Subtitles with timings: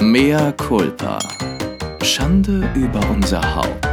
[0.00, 1.18] Mea culpa.
[2.04, 3.84] Schande über unser Haupt.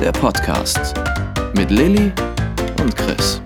[0.00, 0.94] Der Podcast
[1.54, 2.10] mit Lilly
[2.80, 3.42] und Chris.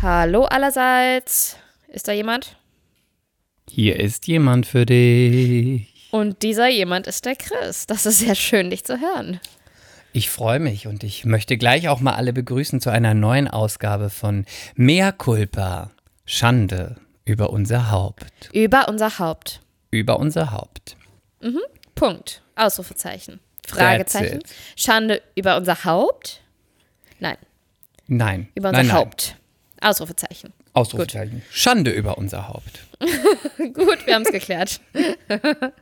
[0.00, 1.56] Hallo allerseits.
[1.88, 2.56] Ist da jemand?
[3.68, 6.08] Hier ist jemand für dich.
[6.12, 7.88] Und dieser jemand ist der Chris.
[7.88, 9.40] Das ist sehr schön, dich zu hören.
[10.12, 14.10] Ich freue mich und ich möchte gleich auch mal alle begrüßen zu einer neuen Ausgabe
[14.10, 14.46] von
[14.76, 15.90] Mea culpa.
[16.24, 16.96] Schande
[17.26, 18.24] über unser Haupt.
[18.52, 19.60] Über unser Haupt.
[19.90, 20.96] Über unser Haupt.
[21.94, 22.42] Punkt.
[22.54, 23.40] Ausrufezeichen.
[23.66, 24.40] Fragezeichen.
[24.76, 26.40] Schande über unser Haupt?
[27.18, 27.36] Nein,
[28.06, 28.48] Nein.
[28.54, 28.96] über unser nein, nein.
[28.96, 29.36] Haupt.
[29.80, 30.52] Ausrufezeichen.
[30.72, 31.42] Ausrufezeichen.
[31.50, 32.80] Schande über unser Haupt.
[33.58, 34.80] Gut, wir haben es geklärt.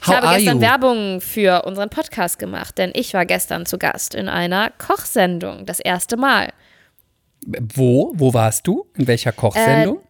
[0.00, 0.62] Ich How habe gestern you?
[0.62, 5.66] Werbung für unseren Podcast gemacht, denn ich war gestern zu Gast in einer Kochsendung.
[5.66, 6.52] Das erste Mal.
[7.44, 8.12] Wo?
[8.14, 8.86] Wo warst du?
[8.96, 10.00] In welcher Kochsendung?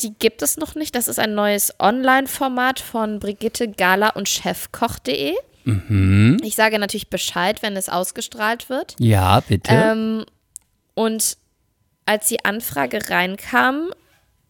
[0.00, 0.94] Die gibt es noch nicht.
[0.94, 5.34] Das ist ein neues Online-Format von Brigitte Gala und Chefkoch.de.
[5.64, 6.38] Mhm.
[6.42, 8.94] Ich sage natürlich Bescheid, wenn es ausgestrahlt wird.
[8.98, 9.72] ja, bitte.
[9.72, 10.24] Ähm,
[10.94, 11.36] und
[12.06, 13.92] als die Anfrage reinkam,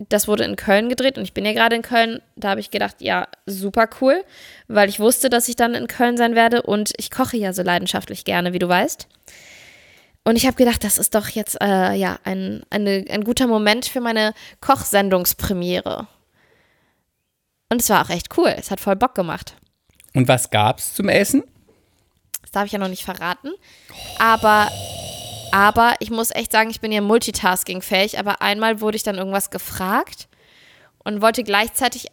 [0.08, 2.70] das wurde in Köln gedreht und ich bin ja gerade in Köln, da habe ich
[2.70, 4.24] gedacht, ja, super cool,
[4.68, 7.62] weil ich wusste, dass ich dann in Köln sein werde und ich koche ja so
[7.62, 9.06] leidenschaftlich gerne, wie du weißt.
[10.24, 13.86] Und ich habe gedacht, das ist doch jetzt äh, ja ein, eine, ein guter Moment
[13.86, 16.06] für meine Kochsendungspremiere.
[17.70, 18.54] Und es war auch echt cool.
[18.56, 19.56] Es hat voll Bock gemacht.
[20.14, 21.42] und was gab's zum Essen?
[22.42, 23.50] Das darf ich ja noch nicht verraten.
[24.18, 24.70] Aber,
[25.50, 28.18] aber ich muss echt sagen, ich bin ja multitaskingfähig.
[28.18, 30.28] Aber einmal wurde ich dann irgendwas gefragt
[31.02, 32.06] und wollte gleichzeitig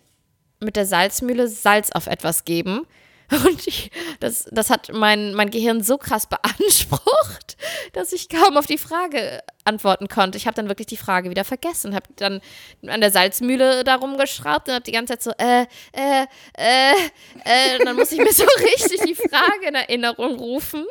[0.59, 2.87] mit der Salzmühle Salz auf etwas geben.
[3.45, 7.57] Und ich, das, das hat mein, mein Gehirn so krass beansprucht,
[7.93, 10.37] dass ich kaum auf die Frage antworten konnte.
[10.37, 12.41] Ich habe dann wirklich die Frage wieder vergessen, habe dann
[12.87, 15.61] an der Salzmühle da rumgeschraubt und habe die ganze Zeit so, äh,
[15.93, 16.25] äh,
[16.57, 16.91] äh,
[17.45, 20.85] äh, und dann muss ich mir so richtig die Frage in Erinnerung rufen,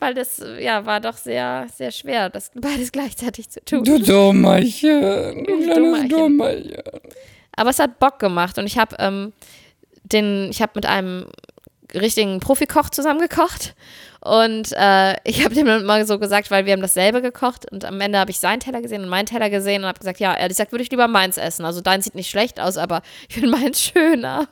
[0.00, 3.84] weil das, ja, war doch sehr, sehr schwer, das beides gleichzeitig zu tun.
[3.84, 5.44] Du Dummerchen.
[5.44, 6.08] Du kleines Dummerchen.
[6.08, 6.82] Dummerchen.
[7.56, 9.32] Aber es hat Bock gemacht und ich habe ähm,
[10.04, 11.26] den, ich habe mit einem
[11.94, 13.74] richtigen Profikoch zusammengekocht
[14.24, 17.84] und äh, ich habe dem dann mal so gesagt, weil wir haben dasselbe gekocht und
[17.84, 20.34] am Ende habe ich seinen Teller gesehen und meinen Teller gesehen und habe gesagt, ja,
[20.34, 21.64] ehrlich gesagt würde ich lieber meins essen.
[21.66, 24.48] Also dein sieht nicht schlecht aus, aber ich finde meins schöner.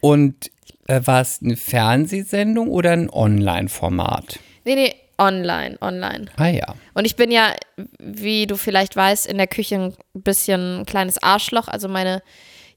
[0.00, 0.50] Und
[0.88, 4.40] äh, war es eine Fernsehsendung oder ein Online-Format?
[4.64, 6.26] Nee, nee, online, online.
[6.36, 6.74] Ah ja.
[6.94, 7.54] Und ich bin ja,
[7.98, 11.68] wie du vielleicht weißt, in der Küche ein bisschen ein kleines Arschloch.
[11.68, 12.22] Also meine,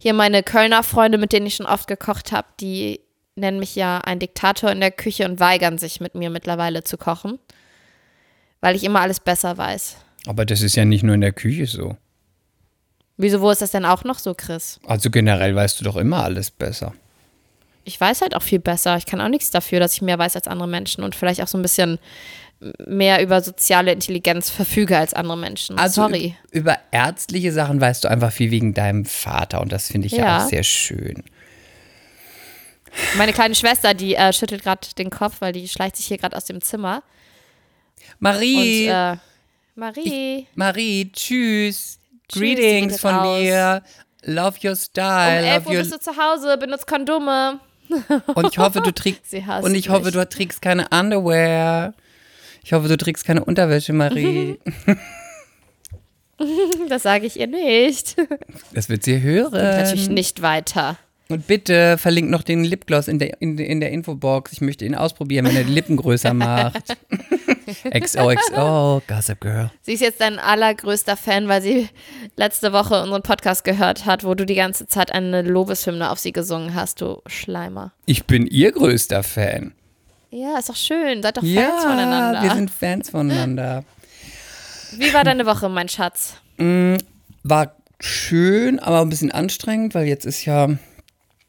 [0.02, 3.02] hier meine Kölner Freunde, mit denen ich schon oft gekocht habe, die
[3.36, 6.98] nennen mich ja ein Diktator in der Küche und weigern sich mit mir mittlerweile zu
[6.98, 7.38] kochen.
[8.62, 9.98] Weil ich immer alles besser weiß.
[10.26, 11.98] Aber das ist ja nicht nur in der Küche so.
[13.18, 14.80] Wieso, wo ist das denn auch noch so, Chris?
[14.88, 16.94] Also generell weißt du doch immer alles besser.
[17.84, 18.98] Ich weiß halt auch viel besser.
[18.98, 21.48] Ich kann auch nichts dafür, dass ich mehr weiß als andere Menschen und vielleicht auch
[21.48, 22.00] so ein bisschen
[22.88, 25.78] mehr über soziale Intelligenz verfüge als andere Menschen.
[25.80, 26.36] Also Sorry.
[26.52, 30.26] über ärztliche Sachen weißt du einfach viel wegen deinem Vater und das finde ich ja.
[30.26, 30.44] Ja.
[30.44, 31.24] auch sehr schön.
[33.18, 36.36] Meine kleine Schwester, die äh, schüttelt gerade den Kopf, weil die schleicht sich hier gerade
[36.36, 37.04] aus dem Zimmer.
[38.20, 39.18] Marie, Und äh,
[39.76, 42.00] Marie, Marie, tschüss.
[42.28, 43.40] Tschüss, Greetings von aus?
[43.40, 43.82] mir.
[44.24, 45.46] Love your um style.
[45.46, 47.60] 11 love Uhr your bist du zu Hause, benutzt Kondome.
[48.36, 50.14] und ich hoffe, du trägst und ich hoffe, mich.
[50.14, 51.94] du trägst keine Underwear.
[52.64, 54.60] Ich hoffe, du trägst keine Unterwäsche, Marie.
[56.90, 58.16] Das sage ich ihr nicht.
[58.74, 59.54] Das wird sie hören.
[59.54, 60.98] Natürlich nicht weiter.
[61.30, 64.52] Und bitte verlinkt noch den Lipgloss in der, in, in der Infobox.
[64.52, 66.98] Ich möchte ihn ausprobieren, wenn er die Lippen größer macht.
[67.98, 69.72] XOXO, Gossip Girl.
[69.82, 71.88] Sie ist jetzt dein allergrößter Fan, weil sie
[72.36, 76.34] letzte Woche unseren Podcast gehört hat, wo du die ganze Zeit eine Lobeshymne auf sie
[76.34, 77.94] gesungen hast, du Schleimer.
[78.06, 79.74] Ich bin ihr größter Fan.
[80.32, 81.22] Ja, ist doch schön.
[81.22, 82.42] Seid doch Fans ja, voneinander.
[82.42, 83.84] wir sind Fans voneinander.
[84.98, 86.36] Wie war deine Woche, mein Schatz?
[87.44, 90.68] War schön, aber ein bisschen anstrengend, weil jetzt ist ja,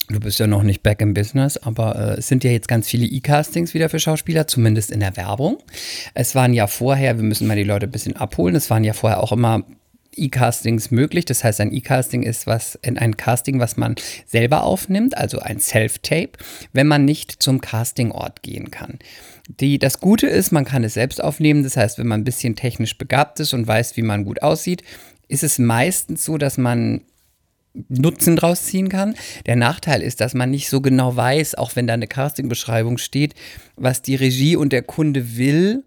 [0.09, 2.89] du bist ja noch nicht back in business, aber äh, es sind ja jetzt ganz
[2.89, 5.59] viele E-Castings wieder für Schauspieler, zumindest in der Werbung.
[6.15, 8.95] Es waren ja vorher, wir müssen mal die Leute ein bisschen abholen, es waren ja
[8.95, 9.63] vorher auch immer
[10.15, 11.25] E-Castings möglich.
[11.25, 16.33] Das heißt, ein E-Casting ist was, ein Casting, was man selber aufnimmt, also ein Self-Tape,
[16.73, 18.99] wenn man nicht zum Castingort gehen kann.
[19.49, 21.63] Die, das Gute ist, man kann es selbst aufnehmen.
[21.65, 24.83] Das heißt, wenn man ein bisschen technisch begabt ist und weiß, wie man gut aussieht,
[25.29, 27.03] ist es meistens so, dass man
[27.89, 29.15] Nutzen draus ziehen kann.
[29.47, 33.35] Der Nachteil ist, dass man nicht so genau weiß, auch wenn da eine Castingbeschreibung steht,
[33.77, 35.85] was die Regie und der Kunde will.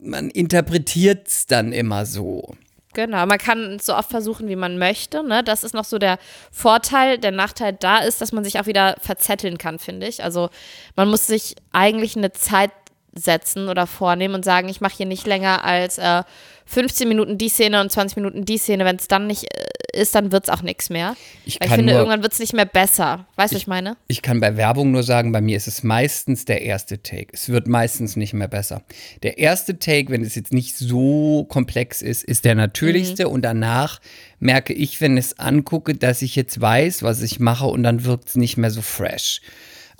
[0.00, 2.54] Man interpretiert es dann immer so.
[2.94, 5.22] Genau, man kann so oft versuchen, wie man möchte.
[5.22, 5.42] Ne?
[5.42, 6.18] Das ist noch so der
[6.50, 7.18] Vorteil.
[7.18, 10.22] Der Nachteil da ist, dass man sich auch wieder verzetteln kann, finde ich.
[10.22, 10.48] Also
[10.96, 12.70] man muss sich eigentlich eine Zeit
[13.16, 16.22] setzen oder vornehmen und sagen, ich mache hier nicht länger als äh,
[16.66, 18.84] 15 Minuten die Szene und 20 Minuten die Szene.
[18.84, 21.16] Wenn es dann nicht äh, ist, dann wird es auch nichts mehr.
[21.44, 23.26] Ich, Weil ich finde, nur, irgendwann wird es nicht mehr besser.
[23.36, 23.96] Weißt du, was ich meine?
[24.08, 27.28] ich kann bei Werbung nur sagen, bei mir ist es meistens der erste Take.
[27.32, 28.82] Es wird meistens nicht mehr besser.
[29.22, 34.00] Der erste Take, wenn es jetzt nicht so komplex ist, ist der natürlichste und danach
[34.40, 38.04] merke ich, wenn ich es angucke, dass ich jetzt weiß, was ich mache und dann
[38.04, 39.40] wirkt es nicht mehr so fresh.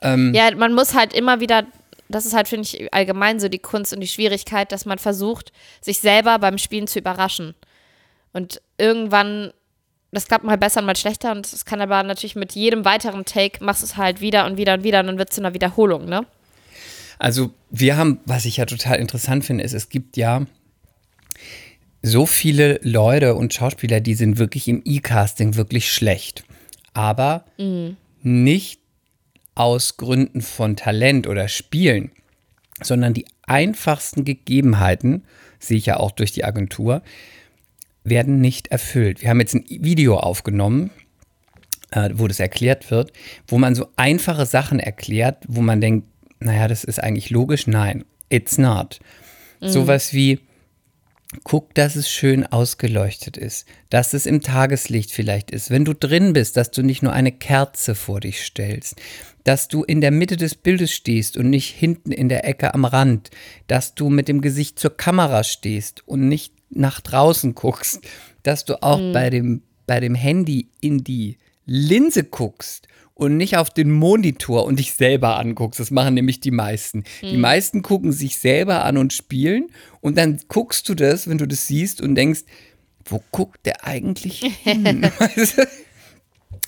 [0.03, 1.65] Ja, man muss halt immer wieder,
[2.09, 5.53] das ist halt, finde ich, allgemein so die Kunst und die Schwierigkeit, dass man versucht,
[5.81, 7.55] sich selber beim Spielen zu überraschen.
[8.33, 9.53] Und irgendwann,
[10.13, 13.25] das klappt mal besser und mal schlechter und es kann aber natürlich mit jedem weiteren
[13.25, 15.41] Take machst du es halt wieder und wieder und wieder und dann wird es zu
[15.41, 16.27] einer Wiederholung, ne?
[17.19, 20.47] Also wir haben, was ich ja total interessant finde, ist, es gibt ja
[22.03, 26.45] so viele Leute und Schauspieler, die sind wirklich im E-Casting wirklich schlecht.
[26.93, 27.45] Aber
[28.23, 28.81] nicht
[29.55, 32.11] aus Gründen von Talent oder Spielen,
[32.83, 35.25] sondern die einfachsten Gegebenheiten,
[35.59, 37.03] sehe ich ja auch durch die Agentur,
[38.03, 39.23] werden nicht erfüllt.
[39.23, 40.91] Wir haben jetzt ein Video aufgenommen,
[41.91, 43.13] äh, wo das erklärt wird,
[43.47, 46.07] wo man so einfache Sachen erklärt, wo man denkt,
[46.41, 47.67] naja, das ist eigentlich logisch.
[47.67, 49.01] Nein, it's not.
[49.61, 50.41] Sowas wie,
[51.43, 55.71] guck, dass es schön ausgeleuchtet ist, dass es im Tageslicht vielleicht ist.
[55.71, 59.01] Wenn du drin bist, dass du nicht nur eine Kerze vor dich stellst,
[59.45, 62.85] dass du in der Mitte des Bildes stehst und nicht hinten in der Ecke am
[62.85, 63.31] Rand,
[63.67, 68.01] dass du mit dem Gesicht zur Kamera stehst und nicht nach draußen guckst,
[68.43, 73.71] dass du auch bei, dem, bei dem Handy in die Linse guckst und nicht auf
[73.71, 75.79] den Monitor und dich selber anguckst.
[75.79, 77.05] Das machen nämlich die meisten.
[77.23, 79.69] Die meisten gucken sich selber an und spielen
[80.01, 82.43] und dann guckst du das, wenn du das siehst und denkst,
[83.05, 85.11] wo guckt der eigentlich hin?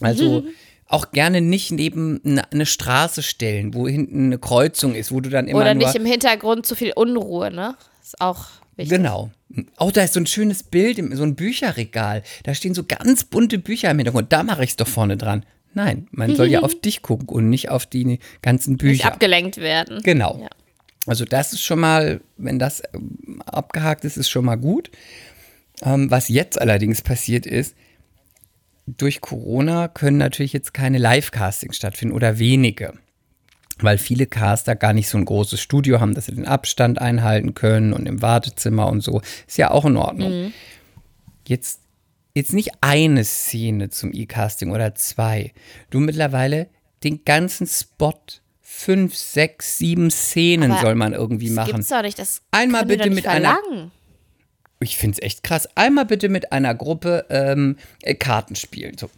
[0.00, 0.44] Also
[0.88, 5.48] auch gerne nicht neben eine, Straße stellen, wo hinten eine Kreuzung ist, wo du dann
[5.48, 7.74] immer Oder nicht im Hintergrund zu viel Unruhe, ne?
[8.02, 8.46] Ist auch
[8.76, 8.96] wichtig.
[8.96, 9.30] Genau.
[9.78, 12.22] Oh, da ist so ein schönes Bild, so ein Bücherregal.
[12.44, 14.32] Da stehen so ganz bunte Bücher im Hintergrund.
[14.32, 15.44] Da mache ich es doch vorne dran.
[15.74, 19.12] Nein, man soll ja auf dich gucken und nicht auf die ganzen Nicht Bücher.
[19.12, 20.02] abgelenkt werden.
[20.02, 20.38] Genau.
[20.40, 20.48] Ja.
[21.06, 24.90] Also das ist schon mal, wenn das ähm, abgehakt ist, ist schon mal gut.
[25.82, 27.76] Ähm, was jetzt allerdings passiert ist,
[28.86, 32.94] durch Corona können natürlich jetzt keine Live-Castings stattfinden oder wenige.
[33.78, 37.52] Weil viele Caster gar nicht so ein großes Studio haben, dass sie den Abstand einhalten
[37.54, 39.20] können und im Wartezimmer und so.
[39.46, 40.52] Ist ja auch in Ordnung.
[41.46, 41.80] Jetzt,
[42.34, 45.52] jetzt nicht eine Szene zum E-Casting oder zwei.
[45.90, 46.68] Du mittlerweile
[47.04, 48.14] den ganzen Spot,
[48.62, 51.72] fünf, sechs, sieben Szenen Aber soll man irgendwie machen.
[51.72, 52.18] gibt's doch nicht.
[52.18, 53.90] Das Einmal bitte mit einer- verlangen.
[54.80, 55.68] Ich finde es echt krass.
[55.74, 58.96] Einmal bitte mit einer Gruppe ähm, äh, Karten spielen.
[58.98, 59.08] So.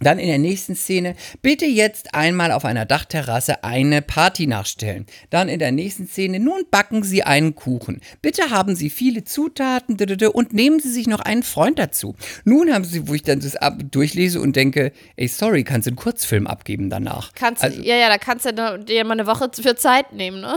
[0.00, 5.06] Dann in der nächsten Szene, bitte jetzt einmal auf einer Dachterrasse eine Party nachstellen.
[5.30, 8.00] Dann in der nächsten Szene, nun backen Sie einen Kuchen.
[8.20, 9.96] Bitte haben Sie viele Zutaten
[10.32, 12.16] und nehmen Sie sich noch einen Freund dazu.
[12.44, 15.90] Nun haben Sie, wo ich dann das ab durchlese und denke, ey, sorry, kannst du
[15.90, 17.32] einen Kurzfilm abgeben danach?
[17.34, 20.56] Kannst, Also- ja, ja, da kannst du dir mal eine Woche für Zeit nehmen, ne?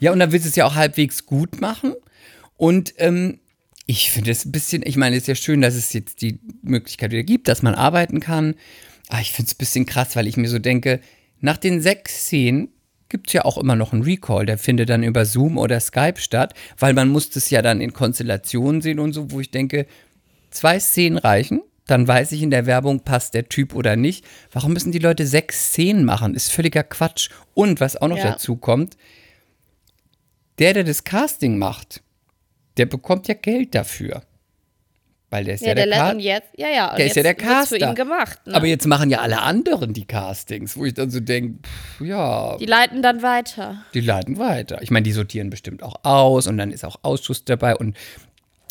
[0.00, 1.94] Ja, und dann willst du es ja auch halbwegs gut machen.
[2.58, 3.40] Und ähm,
[3.86, 6.40] ich finde es ein bisschen, ich meine, es ist ja schön, dass es jetzt die
[6.62, 8.54] Möglichkeit wieder gibt, dass man arbeiten kann.
[9.08, 11.00] Aber ich finde es ein bisschen krass, weil ich mir so denke,
[11.40, 12.68] nach den sechs Szenen
[13.08, 14.46] gibt es ja auch immer noch einen Recall.
[14.46, 17.92] Der findet dann über Zoom oder Skype statt, weil man muss das ja dann in
[17.92, 19.86] Konstellationen sehen und so, wo ich denke,
[20.50, 21.62] zwei Szenen reichen.
[21.86, 24.24] Dann weiß ich in der Werbung, passt der Typ oder nicht.
[24.50, 26.34] Warum müssen die Leute sechs Szenen machen?
[26.34, 27.30] Ist völliger Quatsch.
[27.54, 28.32] Und was auch noch Ja.
[28.32, 28.96] dazu kommt,
[30.58, 32.02] der, der das Casting macht,
[32.76, 34.22] der bekommt ja Geld dafür.
[35.28, 36.94] Weil der ist ja, Ja, der der, lässt Ca- und jetzt, ja, ja.
[36.94, 37.76] Der ist ja der Caster.
[37.76, 38.38] für ihn gemacht.
[38.46, 38.54] Ne?
[38.54, 41.58] Aber jetzt machen ja alle anderen die Castings, wo ich dann so denke,
[42.00, 43.82] ja, die leiten dann weiter.
[43.92, 44.80] die leiten weiter.
[44.82, 47.96] Ich meine, die sortieren bestimmt auch aus und dann ist auch Ausschuss dabei und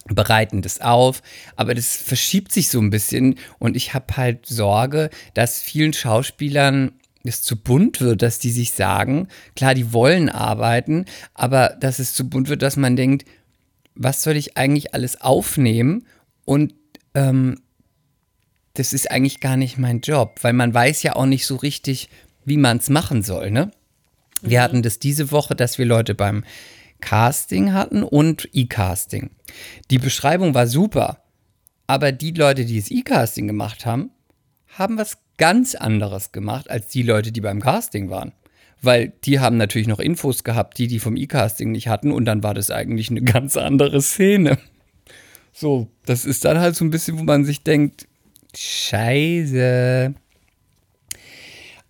[0.07, 1.21] bereiten das auf.
[1.57, 6.93] Aber das verschiebt sich so ein bisschen und ich habe halt Sorge, dass vielen Schauspielern
[7.25, 12.13] es zu bunt wird, dass die sich sagen, klar, die wollen arbeiten, aber dass es
[12.13, 13.25] zu bunt wird, dass man denkt,
[13.95, 16.05] was soll ich eigentlich alles aufnehmen
[16.45, 16.73] und
[17.13, 17.61] ähm,
[18.73, 22.09] das ist eigentlich gar nicht mein Job, weil man weiß ja auch nicht so richtig,
[22.43, 23.71] wie man es machen soll, ne?
[24.41, 26.43] Wir hatten das diese Woche, dass wir Leute beim
[27.01, 29.31] Casting hatten und E-Casting.
[29.89, 31.23] Die Beschreibung war super,
[31.87, 34.11] aber die Leute, die das E-Casting gemacht haben,
[34.67, 38.33] haben was ganz anderes gemacht als die Leute, die beim Casting waren.
[38.85, 42.43] Weil die haben natürlich noch Infos gehabt, die die vom E-Casting nicht hatten und dann
[42.43, 44.57] war das eigentlich eine ganz andere Szene.
[45.51, 48.07] So, das ist dann halt so ein bisschen, wo man sich denkt,
[48.55, 50.13] scheiße.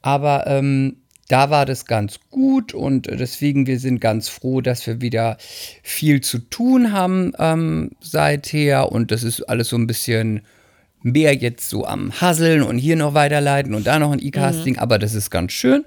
[0.01, 0.97] Aber ähm,
[1.27, 5.37] da war das ganz gut und deswegen wir sind ganz froh, dass wir wieder
[5.81, 10.41] viel zu tun haben ähm, seither und das ist alles so ein bisschen
[11.01, 14.99] mehr jetzt so am Hasseln und hier noch weiterleiten und da noch ein E-Casting, aber
[14.99, 15.85] das ist ganz schön.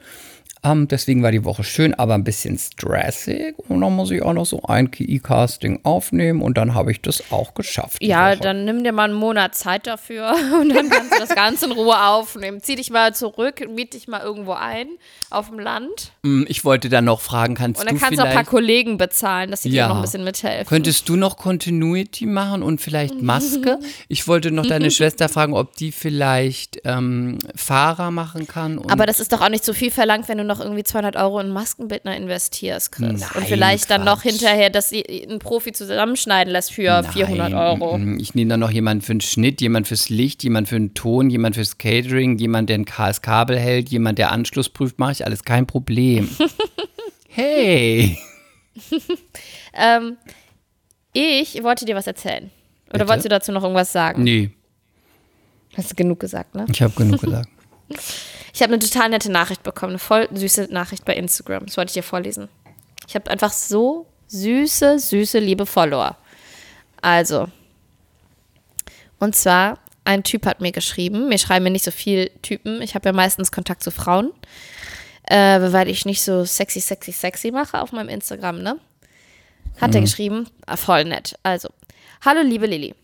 [0.65, 3.55] Ähm, deswegen war die Woche schön, aber ein bisschen stressig.
[3.69, 7.23] Und dann muss ich auch noch so ein E-Casting aufnehmen und dann habe ich das
[7.31, 7.99] auch geschafft.
[8.03, 8.41] Ja, Woche.
[8.41, 11.73] dann nimm dir mal einen Monat Zeit dafür und dann kannst du das Ganze in
[11.73, 12.61] Ruhe aufnehmen.
[12.63, 14.89] Zieh dich mal zurück, miet dich mal irgendwo ein
[15.31, 18.23] auf dem Land Mm, Ich wollte dann noch fragen, kannst und dann du kannst du
[18.23, 19.85] auch ein paar Kollegen bezahlen, dass sie Ja.
[19.85, 20.67] dir noch ein bisschen mithelfen.
[20.67, 23.79] Könntest du noch Continuity machen und vielleicht Maske?
[24.09, 28.81] Ich wollte noch deine Schwester fragen, ob die vielleicht ähm, Fahrer machen kann.
[28.91, 31.41] Aber das ist doch auch nicht so viel verlangt, wenn du noch irgendwie 200 Euro
[31.41, 33.21] in Maskenbildner investierst, Chris.
[33.21, 37.55] Nein, und vielleicht dann noch hinterher, dass sie einen Profi zusammenschneiden lässt für 400 Nein,
[37.55, 37.99] Euro.
[37.99, 40.95] mm, Ich nehme dann noch jemanden für den Schnitt, jemand fürs Licht, jemand für den
[40.95, 45.13] Ton, jemand fürs Catering, jemand, der ein KS Kabel hält, jemand, der Anschluss prüft, mache
[45.13, 46.29] ich alles, kein Problem.
[47.29, 48.19] hey!
[49.75, 50.17] Ähm,
[51.13, 52.51] ich wollte dir was erzählen.
[52.89, 53.09] Oder Bitte?
[53.09, 54.23] wolltest du dazu noch irgendwas sagen?
[54.25, 54.51] Nee,
[55.77, 56.67] Hast du genug gesagt, ne?
[56.71, 57.49] ich habe genug gesagt.
[58.59, 61.67] Ich habe eine total nette Nachricht bekommen, eine voll süße Nachricht bei Instagram.
[61.67, 62.49] Das wollte ich dir vorlesen.
[63.07, 66.17] Ich habe einfach so süße, süße, liebe Follower.
[67.01, 67.47] Also,
[69.21, 72.97] und zwar, ein Typ hat mir geschrieben, mir schreiben mir nicht so viele Typen, ich
[72.97, 74.33] habe ja meistens Kontakt zu Frauen,
[75.29, 78.81] äh, weil ich nicht so sexy, sexy, sexy mache auf meinem Instagram, ne?
[79.81, 81.39] Hat er geschrieben, ah, voll nett.
[81.45, 81.69] Also,
[82.25, 82.97] hallo liebe Lilly.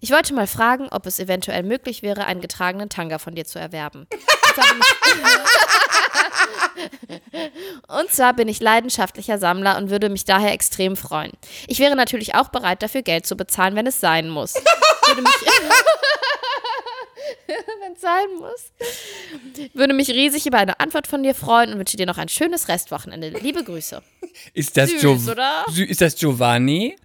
[0.00, 3.58] Ich wollte mal fragen, ob es eventuell möglich wäre, einen getragenen Tanga von dir zu
[3.58, 4.06] erwerben.
[7.88, 11.32] Und zwar bin ich, leidenschaftlicher Sammler und würde mich daher extrem freuen.
[11.66, 14.54] Ich wäre natürlich auch bereit, dafür Geld zu bezahlen, wenn es sein muss.
[15.06, 15.32] Würde mich
[17.82, 18.72] wenn es sein muss.
[19.74, 22.68] Würde mich riesig über eine Antwort von dir freuen und wünsche dir noch ein schönes
[22.68, 23.30] Restwochenende.
[23.30, 24.02] Liebe Grüße.
[24.54, 25.02] Ist das, Süß?
[25.28, 26.96] Sü- ist das Giovanni?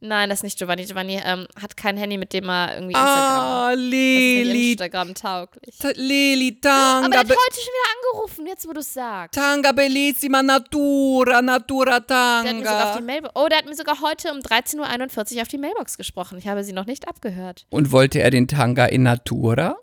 [0.00, 0.84] Nein, das ist nicht Giovanni.
[0.84, 3.06] Giovanni ähm, hat kein Handy, mit dem er irgendwie Instagram.
[3.16, 5.78] Ah, ist nicht Lili, Instagram tauglich.
[5.78, 6.68] Ta- Lili, Aber
[7.02, 9.34] Tanga, er hat heute schon wieder angerufen, jetzt wo du es sagst.
[9.34, 13.00] Tanga bellissima natura, natura Der hat mir sogar auf die Tanga.
[13.06, 13.32] Mailbox.
[13.36, 16.36] Oh, der hat mir sogar heute um 13.41 Uhr auf die Mailbox gesprochen.
[16.38, 17.64] Ich habe sie noch nicht abgehört.
[17.70, 19.76] Und wollte er den Tanga in Natura?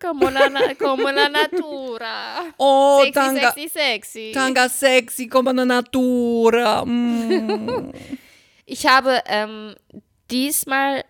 [0.00, 2.42] Como la, como la natura.
[2.58, 4.32] Oh, Sexy, Tanga, sexy, sexy.
[4.34, 6.84] Tanga sexy come una natura.
[6.84, 7.92] Mm.
[8.70, 9.74] Ich habe ähm,
[10.30, 11.02] diesmal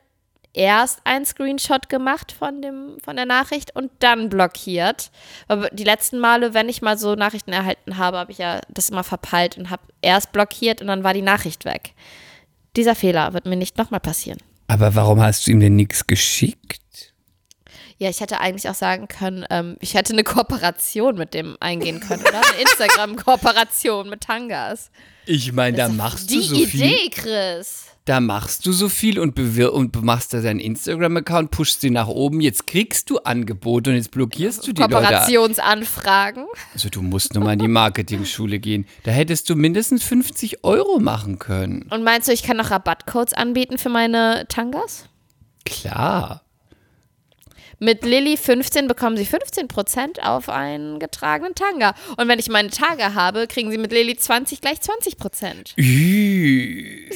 [0.53, 5.11] erst einen Screenshot gemacht von, dem, von der Nachricht und dann blockiert.
[5.49, 8.91] Aber die letzten Male, wenn ich mal so Nachrichten erhalten habe, habe ich ja das
[8.91, 11.95] immer verpeilt und habe erst blockiert und dann war die Nachricht weg.
[12.77, 14.39] Dieser Fehler wird mir nicht nochmal passieren.
[14.69, 17.08] Aber warum hast du ihm denn nichts geschickt?
[18.01, 21.99] Ja, ich hätte eigentlich auch sagen können, ähm, ich hätte eine Kooperation mit dem eingehen
[21.99, 22.41] können, oder?
[22.41, 24.91] Eine Instagram-Kooperation mit Tangas.
[25.27, 27.11] Ich meine, da machst Die du so Idee, viel.
[27.11, 27.87] Chris.
[28.05, 32.07] Da machst du so viel und, bewir und machst da deinen Instagram-Account, pushst sie nach
[32.07, 32.41] oben.
[32.41, 34.95] Jetzt kriegst du Angebote und jetzt blockierst du die Leute.
[34.95, 36.47] Kooperationsanfragen.
[36.73, 38.87] Also du musst nur mal in die Marketing-Schule gehen.
[39.03, 41.83] Da hättest du mindestens 50 Euro machen können.
[41.91, 45.05] Und meinst du, ich kann noch Rabattcodes anbieten für meine Tangas?
[45.67, 46.45] Klar.
[47.81, 51.95] Mit Lilly 15 bekommen sie 15% auf einen getragenen Tanga.
[52.17, 55.79] Und wenn ich meine Tage habe, kriegen sie mit Lilly 20 gleich 20%.
[55.79, 57.09] Ü.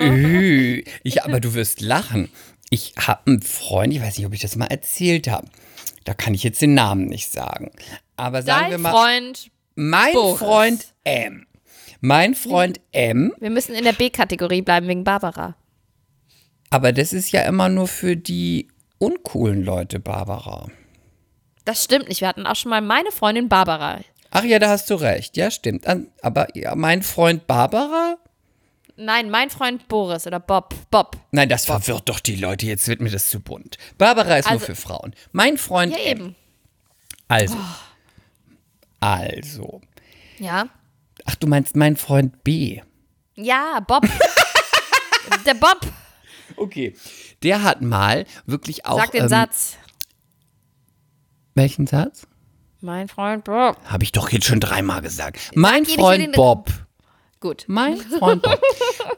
[0.00, 0.82] Ü.
[1.02, 2.30] Ich, aber du wirst lachen.
[2.70, 5.48] Ich habe einen Freund, ich weiß nicht, ob ich das mal erzählt habe.
[6.04, 7.70] Da kann ich jetzt den Namen nicht sagen.
[8.16, 10.38] Aber sagen wir Dein mal, Freund, mein Boris.
[10.38, 11.46] Freund M.
[12.00, 15.56] Mein Freund M, wir müssen in der B-Kategorie bleiben wegen Barbara.
[16.70, 20.68] aber das ist ja immer nur für die uncoolen Leute, Barbara.
[21.64, 22.20] Das stimmt nicht.
[22.20, 24.00] Wir hatten auch schon mal meine Freundin Barbara.
[24.30, 25.36] Ach ja, da hast du recht.
[25.36, 25.86] Ja, stimmt.
[26.22, 28.16] Aber ja, mein Freund Barbara?
[28.96, 30.74] Nein, mein Freund Boris oder Bob.
[30.90, 31.16] Bob.
[31.30, 32.66] Nein, das verwirrt doch die Leute.
[32.66, 33.78] Jetzt wird mir das zu bunt.
[33.96, 35.14] Barbara ist Also- nur für Frauen.
[35.32, 36.06] Mein Freund Ja, M.
[36.18, 36.36] eben.
[37.28, 37.56] Also.
[39.00, 39.80] Also.
[40.38, 40.68] Ja.
[41.24, 42.80] Ach, du meinst mein Freund B.
[43.34, 44.06] Ja, Bob.
[45.46, 45.80] der Bob.
[46.58, 46.94] Okay.
[47.42, 48.98] Der hat mal wirklich auch.
[48.98, 49.76] Sag den ähm, Satz.
[51.54, 52.26] Welchen Satz?
[52.80, 53.76] Mein Freund Bob.
[53.84, 55.50] Habe ich doch jetzt schon dreimal gesagt.
[55.54, 56.70] Mein nicht Freund Bob.
[57.40, 57.64] Gut.
[57.66, 58.60] Mein Freund Bob.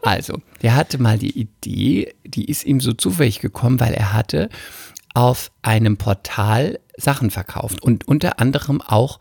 [0.02, 4.48] Also, der hatte mal die Idee, die ist ihm so zufällig gekommen, weil er hatte
[5.12, 9.18] auf einem Portal Sachen verkauft und unter anderem auch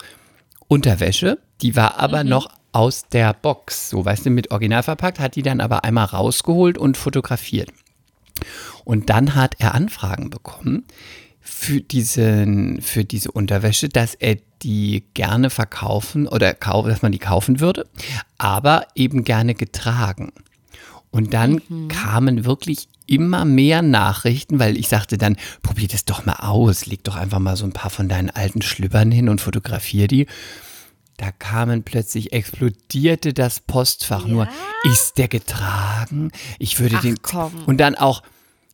[0.68, 1.40] Unterwäsche.
[1.62, 5.42] Die war aber noch aus der Box, so weißt du, mit Original verpackt, hat die
[5.42, 7.72] dann aber einmal rausgeholt und fotografiert.
[8.84, 10.86] Und dann hat er Anfragen bekommen
[11.42, 17.60] für, diesen, für diese Unterwäsche, dass er die gerne verkaufen oder dass man die kaufen
[17.60, 17.88] würde,
[18.38, 20.34] aber eben gerne getragen.
[21.12, 26.36] Und dann kamen wirklich immer mehr Nachrichten, weil ich sagte dann, probier das doch mal
[26.36, 30.08] aus, leg doch einfach mal so ein paar von deinen alten Schlüppern hin und fotografier
[30.08, 30.28] die.
[31.20, 34.48] Da kamen plötzlich, explodierte das Postfach nur.
[34.86, 36.32] Ist der getragen?
[36.60, 37.22] Ich würde Ach, den.
[37.22, 37.66] komm.
[37.66, 38.24] Und dann auch,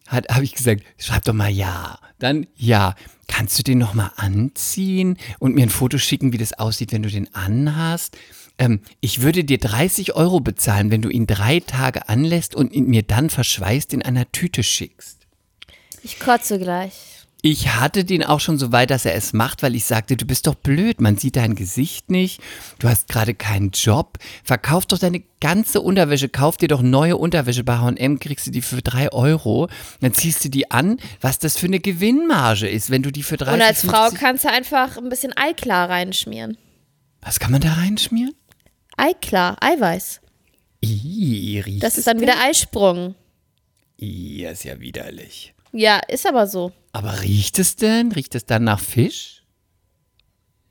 [0.07, 1.97] habe ich gesagt, schreib doch mal ja.
[2.19, 2.93] Dann ja.
[3.27, 7.01] Kannst du den noch mal anziehen und mir ein Foto schicken, wie das aussieht, wenn
[7.01, 8.15] du den anhast?
[8.59, 12.85] Ähm, ich würde dir 30 Euro bezahlen, wenn du ihn drei Tage anlässt und ihn
[12.87, 15.25] mir dann verschweißt in einer Tüte schickst.
[16.03, 17.14] Ich kotze gleich.
[17.47, 20.25] Ich hatte den auch schon so weit, dass er es macht, weil ich sagte, du
[20.25, 22.41] bist doch blöd, man sieht dein Gesicht nicht,
[22.79, 27.63] du hast gerade keinen Job, verkauf doch deine ganze Unterwäsche, kauf dir doch neue Unterwäsche
[27.63, 29.69] bei H&M, kriegst du die für drei Euro,
[30.01, 33.37] dann ziehst du die an, was das für eine Gewinnmarge ist, wenn du die für
[33.37, 36.57] 30 Und als Frau 50 kannst du einfach ein bisschen Eiklar reinschmieren.
[37.21, 38.33] Was kann man da reinschmieren?
[38.97, 40.19] Eiklar, Eiweiß.
[40.81, 43.13] Riecht Das ist dann wieder Eisprung.
[44.01, 45.54] Ih, ist ja widerlich.
[45.77, 46.71] Ja, ist aber so.
[46.93, 48.13] Aber riecht es denn?
[48.13, 49.43] Riecht es dann nach Fisch?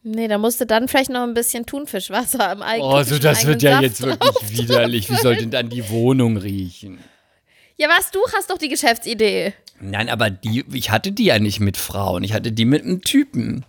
[0.02, 3.44] Nee, da musst du dann vielleicht noch ein bisschen Thunfischwasser im eigenen Oh, so das
[3.44, 5.11] wird ja Saft jetzt wirklich widerlich.
[5.11, 6.99] Wie soll denn dann die Wohnung riechen?
[7.76, 9.52] Ja, was, du hast doch die Geschäftsidee.
[9.80, 13.02] Nein, aber die, ich hatte die ja nicht mit Frauen, ich hatte die mit einem
[13.02, 13.66] Typen.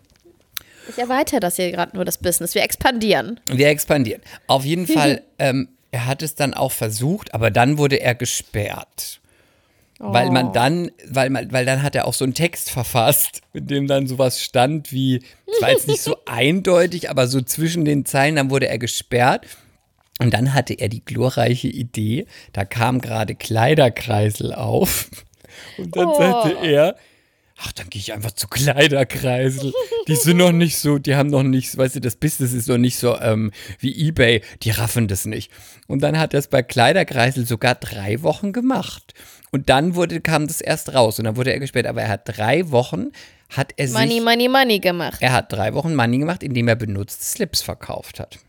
[0.88, 2.56] Ich erweitere das hier gerade nur, das Business.
[2.56, 3.42] Wir expandieren.
[3.48, 4.22] Wir expandieren.
[4.48, 9.20] Auf jeden Fall, ähm, er hat es dann auch versucht, aber dann wurde er gesperrt.
[9.98, 13.68] Weil man dann, weil man, weil dann hat er auch so einen Text verfasst, in
[13.68, 18.06] dem dann sowas stand wie, es war jetzt nicht so eindeutig, aber so zwischen den
[18.06, 19.46] Zeilen, dann wurde er gesperrt.
[20.20, 25.10] Und dann hatte er die glorreiche Idee, da kam gerade Kleiderkreisel auf.
[25.78, 26.96] Und dann sagte er,
[27.58, 29.74] ach, dann gehe ich einfach zu Kleiderkreisel.
[30.08, 32.78] Die sind noch nicht so, die haben noch nicht, weißt du, das Business ist noch
[32.78, 35.52] nicht so ähm, wie Ebay, die raffen das nicht.
[35.88, 39.14] Und dann hat er es bei Kleiderkreisel sogar drei Wochen gemacht.
[39.56, 41.88] Und dann wurde, kam das erst raus und dann wurde er gesperrt.
[41.88, 43.14] Aber er hat drei Wochen,
[43.48, 45.22] hat er sich, Money, money, money gemacht.
[45.22, 48.40] er hat drei Wochen Money gemacht, indem er benutzte Slips verkauft hat.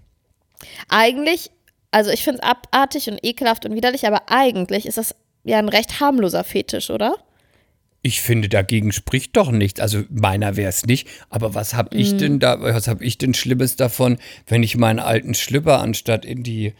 [0.89, 1.53] Eigentlich,
[1.93, 5.15] also ich finde es abartig und ekelhaft und widerlich, aber eigentlich ist das
[5.45, 7.15] ja ein recht harmloser Fetisch, oder?
[8.03, 9.79] Ich finde, dagegen spricht doch nichts.
[9.79, 11.07] Also meiner wäre es nicht.
[11.31, 14.99] Aber was habe ich denn da, was habe ich denn Schlimmes davon, wenn ich meinen
[14.99, 16.75] alten Schlüpper anstatt in die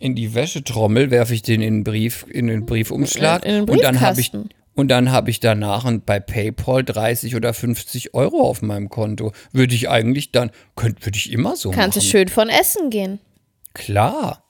[0.00, 3.74] in die Wäschetrommel werfe ich den in den Brief in den Briefumschlag In- in den
[3.76, 4.32] und dann habe ich
[4.74, 9.32] und dann habe ich danach bei PayPal 30 oder 50 Euro auf meinem Konto.
[9.52, 12.08] Würde ich eigentlich dann, könnte, würde ich immer so Kannst du machen.
[12.10, 13.18] schön von essen gehen.
[13.74, 14.42] Klar.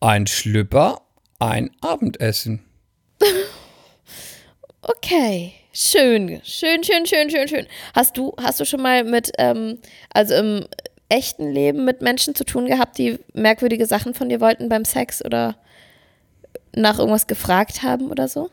[0.00, 1.00] Ein Schlüpper,
[1.38, 2.64] ein Abendessen.
[4.80, 5.52] Okay.
[5.72, 7.66] Schön, schön, schön, schön, schön, schön.
[7.94, 9.78] Hast du, hast du schon mal mit, ähm,
[10.12, 10.64] also im
[11.08, 15.24] echten Leben mit Menschen zu tun gehabt, die merkwürdige Sachen von dir wollten beim Sex
[15.24, 15.56] oder
[16.74, 18.50] nach irgendwas gefragt haben oder so?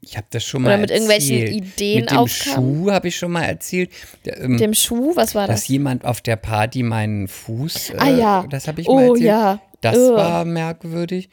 [0.00, 1.56] Ich habe das schon mal Oder mit irgendwelchen erzählt.
[1.56, 2.84] Ideen Mit dem aufkamen?
[2.84, 3.90] Schuh habe ich schon mal erzählt.
[4.24, 5.68] Ähm, Dem Schuh, was war dass das?
[5.68, 7.90] jemand auf der Party meinen Fuß.
[7.90, 8.46] Äh, Ah, ja.
[8.48, 9.26] Das habe ich Oh, mal erzählt.
[9.26, 9.60] ja.
[9.80, 10.14] Das Ugh.
[10.16, 11.28] war merkwürdig.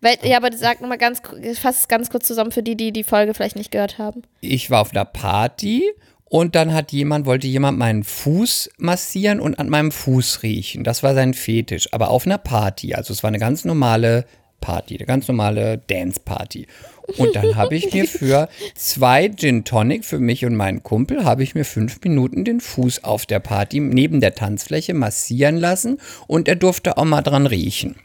[0.00, 1.20] Weil, ja, aber sag nochmal ganz,
[1.60, 4.22] fass es ganz kurz zusammen für die, die die Folge vielleicht nicht gehört haben.
[4.40, 5.90] Ich war auf einer Party
[6.30, 10.84] und dann hat jemand, wollte jemand meinen Fuß massieren und an meinem Fuß riechen.
[10.84, 11.92] Das war sein Fetisch.
[11.92, 12.94] Aber auf einer Party.
[12.94, 14.24] Also es war eine ganz normale
[14.60, 16.68] Party, eine ganz normale Dance-Party.
[17.16, 21.42] Und dann habe ich mir für zwei Gin Tonic für mich und meinen Kumpel, habe
[21.42, 26.46] ich mir fünf Minuten den Fuß auf der Party neben der Tanzfläche massieren lassen und
[26.46, 27.96] er durfte auch mal dran riechen.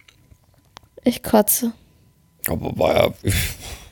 [1.04, 1.74] Ich kotze.
[2.48, 3.14] Aber war ja,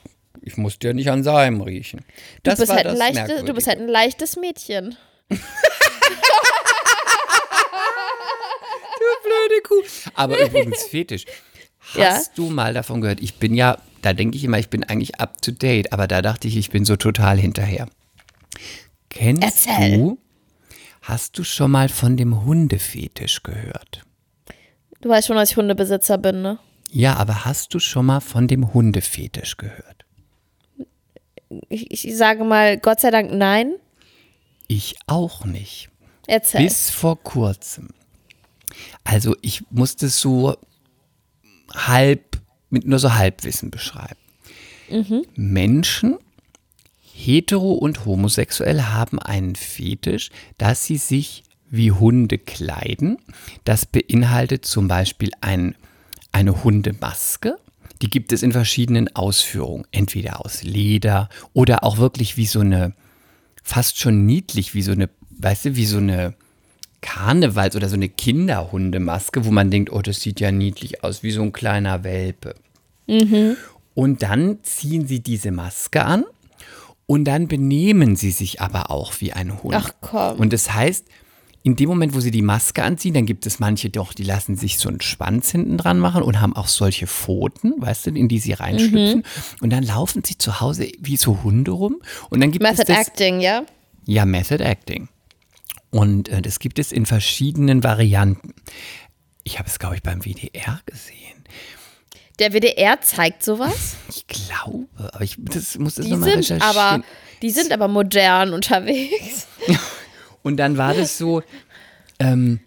[0.44, 2.04] ich, musste ja nicht an seinem riechen.
[2.42, 4.96] Das Du bist, war halt ein das leichte, du bist halt ein leichtes Mädchen.
[9.24, 9.82] blöde Kuh.
[10.14, 11.24] Aber übrigens Fetisch.
[11.94, 12.12] Ja.
[12.12, 13.20] Hast du mal davon gehört?
[13.20, 16.22] Ich bin ja, da denke ich immer, ich bin eigentlich up to date, aber da
[16.22, 17.88] dachte ich, ich bin so total hinterher.
[19.10, 19.98] Kennst Erzähl.
[19.98, 20.18] du,
[21.02, 24.02] hast du schon mal von dem Hundefetisch gehört?
[25.02, 26.58] Du weißt schon, dass ich Hundebesitzer bin, ne?
[26.90, 30.03] Ja, aber hast du schon mal von dem Hundefetisch gehört?
[31.68, 33.74] Ich, ich sage mal, Gott sei Dank nein.
[34.68, 35.90] Ich auch nicht.
[36.26, 36.62] Erzähl.
[36.62, 37.88] Bis vor kurzem.
[39.04, 40.56] Also ich musste es so
[41.72, 42.40] halb,
[42.70, 44.18] mit nur so Halbwissen beschreiben.
[45.34, 46.18] Menschen,
[47.00, 53.18] hetero und homosexuell, haben einen Fetisch, dass sie sich wie Hunde kleiden.
[53.64, 55.74] Das beinhaltet zum Beispiel ein,
[56.32, 57.58] eine Hundemaske.
[58.04, 59.86] Die gibt es in verschiedenen Ausführungen.
[59.90, 62.92] Entweder aus Leder oder auch wirklich wie so eine,
[63.62, 66.34] fast schon niedlich, wie so eine, weißt du, wie so eine
[67.00, 71.30] Karnevals- oder so eine Kinderhundemaske, wo man denkt, oh, das sieht ja niedlich aus, wie
[71.30, 72.56] so ein kleiner Welpe.
[73.94, 76.24] Und dann ziehen sie diese Maske an
[77.06, 79.76] und dann benehmen sie sich aber auch wie ein Hund.
[79.76, 80.40] Ach komm.
[80.40, 81.06] Und das heißt,
[81.64, 84.54] in dem Moment, wo sie die Maske anziehen, dann gibt es manche doch, die lassen
[84.54, 88.28] sich so einen Schwanz hinten dran machen und haben auch solche Pfoten, weißt du, in
[88.28, 89.24] die sie reinschlüpfen.
[89.62, 92.02] Und dann laufen sie zu Hause wie so Hunde rum.
[92.28, 93.64] Und dann gibt Method es das, Acting, ja?
[94.04, 95.08] ja, Method Acting.
[95.88, 98.52] Und äh, das gibt es in verschiedenen Varianten.
[99.42, 101.44] Ich habe es, glaube ich, beim WDR gesehen.
[102.40, 103.96] Der WDR zeigt sowas.
[104.10, 106.60] Ich glaube, aber ich das muss das nochmal recherchieren.
[106.60, 107.02] aber,
[107.40, 109.46] die sind aber modern unterwegs.
[110.44, 111.42] Und dann war das so,
[112.20, 112.60] ähm,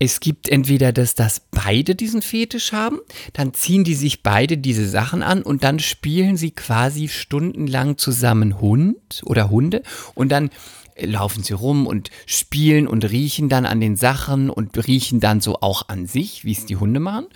[0.00, 2.98] es gibt entweder das, dass beide diesen Fetisch haben,
[3.32, 8.60] dann ziehen die sich beide diese Sachen an und dann spielen sie quasi stundenlang zusammen
[8.60, 9.82] Hund oder Hunde
[10.14, 10.50] und dann
[10.98, 15.60] laufen sie rum und spielen und riechen dann an den Sachen und riechen dann so
[15.60, 17.26] auch an sich, wie es die Hunde machen.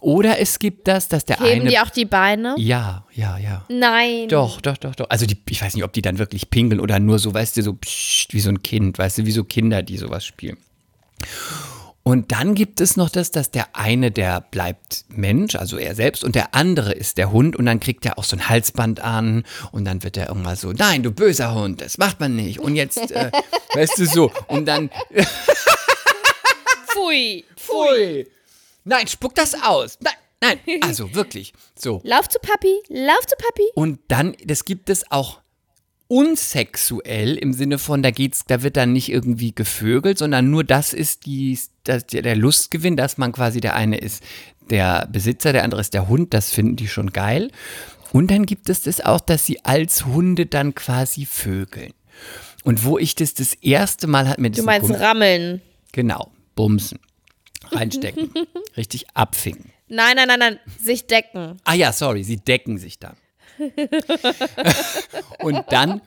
[0.00, 1.70] Oder es gibt das, dass der Heben eine.
[1.70, 2.54] die auch die Beine?
[2.58, 3.64] ja, ja, ja.
[3.68, 4.28] Nein.
[4.28, 5.10] Doch, doch, doch, doch.
[5.10, 7.62] Also die, ich weiß nicht, ob die dann wirklich pinkeln oder nur so, weißt du,
[7.62, 10.58] so pssst, wie so ein Kind, weißt du, wie so Kinder, die sowas spielen.
[12.08, 16.24] Und dann gibt es noch das, dass der eine, der bleibt Mensch, also er selbst,
[16.24, 19.44] und der andere ist der Hund und dann kriegt er auch so ein Halsband an
[19.72, 22.60] und dann wird er irgendwann so, nein, du böser Hund, das macht man nicht.
[22.60, 23.30] Und jetzt, äh,
[23.74, 24.32] weißt du, so.
[24.46, 24.88] Und dann,
[26.86, 27.44] Pfui.
[27.58, 28.26] pfui,
[28.84, 29.98] nein, spuck das aus.
[30.00, 32.00] Nein, nein, also wirklich, so.
[32.04, 33.64] Lauf zu Papi, lauf zu Papi.
[33.74, 35.42] Und dann, das gibt es auch
[36.08, 40.92] unsexuell im Sinne von, da geht's, da wird dann nicht irgendwie gevögelt, sondern nur das
[40.92, 44.22] ist die, das, der Lustgewinn, dass man quasi der eine ist
[44.70, 47.50] der Besitzer, der andere ist der Hund, das finden die schon geil.
[48.12, 51.92] Und dann gibt es das auch, dass sie als Hunde dann quasi vögeln.
[52.64, 55.62] Und wo ich das das erste Mal hat mir das Du ein meinst Kumpel- rammeln.
[55.92, 56.98] genau bumsen,
[57.70, 58.30] reinstecken,
[58.76, 59.70] richtig abfingen.
[59.88, 60.58] Nein, nein, nein, nein.
[60.82, 61.56] Sich decken.
[61.64, 63.16] Ah ja, sorry, sie decken sich dann.
[65.40, 66.00] und dann.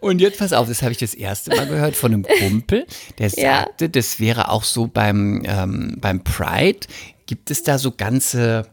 [0.00, 2.86] und jetzt pass auf, das habe ich das erste Mal gehört von einem Kumpel,
[3.18, 3.60] der Ja.
[3.60, 6.80] sagte, das wäre auch so beim, ähm, beim Pride,
[7.26, 8.66] gibt es da so ganze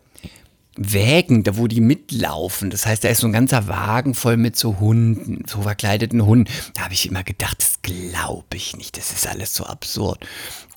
[0.76, 2.70] Wägen, da wo die mitlaufen.
[2.70, 6.50] Das heißt, da ist so ein ganzer Wagen voll mit so Hunden, so verkleideten Hunden.
[6.74, 10.26] Da habe ich immer gedacht, das glaube ich nicht, das ist alles so absurd.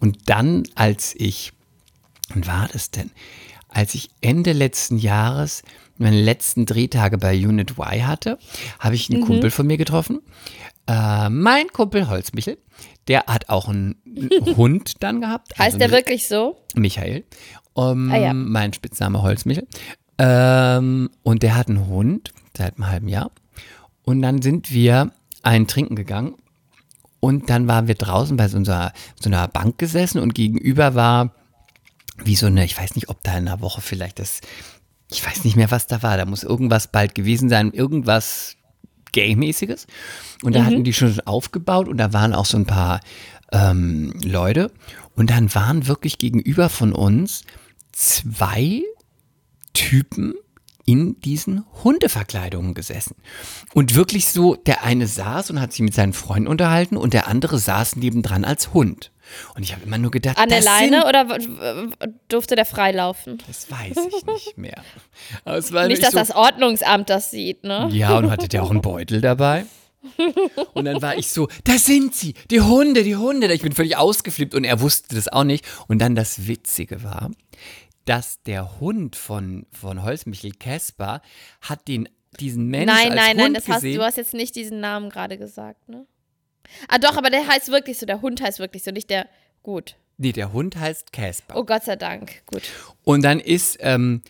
[0.00, 1.52] Und dann, als ich
[2.34, 3.10] Wann war das denn?
[3.74, 5.62] Als ich Ende letzten Jahres
[5.98, 8.38] meine letzten Drehtage bei Unit Y hatte,
[8.78, 9.26] habe ich einen Mhm.
[9.26, 10.20] Kumpel von mir getroffen.
[10.88, 12.58] Äh, mein Kumpel Holzmichel,
[13.08, 13.96] der hat auch einen
[14.56, 15.52] Hund dann gehabt.
[15.58, 16.56] Heißt also der wirklich so?
[16.74, 17.24] Michael.
[17.74, 18.32] Um, Ah, ja.
[18.34, 19.66] Mein Spitzname Holzmichel.
[20.18, 23.30] Ähm, und der hat einen Hund seit einem halben Jahr.
[24.04, 26.34] Und dann sind wir einen trinken gegangen.
[27.20, 31.34] Und dann waren wir draußen bei so einer, so einer Bank gesessen und gegenüber war
[32.16, 34.40] wie so eine, ich weiß nicht, ob da in einer Woche vielleicht das,
[35.10, 36.16] ich weiß nicht mehr, was da war.
[36.16, 38.56] Da muss irgendwas bald gewesen sein, irgendwas
[39.12, 39.86] Gay-mäßiges.
[40.42, 43.00] Und da hatten die schon aufgebaut und da waren auch so ein paar
[43.52, 44.72] ähm, Leute.
[45.14, 47.42] Und dann waren wirklich gegenüber von uns
[47.92, 48.82] zwei
[49.74, 50.34] Typen
[50.84, 53.14] in diesen Hundeverkleidungen gesessen.
[53.72, 57.28] Und wirklich so, der eine saß und hat sich mit seinen Freunden unterhalten und der
[57.28, 59.11] andere saß nebendran als Hund.
[59.54, 61.38] Und ich habe immer nur gedacht, An der Leine oder
[62.28, 63.38] durfte der freilaufen?
[63.46, 64.82] Das weiß ich nicht mehr.
[65.44, 67.88] Aber es war Nicht, nämlich dass so, das Ordnungsamt das sieht, ne?
[67.92, 69.66] Ja, und hatte der auch einen Beutel dabei?
[70.74, 73.52] Und dann war ich so, da sind sie, die Hunde, die Hunde.
[73.52, 75.64] Ich bin völlig ausgeflippt und er wusste das auch nicht.
[75.86, 77.30] Und dann das Witzige war,
[78.04, 81.22] dass der Hund von, von Holzmichel Casper
[81.60, 82.08] hat den,
[82.40, 83.98] diesen Menschen Nein, als nein, nein, Hund das hast, gesehen.
[83.98, 86.06] du hast jetzt nicht diesen Namen gerade gesagt, ne?
[86.88, 89.26] Ah, doch, aber der heißt wirklich so, der Hund heißt wirklich so, nicht der.
[89.62, 89.94] Gut.
[90.18, 91.56] nee, der Hund heißt Casper.
[91.56, 92.42] Oh Gott sei Dank.
[92.46, 92.62] Gut.
[93.04, 94.22] Und dann ist, ähm,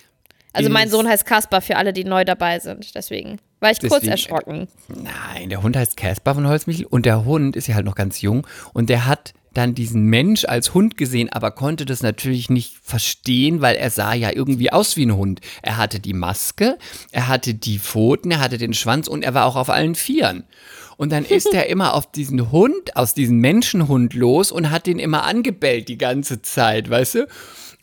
[0.53, 2.95] Also mein Sohn heißt Kaspar für alle, die neu dabei sind.
[2.95, 4.69] Deswegen war ich kurz Deswegen- erschrocken.
[4.89, 8.21] Nein, der Hund heißt Caspar von Holzmichel und der Hund ist ja halt noch ganz
[8.21, 12.75] jung und der hat dann diesen Mensch als Hund gesehen, aber konnte das natürlich nicht
[12.83, 15.41] verstehen, weil er sah ja irgendwie aus wie ein Hund.
[15.61, 16.79] Er hatte die Maske,
[17.11, 20.45] er hatte die Pfoten, er hatte den Schwanz und er war auch auf allen Vieren.
[20.97, 24.99] Und dann ist er immer auf diesen Hund, aus diesem Menschenhund los und hat den
[24.99, 27.27] immer angebellt die ganze Zeit, weißt du?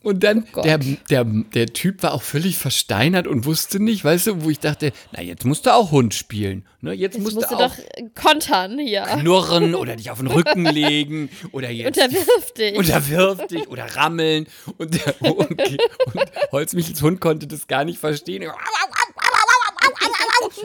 [0.02, 0.63] Und dann, Gott.
[0.63, 0.78] der,
[1.10, 4.93] der, der Typ war auch völlig versteinert und wusste nicht, weißt du, wo ich dachte,
[5.12, 6.65] na, jetzt musst du auch Hund spielen.
[6.80, 6.93] Ne?
[6.93, 9.02] Jetzt, Jetzt musst musst du du auch doch kontern hier.
[9.02, 12.78] knurren oder dich auf den Rücken legen oder jetzt Unterwirf dich.
[12.78, 14.48] unterwirf dich oder rammeln.
[14.78, 18.50] Und, der, und, und Holzmichels Hund konnte das gar nicht verstehen.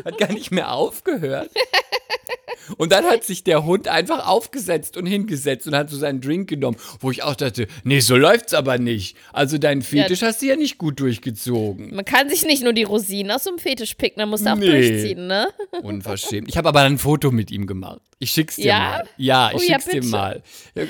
[0.05, 1.51] Hat gar nicht mehr aufgehört.
[2.79, 6.49] Und dann hat sich der Hund einfach aufgesetzt und hingesetzt und hat so seinen Drink
[6.49, 9.19] genommen, wo ich auch dachte, nee, so läuft's aber nicht.
[9.35, 11.95] Also deinen Fetisch hast du ja nicht gut durchgezogen.
[11.95, 14.67] Man kann sich nicht nur die Rosinen aus einem Fetisch picken, man muss auch Nee.
[14.67, 15.49] durchziehen, ne?
[15.83, 16.49] Unverschämt.
[16.49, 18.01] Ich habe aber ein Foto mit ihm gemacht.
[18.19, 18.79] Ich schick's dir Ja?
[18.79, 19.09] mal.
[19.19, 20.07] Ja, ich Oh ja, schick's dir bitte.
[20.07, 20.43] mal.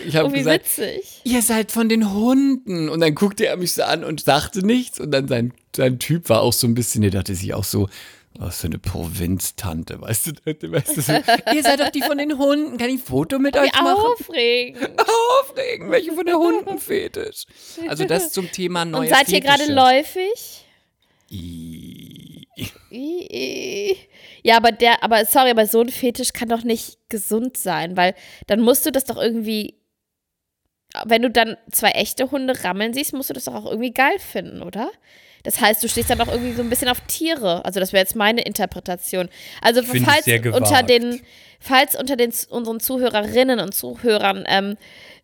[0.06, 1.22] Ich habe Oh, wie gesagt, witzig.
[1.24, 2.88] ihr seid von den Hunden.
[2.88, 5.00] Und dann guckte er mich so an und sagte nichts.
[5.00, 7.88] Und dann sein, sein Typ war auch so ein bisschen, der dachte sich auch so,
[8.38, 10.32] was für eine Provinztante, weißt du?
[10.72, 11.12] Weißt du so,
[11.54, 12.76] ihr seid doch die von den Hunden.
[12.78, 13.96] Kann ich ein Foto mit euch machen?
[14.20, 14.90] aufregend.
[15.40, 17.44] Aufregen, welche von der Hundenfetisch.
[17.88, 19.72] Also das zum Thema neue Und seid ihr gerade Fetische.
[19.74, 20.64] läufig?
[21.30, 22.46] I-
[22.90, 23.96] I-
[24.42, 28.14] Ja, aber der, aber sorry, aber so ein Fetisch kann doch nicht gesund sein, weil
[28.46, 29.80] dann musst du das doch irgendwie,
[31.06, 34.18] wenn du dann zwei echte Hunde rammeln siehst, musst du das doch auch irgendwie geil
[34.18, 34.90] finden, oder?
[35.44, 37.64] Das heißt, du stehst dann doch irgendwie so ein bisschen auf Tiere.
[37.64, 39.28] Also das wäre jetzt meine Interpretation.
[39.60, 41.20] Also falls unter den,
[41.60, 44.76] falls unter den unseren Zuhörerinnen und Zuhörern ähm,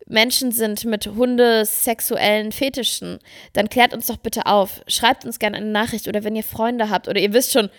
[0.07, 3.19] Menschen sind mit hundesexuellen Fetischen,
[3.55, 4.83] dann klärt uns doch bitte auf.
[4.87, 7.71] Schreibt uns gerne eine Nachricht oder wenn ihr Freunde habt oder ihr wisst schon,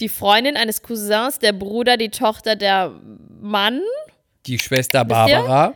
[0.00, 2.94] die Freundin eines Cousins, der Bruder, die Tochter, der
[3.40, 3.80] Mann.
[4.46, 5.04] Die Schwester?
[5.04, 5.74] Barbara.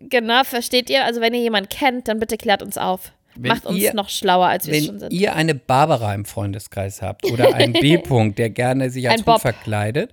[0.00, 1.04] Genau, versteht ihr?
[1.04, 3.12] Also wenn ihr jemanden kennt, dann bitte klärt uns auf.
[3.36, 5.12] Wenn Macht uns ihr- noch schlauer, als wir es schon Wenn sind.
[5.20, 10.10] ihr eine Barbara im Freundeskreis habt oder einen B-Punkt, der gerne sich als Hund verkleidet,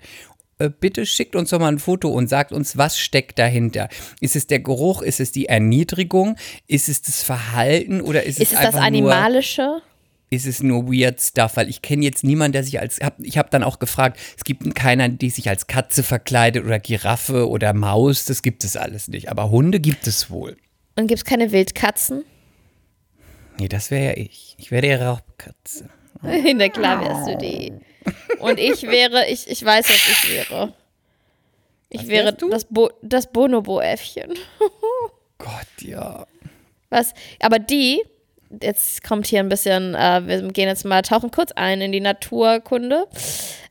[0.58, 3.88] äh, bitte schickt uns doch mal ein Foto und sagt uns, was steckt dahinter.
[4.20, 5.02] Ist es der Geruch?
[5.02, 6.36] Ist es die Erniedrigung?
[6.68, 8.02] Ist es das Verhalten?
[8.02, 9.82] Oder ist, Ist es es das einfach nur, Animalische?
[10.32, 11.56] ist es nur weird stuff?
[11.56, 14.44] Weil ich kenne jetzt niemanden, der sich als, hab, ich habe dann auch gefragt, es
[14.44, 19.08] gibt keiner, die sich als Katze verkleidet oder Giraffe oder Maus, das gibt es alles
[19.08, 19.30] nicht.
[19.30, 20.58] Aber Hunde gibt es wohl.
[20.98, 22.24] Und gibt es keine Wildkatzen?
[23.60, 24.56] Nee, das wäre ja ich.
[24.58, 25.90] Ich wäre die Raubkatze.
[26.22, 27.74] Na klar wärst du die.
[28.40, 30.74] Und ich wäre, ich, ich weiß, was ich wäre.
[31.90, 34.34] Ich Was wäre das, Bo das Bonobo-Äffchen.
[35.38, 36.26] Gott, ja.
[36.90, 37.14] Was?
[37.40, 38.04] Aber die,
[38.62, 42.00] jetzt kommt hier ein bisschen, äh, wir gehen jetzt mal, tauchen kurz ein in die
[42.00, 43.06] Naturkunde.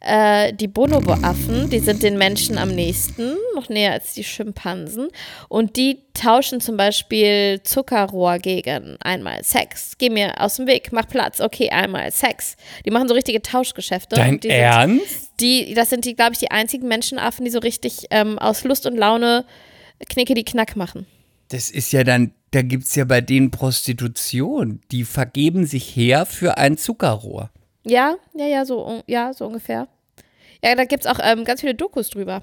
[0.01, 5.09] Äh, die Bonobo-Affen, die sind den Menschen am nächsten, noch näher als die Schimpansen.
[5.49, 9.95] Und die tauschen zum Beispiel Zuckerrohr gegen einmal Sex.
[9.99, 12.57] Geh mir aus dem Weg, mach Platz, okay, einmal Sex.
[12.87, 14.15] Die machen so richtige Tauschgeschäfte.
[14.17, 15.31] Dein die sind- Ernst?
[15.41, 18.87] die, das sind die, glaube ich, die einzigen Menschenaffen, die so richtig ähm, aus Lust
[18.87, 19.45] und Laune
[20.09, 21.07] Knicke die Knack machen.
[21.49, 24.81] Das ist ja dann, da gibt es ja bei denen Prostitution.
[24.91, 27.51] Die vergeben sich her für ein Zuckerrohr.
[27.85, 29.89] Ja, ja, ja, so, ja, so ungefähr.
[30.63, 32.43] Ja, da gibt es auch ähm, ganz viele Dokus drüber.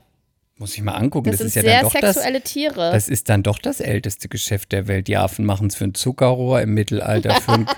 [0.58, 1.30] Muss ich mal angucken.
[1.30, 2.16] Das, Das, sind ist ja sehr dann doch das.
[2.16, 2.92] sexuelle Tiere.
[2.92, 5.08] Das ist dann doch das älteste Geschäft der Welt.
[5.08, 7.36] Die Affen machen es für ein Zuckerrohr im Mittelalter.
[7.42, 7.68] Für ein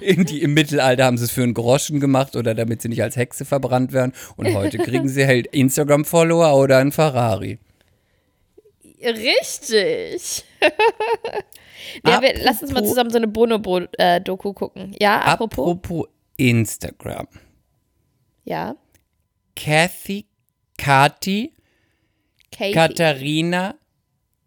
[0.00, 3.02] In die, Im Mittelalter haben sie es für einen Groschen gemacht oder damit sie nicht
[3.02, 4.12] als Hexe verbrannt werden.
[4.36, 7.58] Und heute kriegen sie halt Instagram-Follower oder einen Ferrari.
[9.04, 10.44] Richtig.
[12.06, 14.94] ja, wir, lass uns mal zusammen so eine Bonobo-Doku gucken.
[15.00, 15.64] Ja, apropos.
[15.70, 17.26] Apropos Instagram.
[18.44, 18.76] Ja,
[19.54, 20.26] Kathy,
[20.78, 21.52] Kati,
[22.50, 22.72] Katie.
[22.72, 23.74] Katharina,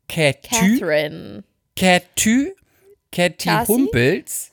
[0.07, 1.43] Katü, Catherine.
[1.77, 2.53] Katü,
[3.11, 3.71] Kathy Kasi?
[3.73, 4.51] Humpels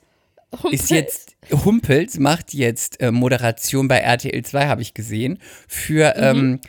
[0.71, 6.23] ist jetzt, Humpels macht jetzt äh, Moderation bei RTL 2, habe ich gesehen, für Mhm.
[6.23, 6.61] ähm,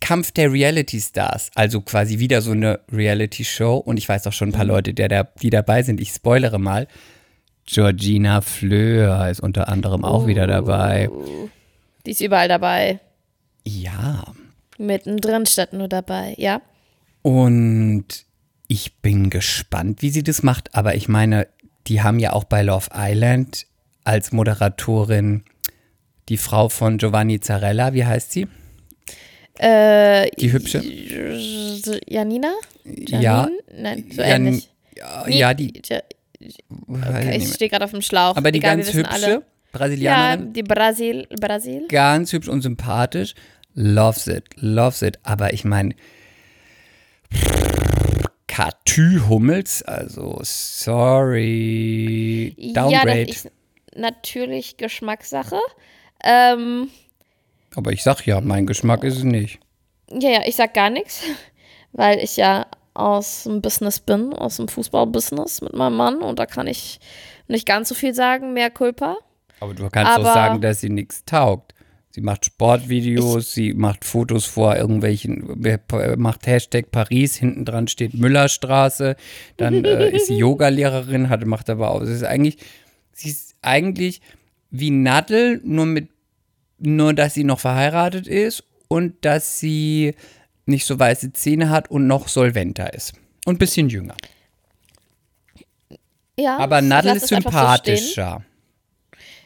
[0.00, 1.50] Kampf der Reality Stars.
[1.54, 3.76] Also quasi wieder so eine Reality-Show.
[3.76, 4.56] Und ich weiß auch schon ein Mhm.
[4.56, 6.00] paar Leute, der da, die dabei sind.
[6.00, 6.86] Ich spoilere mal.
[7.66, 11.08] Georgina Fleur ist unter anderem auch wieder dabei.
[12.04, 12.98] Die ist überall dabei.
[13.64, 14.24] Ja.
[14.78, 16.60] Mittendrin statt nur dabei, ja.
[17.22, 18.06] Und
[18.66, 20.74] ich bin gespannt, wie sie das macht.
[20.74, 21.46] Aber ich meine,
[21.86, 23.66] die haben ja auch bei Love Island
[24.04, 25.44] als Moderatorin
[26.28, 28.48] die Frau von Giovanni Zarella, wie heißt sie?
[29.62, 30.82] Äh, Die hübsche?
[32.08, 32.52] Janina?
[32.84, 33.20] Ja.
[33.20, 33.58] Janine?
[33.76, 34.68] Nein, so Jan- ähnlich.
[34.96, 35.80] Ja, ja, die.
[35.88, 36.00] Ja,
[36.88, 38.36] okay, ich stehe gerade auf dem Schlauch.
[38.36, 39.30] Aber die Egal, ganz hübsche alle.
[39.30, 41.86] Ja, Brasilianerin, die Brasil, Brasil.
[41.88, 43.34] ganz hübsch und sympathisch.
[43.74, 45.18] Loves it, loves it.
[45.22, 45.94] Aber ich meine,
[48.48, 51.74] Katü Hummels, also sorry.
[52.58, 53.22] Ja, Downgrade.
[53.30, 53.50] ist
[53.96, 55.58] natürlich Geschmackssache.
[56.22, 56.88] Ähm,
[57.74, 59.60] Aber ich sag ja, mein Geschmack ist es nicht.
[60.10, 61.22] ja, ja, ich sag gar nichts,
[61.92, 66.46] weil ich ja aus dem Business bin, aus dem Fußballbusiness mit meinem Mann und da
[66.46, 67.00] kann ich
[67.48, 69.16] nicht ganz so viel sagen, mehr Culpa.
[69.60, 71.72] Aber du kannst Aber- auch sagen, dass sie nichts taugt.
[72.14, 75.58] Sie macht Sportvideos, sie macht Fotos vor irgendwelchen,
[76.18, 79.16] macht Hashtag Paris, hinten dran steht Müllerstraße,
[79.56, 82.58] dann äh, ist sie Yogalehrerin, hat, macht aber auch, sie ist eigentlich,
[83.12, 84.20] sie ist eigentlich
[84.70, 86.10] wie Nadel, nur mit,
[86.82, 90.14] nur dass sie noch verheiratet ist und dass sie
[90.66, 93.14] nicht so weiße Zähne hat und noch solventer ist.
[93.44, 94.16] Und ein bisschen jünger.
[96.36, 98.44] Ja, Aber Nadel lass ist einfach so sympathischer.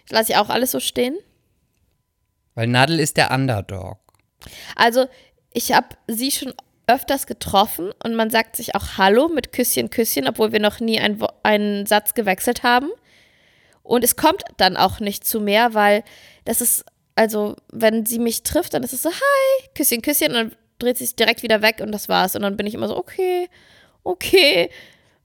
[0.04, 1.16] Ich lasse ich auch alles so stehen.
[2.54, 3.98] Weil Nadel ist der Underdog.
[4.76, 5.06] Also,
[5.52, 6.54] ich habe sie schon
[6.86, 11.00] öfters getroffen und man sagt sich auch Hallo mit Küsschen, Küsschen, obwohl wir noch nie
[11.00, 12.88] ein, einen Satz gewechselt haben.
[13.82, 16.04] Und es kommt dann auch nicht zu mehr, weil
[16.44, 16.84] das ist,
[17.16, 20.98] also, wenn sie mich trifft, dann ist es so, hi, Küsschen, Küsschen, und dann dreht
[20.98, 22.36] sie sich direkt wieder weg und das war's.
[22.36, 23.48] Und dann bin ich immer so, okay,
[24.04, 24.70] okay.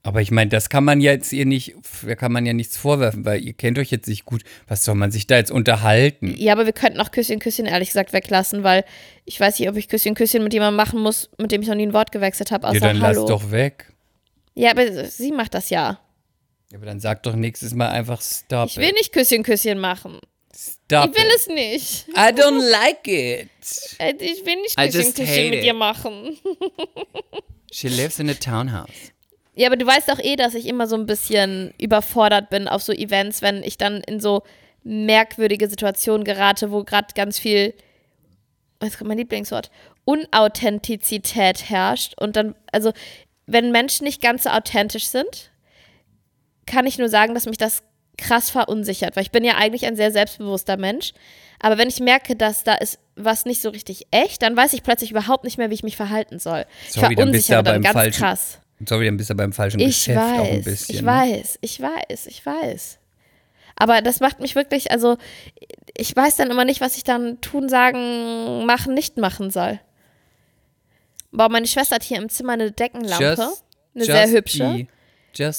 [0.03, 1.75] Aber ich meine, das kann man jetzt ihr nicht,
[2.07, 4.41] da kann man ja nichts vorwerfen, weil ihr kennt euch jetzt nicht gut.
[4.67, 6.33] Was soll man sich da jetzt unterhalten?
[6.37, 8.83] Ja, aber wir könnten auch Küsschen, Küsschen ehrlich gesagt weglassen, weil
[9.25, 11.75] ich weiß nicht, ob ich Küsschen, Küsschen mit jemandem machen muss, mit dem ich noch
[11.75, 13.21] nie ein Wort gewechselt habe, Ja, dann Hallo.
[13.21, 13.93] lass doch weg.
[14.55, 15.99] Ja, aber sie macht das ja.
[16.71, 18.93] Ja, aber dann sag doch nächstes Mal einfach stop Ich will it.
[18.95, 20.19] nicht Küsschen, Küsschen machen.
[20.55, 21.35] Stop Ich will it.
[21.35, 22.07] es nicht.
[22.09, 23.49] I don't like it.
[23.99, 25.63] Äh, Ich will nicht hate mit it.
[25.63, 26.37] dir machen.
[27.71, 28.89] She lives in a townhouse.
[29.55, 32.83] Ja, aber du weißt doch eh, dass ich immer so ein bisschen überfordert bin auf
[32.83, 34.43] so Events, wenn ich dann in so
[34.83, 37.73] merkwürdige Situationen gerate, wo gerade ganz viel,
[38.81, 39.69] jetzt kommt mein Lieblingswort,
[40.05, 42.13] Unauthentizität herrscht.
[42.17, 42.91] Und dann, also,
[43.45, 45.51] wenn Menschen nicht ganz so authentisch sind,
[46.65, 47.83] kann ich nur sagen, dass mich das
[48.17, 51.13] krass verunsichert, weil ich bin ja eigentlich ein sehr selbstbewusster Mensch.
[51.59, 54.83] Aber wenn ich merke, dass da ist was nicht so richtig echt, dann weiß ich
[54.83, 56.65] plötzlich überhaupt nicht mehr, wie ich mich verhalten soll.
[56.89, 58.59] Sorry, ich dann bist verunsichere dann ganz falschen- krass.
[58.87, 60.95] Sorry, dann bist du beim falschen Ich Geschäft auch ein weiß, bisschen.
[60.95, 61.07] ich ne?
[61.07, 62.97] weiß, ich weiß, ich weiß.
[63.75, 65.17] Aber das macht mich wirklich, also
[65.95, 69.79] ich weiß dann immer nicht, was ich dann tun, sagen, machen, nicht machen soll.
[71.31, 73.39] Boah, meine Schwester hat hier im Zimmer eine Deckenlampe, Just,
[73.95, 74.87] eine just sehr hübsche.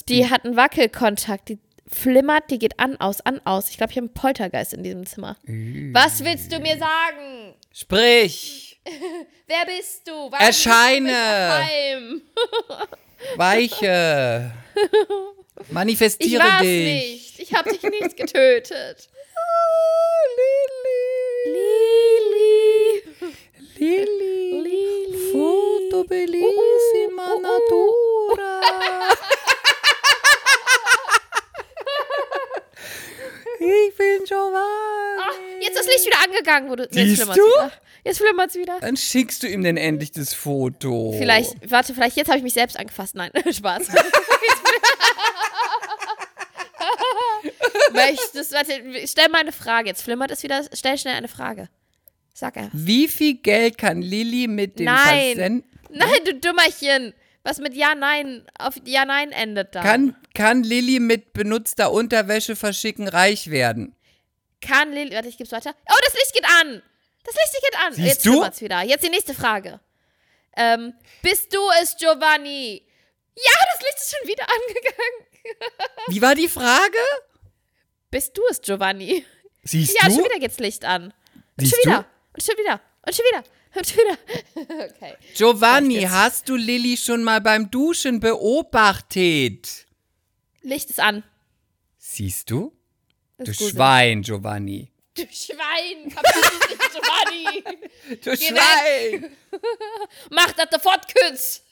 [0.08, 0.30] Die be.
[0.30, 1.58] hat einen Wackelkontakt, die
[1.94, 3.70] flimmert, die geht an, aus, an, aus.
[3.70, 5.36] Ich glaube, ich habe einen Poltergeist in diesem Zimmer.
[5.92, 7.54] Was willst du mir sagen?
[7.72, 8.80] Sprich!
[9.46, 10.12] Wer bist du?
[10.12, 11.12] Warum Erscheine!
[11.98, 13.36] du?
[13.36, 14.52] Weiche!
[15.60, 17.12] Ich Manifestiere war's dich!
[17.12, 17.38] nicht.
[17.40, 19.08] Ich habe dich nicht getötet.
[21.44, 21.52] Lili.
[23.78, 24.06] Lili!
[24.56, 25.32] Lili.
[25.32, 28.60] Foto bellissima natura!
[33.62, 35.20] Ich bin Giovanni!
[35.20, 36.82] Ah, jetzt ist das Licht wieder angegangen, wo du.
[36.82, 37.44] Jetzt Siehst flimmert's du?
[37.44, 37.72] Wieder.
[38.04, 38.80] Jetzt flimmert's wieder.
[38.80, 41.14] Dann schickst du ihm denn endlich das Foto.
[41.16, 43.14] Vielleicht, warte, vielleicht jetzt habe ich mich selbst angefasst.
[43.14, 43.86] Nein, Spaß.
[47.92, 49.88] Möchtest, warte, stell mal eine Frage.
[49.88, 50.64] Jetzt flimmert es wieder.
[50.72, 51.68] Stell schnell eine Frage.
[52.34, 52.70] Sag einfach.
[52.72, 55.36] Wie viel Geld kann Lilly mit dem Nein.
[55.36, 55.64] Versenden?
[55.90, 57.14] Nein, du Dummerchen.
[57.44, 59.82] Was mit Ja, Nein auf Ja, Nein endet da.
[59.82, 63.96] Kann, kann Lilly mit benutzter Unterwäsche verschicken reich werden?
[64.60, 65.14] Kann Lilly.
[65.14, 65.74] Warte, ich geb's weiter.
[65.90, 66.82] Oh, das Licht geht an.
[67.24, 67.92] Das Licht geht an.
[67.94, 68.30] Siehst Jetzt du?
[68.32, 68.82] flimmert's wieder.
[68.82, 69.80] Jetzt die nächste Frage.
[70.56, 72.82] Ähm, bist du es, Giovanni?
[73.36, 75.88] Ja, das Licht ist schon wieder angegangen.
[76.08, 76.98] Wie war die Frage?
[78.10, 79.24] Bist du es, Giovanni?
[79.64, 80.14] Siehst Ja, du?
[80.14, 81.04] schon wieder geht's Licht an.
[81.04, 81.12] Und
[81.56, 81.88] Siehst schon du?
[81.90, 82.04] wieder.
[82.34, 82.80] Und schon wieder.
[83.06, 83.42] Und schon wieder.
[83.74, 84.84] Schon wieder.
[84.84, 85.16] okay.
[85.34, 89.86] Giovanni, hast du Lilly schon mal beim Duschen beobachtet?
[90.62, 91.22] Licht ist an.
[91.98, 92.72] Siehst du?
[93.38, 93.74] Du ist gruselig.
[93.74, 94.92] Schwein, Giovanni.
[95.14, 96.08] Du Schwein.
[96.92, 97.64] Giovanni.
[98.22, 99.36] Du Geh Schwein!
[100.30, 101.62] Mach das sofort, Küss.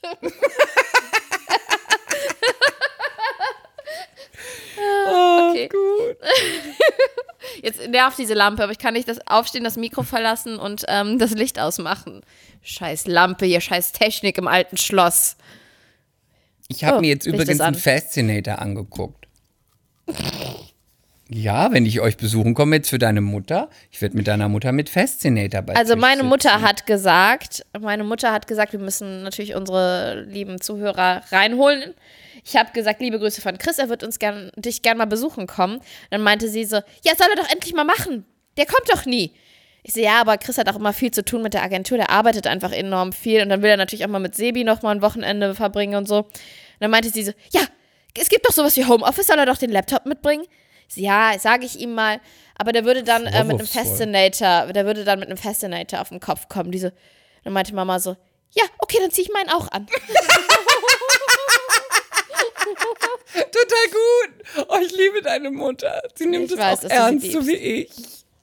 [5.08, 5.68] Oh, Okay.
[5.68, 6.16] gut.
[7.62, 11.18] Jetzt nervt diese Lampe, aber ich kann nicht das Aufstehen, das Mikro verlassen und ähm,
[11.18, 12.20] das Licht ausmachen.
[12.62, 15.36] Scheiß Lampe hier, scheiß Technik im alten Schloss.
[16.68, 19.26] Ich habe Oh, mir jetzt übrigens einen Fascinator angeguckt.
[21.32, 24.72] Ja, wenn ich euch besuchen komme jetzt für deine Mutter, ich werde mit deiner Mutter
[24.72, 26.28] mit Fascinator bei Also meine sitzen.
[26.28, 31.94] Mutter hat gesagt, meine Mutter hat gesagt, wir müssen natürlich unsere lieben Zuhörer reinholen.
[32.44, 35.46] Ich habe gesagt, liebe Grüße von Chris, er wird uns gern, dich gern mal besuchen
[35.46, 35.80] kommen.
[36.10, 38.24] Dann meinte sie so, ja, soll er doch endlich mal machen.
[38.56, 39.32] Der kommt doch nie.
[39.84, 42.10] Ich so, ja, aber Chris hat auch immer viel zu tun mit der Agentur, der
[42.10, 44.96] arbeitet einfach enorm viel und dann will er natürlich auch mal mit Sebi noch mal
[44.96, 46.18] ein Wochenende verbringen und so.
[46.18, 46.30] Und
[46.80, 47.60] dann meinte sie so, ja,
[48.18, 50.44] es gibt doch sowas wie Homeoffice, soll er doch den Laptop mitbringen?
[50.94, 52.20] Ja, sage ich ihm mal,
[52.56, 53.66] aber der würde dann äh, mit einem.
[53.66, 56.70] Fascinator, der würde dann mit einem Fascinator auf den Kopf kommen.
[56.72, 56.92] Diese,
[57.44, 58.16] dann meinte Mama so,
[58.52, 59.86] ja, okay, dann zieh ich meinen auch an.
[63.32, 64.66] Total gut.
[64.68, 66.02] Oh, ich liebe deine Mutter.
[66.14, 67.90] Sie nimmt Ich es weiß, auch ernst, so wie ich.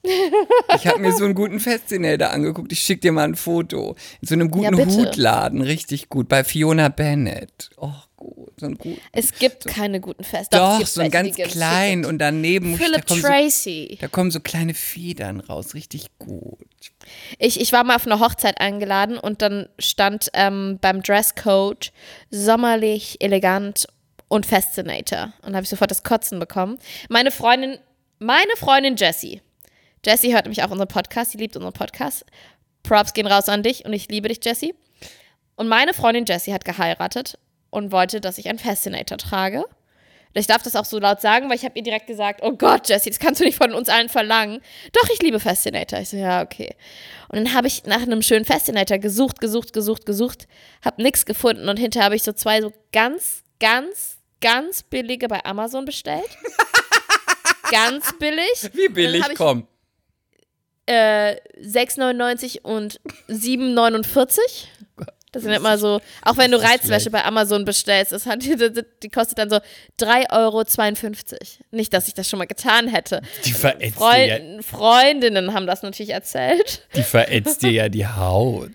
[0.02, 2.72] Ich habe mir so einen guten Fascinator angeguckt.
[2.72, 3.96] Ich schicke dir mal ein Foto.
[4.22, 4.90] In so einem guten bitte.
[4.90, 6.28] Hutladen, richtig gut.
[6.28, 7.70] Bei Fiona Bennett.
[7.76, 8.52] Oh, gut.
[8.60, 8.98] So ein gut.
[9.12, 10.58] Es gibt keine guten Feste.
[10.58, 13.98] Doch, gibt so ein ganz klein und daneben muss ich- da Philip kommen, so, Tracy.
[14.00, 15.72] da kommen so kleine Federn raus.
[15.74, 16.58] Richtig gut.
[17.38, 21.92] Ich, ich war mal auf eine Hochzeit eingeladen und dann stand ähm, beim Dresscode
[22.30, 23.86] sommerlich, elegant
[24.28, 25.32] und Fascinator.
[25.42, 26.78] Und habe ich sofort das Kotzen bekommen.
[27.08, 27.78] Meine Freundin,
[28.18, 29.40] meine Freundin Jessie.
[30.04, 32.24] Jessie hört nämlich auch unseren Podcast, sie liebt unseren Podcast.
[32.82, 34.74] Props gehen raus an dich und ich liebe dich, Jessie.
[35.56, 37.38] Und meine Freundin Jessie hat geheiratet
[37.70, 39.64] und wollte, dass ich einen Fascinator trage.
[40.34, 42.88] Ich darf das auch so laut sagen, weil ich habe ihr direkt gesagt, oh Gott,
[42.88, 44.60] Jessie, das kannst du nicht von uns allen verlangen.
[44.92, 45.98] Doch, ich liebe Fascinator.
[46.00, 46.76] Ich so, ja, okay.
[47.28, 50.46] Und dann habe ich nach einem schönen Fascinator gesucht, gesucht, gesucht, gesucht,
[50.84, 55.44] habe nichts gefunden und hinterher habe ich so zwei so ganz, ganz, ganz billige bei
[55.44, 56.28] Amazon bestellt.
[57.70, 58.70] ganz billig.
[58.74, 59.66] Wie billig, ich- komm.
[60.86, 64.38] Äh, 6,99 und 7,49.
[65.32, 68.56] Das sind immer so, auch wenn du Reizwäsche bei Amazon bestellst, das hat, die,
[69.02, 69.56] die, kostet dann so
[70.00, 70.64] 3,52 Euro.
[71.70, 73.20] Nicht, dass ich das schon mal getan hätte.
[73.44, 76.86] Die verätzt, dir ja, Freund, Freundinnen haben das natürlich erzählt.
[76.94, 78.70] die verätzt dir ja die Haut.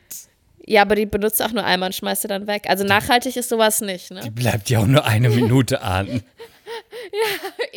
[0.66, 2.64] Ja, aber die benutzt auch nur einmal und schmeißt sie dann weg.
[2.68, 4.22] Also nachhaltig ist sowas nicht, ne?
[4.22, 6.24] Die bleibt ja auch nur eine Minute an.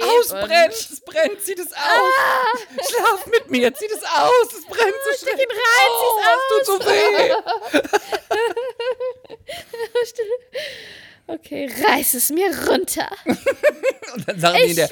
[0.01, 2.61] Ausbrennt, es brennt, zieh das aus.
[2.89, 5.41] Schlaf mit mir, zieh das aus, es brennt so schnell.
[5.41, 7.33] ihn rein, oh, es tut so weh.
[11.29, 13.11] Okay, reiß es mir runter.
[14.15, 14.89] Und dann sagen die in der,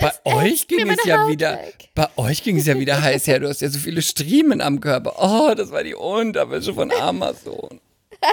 [0.00, 1.88] bei euch ging es ja Haut wieder, weg.
[1.94, 3.40] bei euch ging es ja wieder heiß her.
[3.40, 5.16] Du hast ja so viele Striemen am Körper.
[5.18, 7.80] Oh, das war die Unterwäsche von Amazon.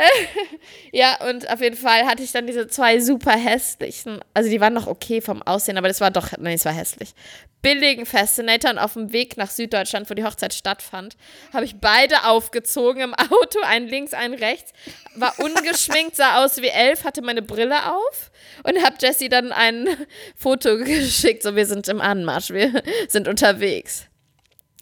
[0.92, 4.74] Ja, und auf jeden Fall hatte ich dann diese zwei super hässlichen, also die waren
[4.74, 7.14] noch okay vom Aussehen, aber das war doch, nee, es war hässlich.
[7.62, 11.16] Billigen Fascinator und auf dem Weg nach Süddeutschland, wo die Hochzeit stattfand,
[11.52, 14.72] habe ich beide aufgezogen im Auto, einen links, einen rechts,
[15.14, 18.30] war ungeschminkt, sah aus wie elf, hatte meine Brille auf
[18.64, 19.88] und habe Jessie dann ein
[20.36, 24.09] Foto geschickt, so wir sind im Anmarsch, wir sind unterwegs.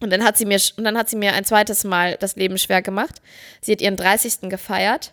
[0.00, 2.58] Und dann hat sie mir, und dann hat sie mir ein zweites Mal das Leben
[2.58, 3.20] schwer gemacht.
[3.60, 4.42] Sie hat ihren 30.
[4.48, 5.12] gefeiert.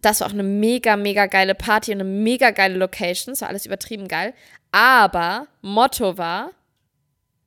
[0.00, 3.32] Das war auch eine mega, mega geile Party und eine mega geile Location.
[3.32, 4.34] Es war alles übertrieben geil.
[4.72, 6.50] Aber Motto war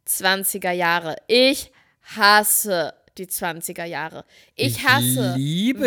[0.08, 1.16] 20er Jahre.
[1.28, 1.72] Ich
[2.16, 4.26] hasse die 20er Jahre.
[4.56, 5.36] Ich Ich hasse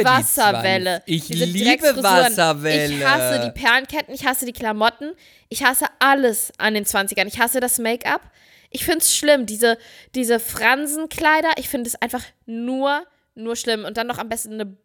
[0.04, 1.02] Wasserwelle.
[1.04, 1.14] 20.
[1.14, 2.02] Ich diese liebe.
[2.02, 2.94] Wasserwelle.
[2.94, 5.12] Ich hasse die Perlenketten, ich hasse die Klamotten,
[5.48, 7.26] ich hasse alles an den 20ern.
[7.26, 8.22] Ich hasse das Make-up.
[8.70, 9.78] Ich finde es schlimm, diese,
[10.14, 13.84] diese Fransenkleider, ich finde es einfach nur, nur schlimm.
[13.84, 14.76] Und dann noch am besten eine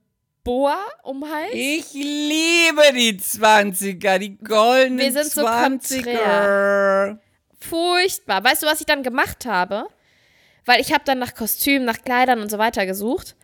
[0.44, 1.54] Boa um Hals.
[1.54, 7.18] Ich liebe die 20er, die goldenen Wir sind so 20er.
[7.60, 8.44] Furchtbar.
[8.44, 9.88] Weißt du, was ich dann gemacht habe?
[10.66, 13.36] Weil ich habe dann nach Kostümen, nach Kleidern und so weiter gesucht,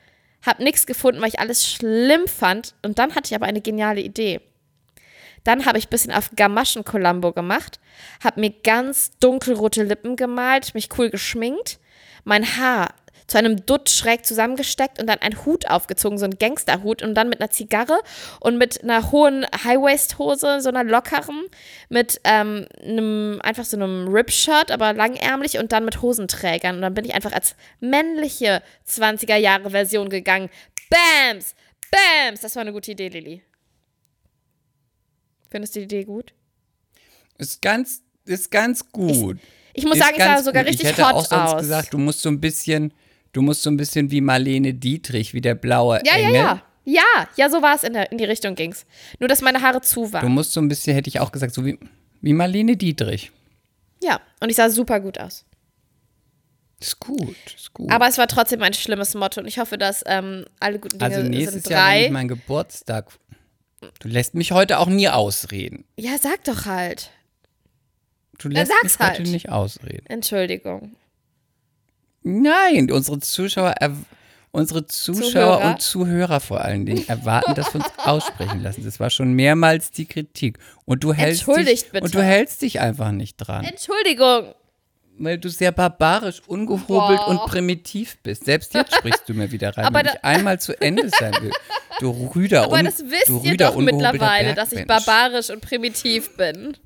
[0.46, 2.76] habe nichts gefunden, weil ich alles schlimm fand.
[2.82, 4.42] Und dann hatte ich aber eine geniale Idee.
[5.44, 7.80] Dann habe ich ein bisschen auf Gamaschen-Columbo gemacht,
[8.24, 11.80] habe mir ganz dunkelrote Lippen gemalt, mich cool geschminkt,
[12.24, 12.90] mein Haar
[13.30, 17.30] zu einem Dutt schräg zusammengesteckt und dann einen Hut aufgezogen, so einen Gangsterhut und dann
[17.30, 18.00] mit einer Zigarre
[18.40, 21.46] und mit einer hohen High-Waist-Hose, so einer lockeren,
[21.90, 26.78] mit ähm, einem, einfach so einem Rip-Shirt, aber langärmlich und dann mit Hosenträgern.
[26.78, 30.50] Und dann bin ich einfach als männliche 20er-Jahre-Version gegangen.
[30.90, 31.56] Bams!
[31.92, 32.42] Bams!
[32.42, 33.44] Das war eine gute Idee, Lilly.
[35.50, 36.34] Findest du die Idee gut?
[37.38, 39.40] Ist ganz, ist ganz gut.
[39.74, 40.72] Ich muss Ist sagen, ich sah sogar gut.
[40.72, 41.62] richtig ich hätte hot auch sonst aus.
[41.62, 42.94] gesagt, du musst so ein bisschen,
[43.34, 46.34] du musst so ein bisschen wie Marlene Dietrich, wie der blaue ja, Engel.
[46.34, 46.64] ja, ja.
[46.86, 48.84] Ja, ja, so war es in, der, in die Richtung ging's.
[49.20, 50.32] Nur, dass meine Haare zu Du waren.
[50.32, 51.78] musst so ein bisschen, hätte ich auch gesagt, so wie,
[52.22, 53.32] wie Marlene Dietrich.
[54.02, 55.46] Ja, und ich sah super gut aus.
[56.80, 57.92] Ist gut, ist gut.
[57.92, 61.16] Aber es war trotzdem ein schlimmes Motto und ich hoffe, dass ähm, alle guten Dinge
[61.16, 62.06] also nächstes sind Jahr, drei.
[62.06, 63.12] ich mein Geburtstag.
[64.00, 65.86] Du lässt mich heute auch nie ausreden.
[65.98, 67.12] ja, sag doch halt.
[68.38, 69.28] Du lässt sag's mich heute halt.
[69.32, 70.06] nicht ausreden.
[70.08, 70.96] Entschuldigung.
[72.24, 73.96] Nein, unsere Zuschauer, er,
[74.52, 75.72] unsere Zuschauer Zuhörer.
[75.72, 78.84] und Zuhörer vor allen Dingen erwarten, dass wir uns aussprechen lassen.
[78.84, 80.60] Das war schon mehrmals die Kritik.
[80.86, 82.06] Und du hältst Entschuldigt dich, bitte.
[82.06, 84.54] und du hältst dich einfach nicht dran, Entschuldigung.
[85.20, 87.28] Weil du sehr barbarisch, ungehobelt Boah.
[87.28, 88.46] und primitiv bist.
[88.46, 91.52] Selbst jetzt sprichst du mir wieder rein, Aber wenn ich einmal zu Ende sein will.
[92.00, 95.50] Du Rüder Aber un, das wisst du ihr Rüder doch ungehobelter mittlerweile, dass ich barbarisch
[95.50, 96.78] und primitiv bin.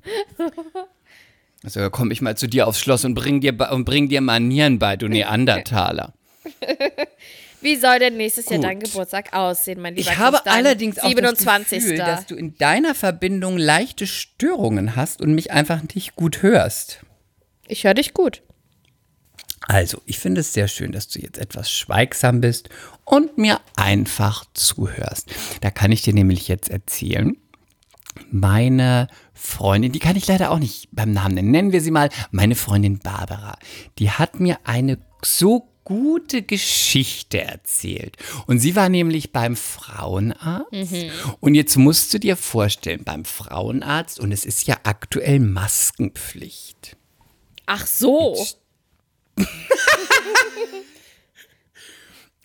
[1.62, 4.20] Also da komme ich mal zu dir aufs Schloss und bring dir, und bring dir
[4.20, 6.12] Manieren bei, du Neandertaler.
[7.62, 8.66] Wie soll denn nächstes Jahr Gut.
[8.66, 11.78] dein Geburtstag aussehen, mein lieber Ich habe Chris, dein allerdings auch 27.
[11.78, 16.42] das Gefühl, dass du in deiner Verbindung leichte Störungen hast und mich einfach nicht gut
[16.42, 17.03] hörst.
[17.74, 18.42] Ich höre dich gut.
[19.66, 22.68] Also, ich finde es sehr schön, dass du jetzt etwas schweigsam bist
[23.04, 25.30] und mir einfach zuhörst.
[25.60, 27.36] Da kann ich dir nämlich jetzt erzählen,
[28.30, 32.10] meine Freundin, die kann ich leider auch nicht beim Namen nennen, nennen wir sie mal
[32.30, 33.58] meine Freundin Barbara,
[33.98, 38.16] die hat mir eine so gute Geschichte erzählt.
[38.46, 40.70] Und sie war nämlich beim Frauenarzt.
[41.40, 46.96] Und jetzt musst du dir vorstellen, beim Frauenarzt, und es ist ja aktuell Maskenpflicht.
[47.66, 48.36] Ach so.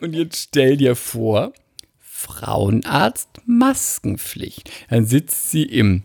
[0.02, 1.52] Und jetzt stell dir vor,
[1.98, 4.72] Frauenarzt, Maskenpflicht.
[4.90, 6.04] Dann sitzt sie im,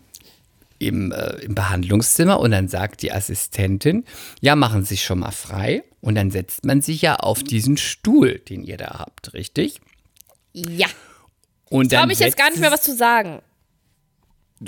[0.79, 4.05] im, äh, im Behandlungszimmer und dann sagt die Assistentin,
[4.41, 5.83] ja, machen Sie sich schon mal frei.
[6.01, 9.81] Und dann setzt man sich ja auf diesen Stuhl, den ihr da habt, richtig?
[10.53, 10.87] Ja.
[11.69, 13.41] Und Ich traue dann mich jetzt gar nicht mehr was zu sagen.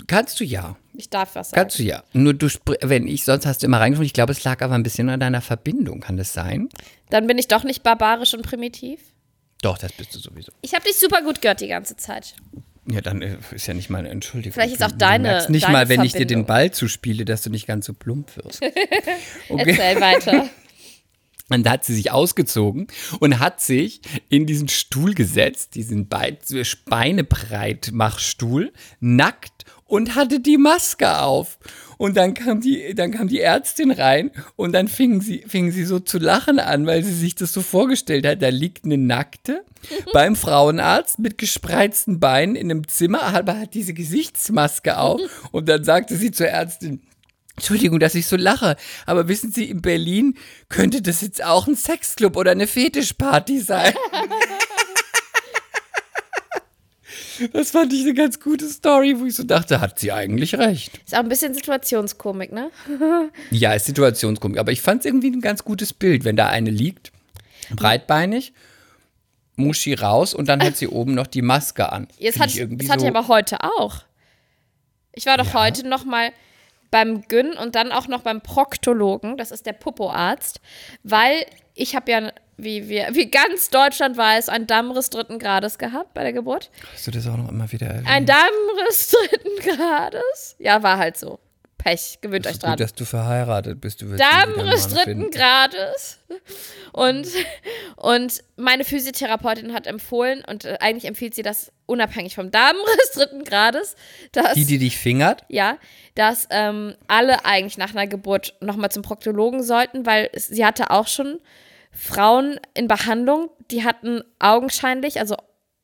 [0.08, 0.78] Kannst du ja.
[1.00, 1.62] Ich darf was sagen.
[1.62, 2.04] Kannst du ja.
[2.14, 2.48] Nur du,
[2.82, 4.06] wenn ich, sonst hast du immer reingesprochen.
[4.08, 6.00] Ich glaube, es lag aber ein bisschen an deiner Verbindung.
[6.02, 6.70] Kann das sein?
[7.12, 9.00] Dann bin ich doch nicht barbarisch und primitiv.
[9.62, 10.52] Doch, das bist du sowieso.
[10.62, 12.36] Ich habe dich super gut gehört die ganze Zeit.
[12.89, 14.54] Ja, dann äh, ist ja nicht mal eine Entschuldigung.
[14.54, 16.45] Vielleicht ist auch deine- Du merkst nicht deine mal, wenn ich dir den Verbindung.
[16.48, 18.62] Ball zuspiele, dass du nicht ganz so plump wirst.
[19.50, 19.78] Okay.
[19.80, 20.50] Erzähl weiter.
[21.50, 22.88] Und da hat sie sich ausgezogen
[23.22, 26.38] und hat sich in diesen Stuhl gesetzt, diesen Be-
[26.89, 31.58] Beinebreit Machstuhl, nackt und hatte die Maske auf.
[31.98, 35.84] Und dann kam die, dann kam die Ärztin rein und dann fing sie, fing sie
[35.84, 38.42] so zu lachen an, weil sie sich das so vorgestellt hat.
[38.42, 39.64] Da liegt eine Nackte
[40.14, 45.22] beim Frauenarzt mit gespreizten Beinen in einem Zimmer, aber hat diese Gesichtsmaske auf.
[45.52, 47.02] Und dann sagte sie zur Ärztin,
[47.58, 48.76] Entschuldigung, dass ich so lache,
[49.08, 50.36] aber wissen Sie, in Berlin
[50.70, 53.96] könnte das jetzt auch ein Sexclub oder eine Fetischparty sein.
[57.54, 60.98] Das fand ich eine ganz gute Story, wo ich so dachte, hat sie eigentlich recht.
[61.06, 62.72] Ist auch ein bisschen Situationskomik, ne?
[63.52, 66.70] Ja, ist Situationskomik, aber ich fand es irgendwie ein ganz gutes Bild, wenn da eine
[66.70, 67.12] liegt,
[67.76, 68.54] breitbeinig,
[69.56, 72.08] Muschi raus und dann hat sie oben noch die Maske an.
[72.18, 74.04] Jetzt hat, ich irgendwie das hatte ich so- aber heute auch.
[75.14, 75.64] Ich war doch Ja?
[75.66, 76.32] heute noch mal
[76.92, 80.62] beim Gyn und dann auch noch beim Proktologen, das ist der Popoarzt,
[81.04, 86.14] weil ich habe ja, wie, wir, wie ganz Deutschland weiß, einen Dammriss dritten Grades gehabt
[86.14, 86.70] bei der Geburt.
[86.93, 88.08] Hast du das auch noch immer wieder erwähnt?
[88.10, 90.55] Ein Dammriss dritten Grades?
[90.60, 91.39] Ja, war halt so.
[91.78, 92.78] Pech, gewöhnt euch Gut, dran.
[92.78, 94.01] dass du verheiratet bist.
[94.01, 95.30] Du Dammriss dritten.
[95.30, 96.20] Grades.
[96.91, 97.28] Und,
[97.95, 103.43] und meine Physiotherapeutin hat empfohlen, und äh, eigentlich empfiehlt sie das unabhängig vom Dammriss dritten
[103.43, 103.95] Grades,
[104.32, 105.43] dass, Die, die dich fingert?
[105.49, 105.78] ja,
[106.16, 111.08] dass ähm, alle eigentlich nach einer Geburt nochmal zum Proktologen sollten, weil sie hatte auch
[111.08, 111.39] schon
[111.98, 115.36] Frauen in Behandlung, die hatten augenscheinlich, also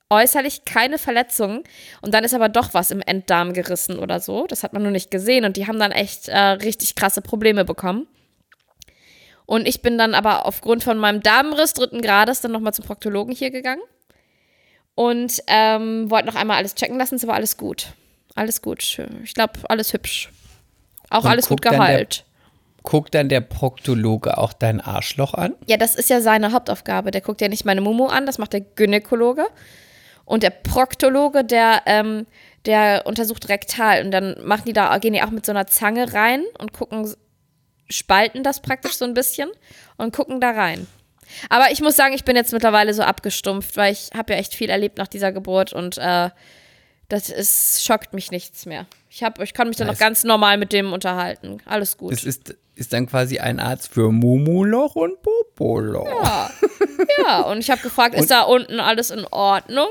[0.09, 1.63] äußerlich keine Verletzungen
[2.01, 4.45] und dann ist aber doch was im Enddarm gerissen oder so.
[4.45, 7.65] Das hat man nur nicht gesehen und die haben dann echt äh, richtig krasse Probleme
[7.65, 8.07] bekommen.
[9.45, 13.35] Und ich bin dann aber aufgrund von meinem Darmriss dritten Grades dann nochmal zum Proktologen
[13.35, 13.81] hier gegangen
[14.95, 17.15] und ähm, wollte noch einmal alles checken lassen.
[17.15, 17.87] Es war alles gut.
[18.35, 18.99] Alles gut.
[19.23, 20.31] Ich glaube, alles hübsch.
[21.09, 22.25] Auch Und alles gut geheilt.
[22.83, 25.55] Guckt dann der Proktologe auch dein Arschloch an?
[25.67, 27.11] Ja, das ist ja seine Hauptaufgabe.
[27.11, 29.47] Der guckt ja nicht meine Mumu an, das macht der Gynäkologe.
[30.25, 32.25] Und der Proktologe, der, ähm,
[32.65, 34.03] der untersucht rektal.
[34.03, 37.13] Und dann machen die da, gehen die auch mit so einer Zange rein und gucken,
[37.89, 39.49] spalten das praktisch so ein bisschen
[39.97, 40.87] und gucken da rein.
[41.49, 44.53] Aber ich muss sagen, ich bin jetzt mittlerweile so abgestumpft, weil ich habe ja echt
[44.53, 46.29] viel erlebt nach dieser Geburt und äh,
[47.09, 48.87] das ist, schockt mich nichts mehr.
[49.09, 51.59] Ich, hab, ich kann mich dann noch ganz normal mit dem unterhalten.
[51.65, 52.13] Alles gut.
[52.13, 56.07] Es ist, ist dann quasi ein Arzt für Mumuloch und Popoloch.
[56.07, 56.51] Ja,
[57.19, 57.41] ja.
[57.41, 59.89] und ich habe gefragt, ist da unten alles in Ordnung?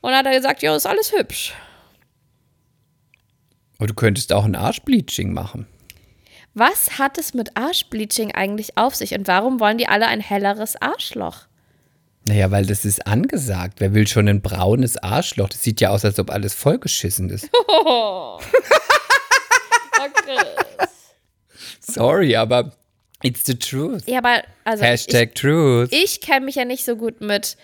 [0.00, 1.54] Und dann hat er gesagt, ja, ist alles hübsch.
[3.78, 5.66] Und du könntest auch ein Arschbleaching machen.
[6.54, 10.80] Was hat es mit Arschbleaching eigentlich auf sich und warum wollen die alle ein helleres
[10.80, 11.46] Arschloch?
[12.26, 13.80] Naja, weil das ist angesagt.
[13.80, 15.48] Wer will schon ein braunes Arschloch?
[15.48, 17.48] Das sieht ja aus, als ob alles vollgeschissen ist.
[17.66, 18.44] Okay.
[21.90, 22.72] Sorry, aber
[23.22, 24.02] it's the truth.
[24.06, 25.92] Ja, aber also Hashtag truth.
[25.92, 27.56] ich, ich kenne mich ja nicht so gut mit.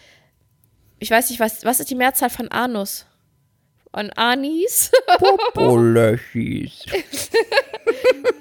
[0.99, 3.07] Ich weiß nicht, was, was ist die Mehrzahl von Anus?
[3.93, 4.91] Von Anis?
[5.19, 6.85] Popolöchis.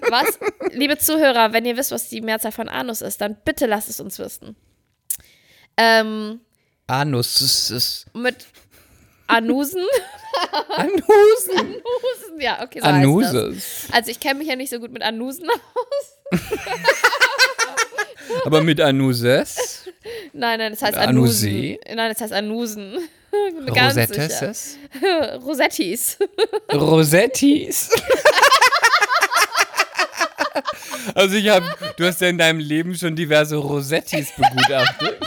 [0.09, 0.39] Was?
[0.71, 3.99] Liebe Zuhörer, wenn ihr wisst, was die Mehrzahl von Anus ist, dann bitte lasst es
[3.99, 4.55] uns wissen.
[5.77, 6.39] Ähm,
[6.87, 8.03] Anus.
[8.13, 8.45] mit
[9.27, 9.81] Anusen?
[10.75, 11.57] Anusen.
[11.57, 12.85] Anusen, ja, okay, so.
[12.85, 13.87] Anuses.
[13.91, 16.39] Also ich kenne mich ja nicht so gut mit Anusen aus.
[18.45, 19.89] Aber mit Anuses?
[20.33, 21.49] Nein, nein, das heißt Anusen.
[21.49, 21.79] Anusee?
[21.87, 22.97] Nein, das heißt Anusen.
[23.67, 24.77] Rosettes?
[25.43, 26.17] Rosettis.
[26.71, 27.89] Rosettis.
[31.15, 31.65] Also ich habe,
[31.97, 35.19] du hast ja in deinem Leben schon diverse Rosettis begutachtet.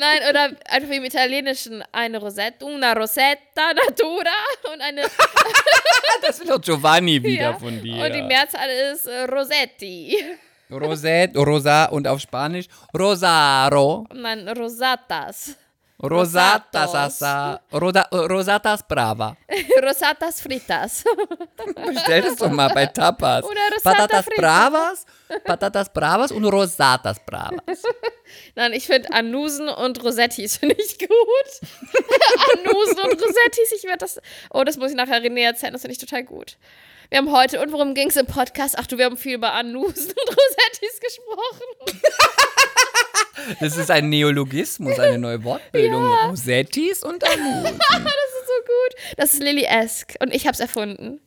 [0.00, 4.30] Nein, oder einfach im Italienischen eine Rosetta, una Rosetta Natura
[4.72, 5.02] und eine
[6.22, 8.02] Das will doch Giovanni wieder ja, von dir.
[8.04, 10.16] und die Mehrzahl ist Rosetti.
[10.70, 14.06] Rosette, Rosa und auf Spanisch Rosaro.
[14.10, 15.54] Dann Rosatas.
[16.02, 17.22] Rosatas, Rosatos.
[17.22, 19.36] asa, Roda, Rosatas Brava.
[19.82, 21.04] Rosatas fritas.
[21.86, 23.44] Bestell das doch mal bei Tapas.
[23.44, 24.40] Oder Rosata Patatas Frita.
[24.40, 25.06] Bravas,
[25.44, 27.82] Patatas Bravas und Rosatas Bravas.
[28.54, 31.68] Nein, ich finde Anusen und Rosettis finde ich gut.
[32.54, 34.20] Anusen und Rosettis, ich werde das.
[34.50, 36.56] Oh, das muss ich nachher René erzählen, das finde ich total gut.
[37.10, 38.76] Wir haben heute, und worum ging es im Podcast?
[38.78, 42.00] Ach du, wir haben viel über Anusen und Rosettis gesprochen.
[43.58, 46.04] Das ist ein Neologismus, eine neue Wortbildung.
[46.28, 47.78] Rosettis und Anusen.
[47.90, 49.16] Das ist so gut.
[49.16, 51.20] Das ist Lily-esque und ich habe es erfunden.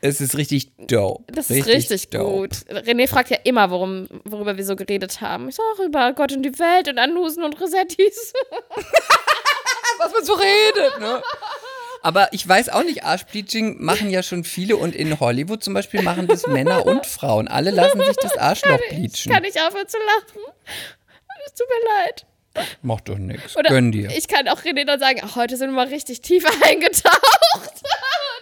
[0.00, 1.24] Es ist richtig dope.
[1.32, 2.24] Das ist richtig dope.
[2.24, 2.52] gut.
[2.70, 5.48] René fragt ja immer, worum, worüber wir so geredet haben.
[5.48, 8.32] Ich sage auch über Gott und die Welt und Anusen und Rosettis.
[9.98, 11.22] Was man so redet, ne?
[12.02, 16.02] Aber ich weiß auch nicht, Arschbleaching machen ja schon viele und in Hollywood zum Beispiel
[16.02, 17.48] machen das Männer und Frauen.
[17.48, 19.32] Alle lassen sich das Arschloch bleachen.
[19.32, 20.52] Kann ich aufhören zu lachen?
[21.46, 22.26] Es tut mir leid.
[22.82, 23.54] Macht doch nichts.
[23.68, 24.10] Gönn dir.
[24.10, 27.14] ich kann auch René dann sagen, ach, heute sind wir mal richtig tief eingetaucht.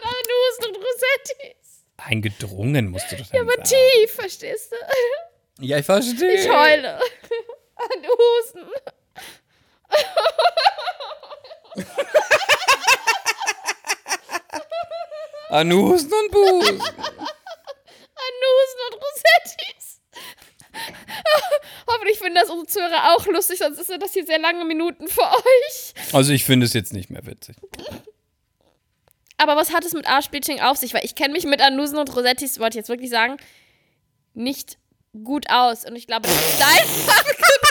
[0.03, 1.85] Anusen und Rosettis.
[1.97, 3.65] Eingedrungen musst du doch dann Aber sagen.
[3.69, 4.77] tief, verstehst du?
[5.65, 6.33] Ja, ich verstehe.
[6.33, 6.95] Ich heule.
[7.77, 8.71] Anusen.
[15.51, 16.81] Anusen und Busen.
[16.81, 19.84] Anusen und Rosettis.
[21.87, 25.23] Hoffentlich finden das unsere Zuhörer auch lustig, sonst sind das hier sehr lange Minuten für
[25.23, 25.95] euch.
[26.13, 27.57] Also ich finde es jetzt nicht mehr witzig.
[29.37, 30.95] Aber was hat es mit Arschbleaching auf sich?
[30.95, 33.37] Weil ich kenne mich mit Anusen und Rosettis, wollte ich jetzt wirklich sagen,
[34.33, 34.79] nicht
[35.25, 35.85] gut aus.
[35.85, 37.64] Und ich glaube, das ist dein Fachgebiet.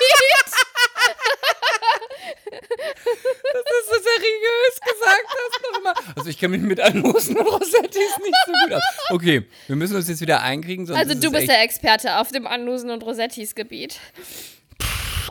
[2.62, 5.94] Dass du so seriös gesagt hast nochmal.
[6.16, 8.84] Also ich kenne mich mit Anusen und Rosettis nicht so gut aus.
[9.12, 10.90] Okay, wir müssen uns jetzt wieder einkriegen.
[10.92, 14.00] Also ist du bist der Experte auf dem Anusen und Rosettis Gebiet.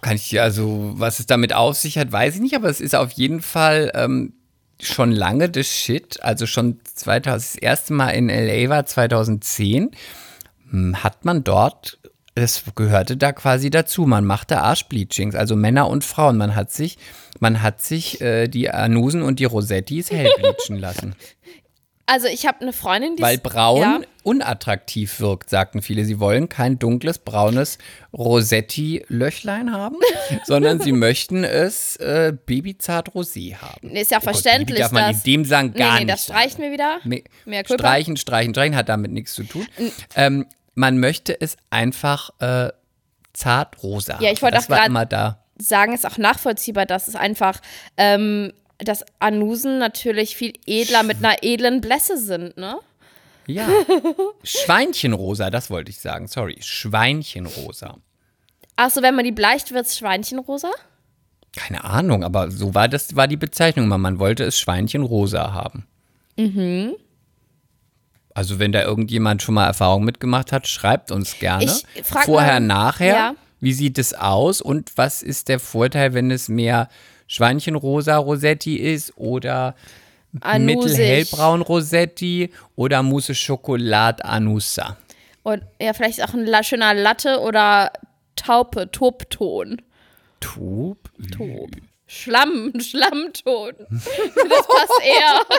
[0.01, 2.57] Kann ich, also was es damit auf sich hat, weiß ich nicht.
[2.57, 4.35] Aber es ist auf jeden Fall ähm,
[4.81, 6.23] schon lange das Shit.
[6.23, 8.69] Also schon 2000, das erste Mal in L.A.
[8.69, 9.91] war 2010.
[10.71, 11.99] hm, Hat man dort
[12.35, 14.07] das gehörte da quasi dazu.
[14.07, 16.37] Man machte Arschbleachings, also Männer und Frauen.
[16.39, 16.97] Man hat sich,
[17.41, 21.15] man hat sich äh, die Anusen und die Rosettis hell bleachen lassen.
[22.05, 24.01] Also ich habe eine Freundin, die Weil braun Ja.
[24.25, 26.05] unattraktiv wirkt, sagten viele.
[26.05, 27.79] Sie wollen kein dunkles, braunes
[28.13, 29.97] Rosetti-Löchlein haben,
[30.45, 33.89] sondern sie möchten es äh, babyzart rosé haben.
[33.93, 35.99] Nee, ist ja Oh Gott, verständlich, Baby darf man in dem sagen Nee, gar nee,
[36.01, 36.11] nicht.
[36.13, 36.99] das streichen wir wieder.
[37.05, 37.65] Me- Mehr.
[37.65, 39.67] Streichen, streichen, streichen hat damit nichts zu tun.
[40.17, 42.71] Ähm, man möchte es einfach äh,
[43.33, 44.19] zart rosa.
[44.21, 45.39] Ja, ich wollte das auch immer da.
[45.59, 47.61] sagen, ist auch nachvollziehbar, dass es einfach,
[47.97, 52.79] ähm, dass Anusen natürlich viel edler mit einer edlen Blässe sind, ne?
[53.47, 53.69] Ja.
[54.45, 56.29] Schweinchenrosa, das wollte ich sagen.
[56.29, 57.99] Sorry, Schweinchenrosa.
[58.77, 60.71] Achso, wenn man die bleicht, wird es Schweinchenrosa?
[61.55, 63.87] Keine Ahnung, aber so war das war die Bezeichnung.
[63.87, 63.99] immer.
[63.99, 65.87] Man wollte es Schweinchenrosa haben.
[66.37, 66.95] Mhm.
[68.35, 71.65] Also wenn da irgendjemand schon mal Erfahrung mitgemacht hat, schreibt uns gerne.
[71.95, 73.15] Ich frag Vorher, mal- nachher.
[73.15, 73.35] Ja.
[73.61, 76.89] Wie sieht es aus und was ist der Vorteil, wenn es mehr
[77.29, 79.77] Schweinchenrosa Rosetti ist oder
[80.59, 84.97] mittelhellbraun Rosetti oder Mousse Schokolade Anusa?
[85.45, 87.93] Und ja, vielleicht auch ein schöner Latte oder
[88.37, 89.81] Taupe, Tobton.
[90.41, 90.99] Tub?
[91.37, 91.71] Tob.
[92.07, 93.75] Schlamm, Schlammton.
[93.91, 95.41] Das passt eher.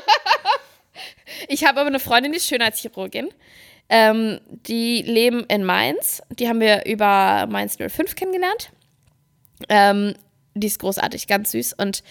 [1.47, 3.29] Ich habe aber eine Freundin, die ist Schönheitschirurgin.
[3.89, 6.21] Ähm, die leben in Mainz.
[6.29, 8.69] Die haben wir über Mainz 05 kennengelernt.
[9.69, 10.13] Ähm,
[10.55, 11.73] die ist großartig, ganz süß.
[11.73, 12.03] Und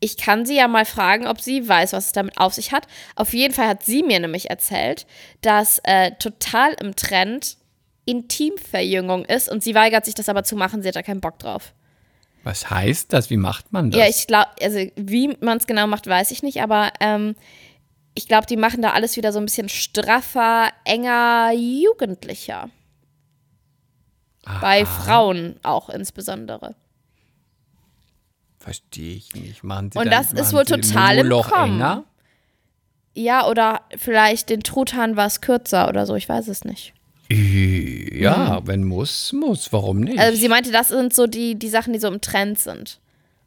[0.00, 2.86] ich kann sie ja mal fragen, ob sie weiß, was es damit auf sich hat.
[3.16, 5.06] Auf jeden Fall hat sie mir nämlich erzählt,
[5.40, 7.56] dass äh, total im Trend
[8.04, 10.82] Intimverjüngung ist und sie weigert sich das aber zu machen.
[10.82, 11.74] Sie hat da keinen Bock drauf.
[12.42, 13.28] Was heißt das?
[13.28, 14.00] Wie macht man das?
[14.00, 17.34] Ja, ich glaube, also wie man es genau macht, weiß ich nicht, aber ähm,
[18.18, 22.68] ich glaube, die machen da alles wieder so ein bisschen straffer, enger, jugendlicher.
[24.60, 26.74] Bei Frauen auch insbesondere.
[28.58, 29.62] Verstehe ich nicht.
[29.62, 31.74] Machen Sie Und dann, das ist wohl total im Kommen.
[31.74, 32.04] enger?
[33.14, 36.94] Ja, oder vielleicht den Truthahn war es kürzer oder so, ich weiß es nicht.
[37.30, 39.72] Ja, wenn muss, muss.
[39.72, 40.18] Warum nicht?
[40.18, 42.98] Also sie meinte, das sind so die, die Sachen, die so im Trend sind.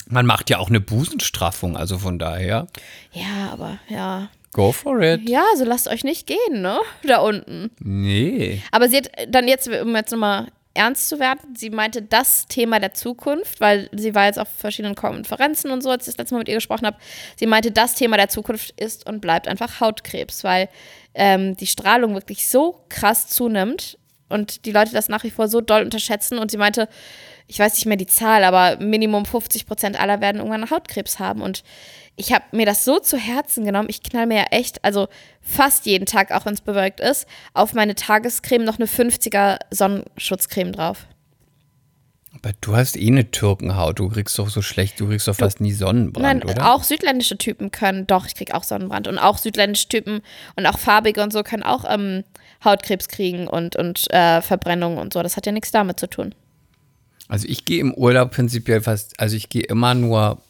[0.07, 2.67] Man macht ja auch eine Busenstraffung, also von daher.
[3.11, 4.29] Ja, aber ja.
[4.53, 5.27] Go for it.
[5.29, 6.79] Ja, also lasst euch nicht gehen, ne?
[7.03, 7.71] Da unten.
[7.79, 8.61] Nee.
[8.71, 12.79] Aber sie hat dann jetzt, um jetzt nochmal ernst zu werden, sie meinte das Thema
[12.79, 16.35] der Zukunft, weil sie war jetzt auf verschiedenen Konferenzen und so, als ich das letzte
[16.35, 16.97] Mal mit ihr gesprochen habe.
[17.35, 20.69] Sie meinte, das Thema der Zukunft ist und bleibt einfach Hautkrebs, weil
[21.13, 23.97] ähm, die Strahlung wirklich so krass zunimmt
[24.29, 26.37] und die Leute das nach wie vor so doll unterschätzen.
[26.37, 26.87] Und sie meinte,
[27.51, 31.41] ich weiß nicht mehr die Zahl, aber Minimum 50 Prozent aller werden irgendwann Hautkrebs haben.
[31.41, 31.63] Und
[32.15, 33.89] ich habe mir das so zu Herzen genommen.
[33.89, 35.09] Ich knall mir ja echt, also
[35.41, 40.71] fast jeden Tag, auch wenn es bewölkt ist, auf meine Tagescreme noch eine 50er Sonnenschutzcreme
[40.71, 41.07] drauf.
[42.33, 43.99] Aber du hast eh eine Türkenhaut.
[43.99, 46.73] Du kriegst doch so schlecht, du kriegst doch fast nie Sonnenbrand, Nein, oder?
[46.73, 49.09] auch südländische Typen können, doch, ich krieg auch Sonnenbrand.
[49.09, 50.21] Und auch südländische Typen
[50.55, 52.23] und auch farbige und so können auch ähm,
[52.63, 55.21] Hautkrebs kriegen und, und äh, Verbrennungen und so.
[55.21, 56.33] Das hat ja nichts damit zu tun.
[57.31, 60.41] Also ich gehe im Urlaub prinzipiell fast, also ich gehe immer nur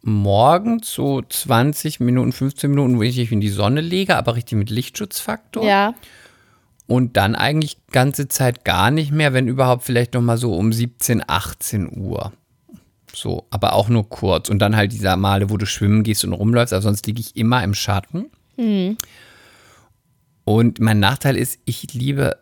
[0.00, 4.56] morgens so 20 Minuten, 15 Minuten, wo ich mich in die Sonne lege, aber richtig
[4.56, 5.62] mit Lichtschutzfaktor.
[5.62, 5.92] Ja.
[6.86, 10.72] Und dann eigentlich ganze Zeit gar nicht mehr, wenn überhaupt vielleicht noch mal so um
[10.72, 12.32] 17, 18 Uhr.
[13.14, 14.48] So, aber auch nur kurz.
[14.48, 17.36] Und dann halt dieser Male, wo du schwimmen gehst und rumläufst, aber sonst liege ich
[17.36, 18.30] immer im Schatten.
[20.44, 22.38] Und mein Nachteil ist, ich liebe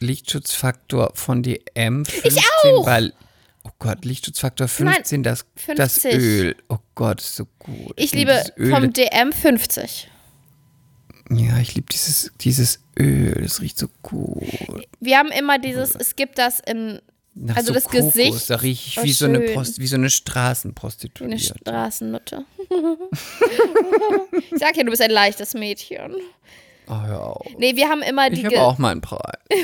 [0.00, 2.86] Lichtschutzfaktor von DM 15, auch!
[2.86, 3.12] weil,
[3.64, 5.44] oh Gott, Lichtschutzfaktor 15, das,
[5.76, 6.14] das 50.
[6.14, 6.56] Öl.
[6.68, 7.92] Oh Gott, ist so gut.
[7.96, 10.10] Ich liebe vom DM 50.
[11.30, 14.86] Ja, ich liebe dieses, dieses Öl, das riecht so gut.
[15.00, 17.00] Wir haben immer dieses, es gibt das in,
[17.34, 18.50] Nach also so das Kokos, Gesicht.
[18.50, 19.40] Da rieche ich Oh, wie, so eine.
[19.40, 21.58] Prost, wie so eine Wie eine Straßenprostituierte.
[21.60, 22.44] Straßennutte.
[24.50, 26.14] ich sag ja, du bist ein leichtes Mädchen.
[26.88, 27.46] Oh, hör auf.
[27.58, 29.38] Nee, wir haben immer die, Ich habe auch meinen Preis.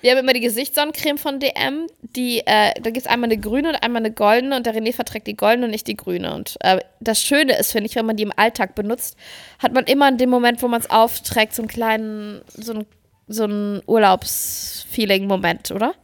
[0.00, 1.86] wir haben immer die Gesichtssonnencreme von DM.
[2.00, 4.92] Die, äh, da gibt es einmal eine grüne und einmal eine goldene und der René
[4.92, 6.34] verträgt die goldene und nicht die grüne.
[6.34, 9.16] Und äh, das Schöne ist, finde ich, wenn man die im Alltag benutzt,
[9.60, 12.86] hat man immer in dem Moment, wo man es aufträgt, so einen kleinen, so einen,
[13.28, 15.94] so einen Urlaubsfeeling-Moment, oder?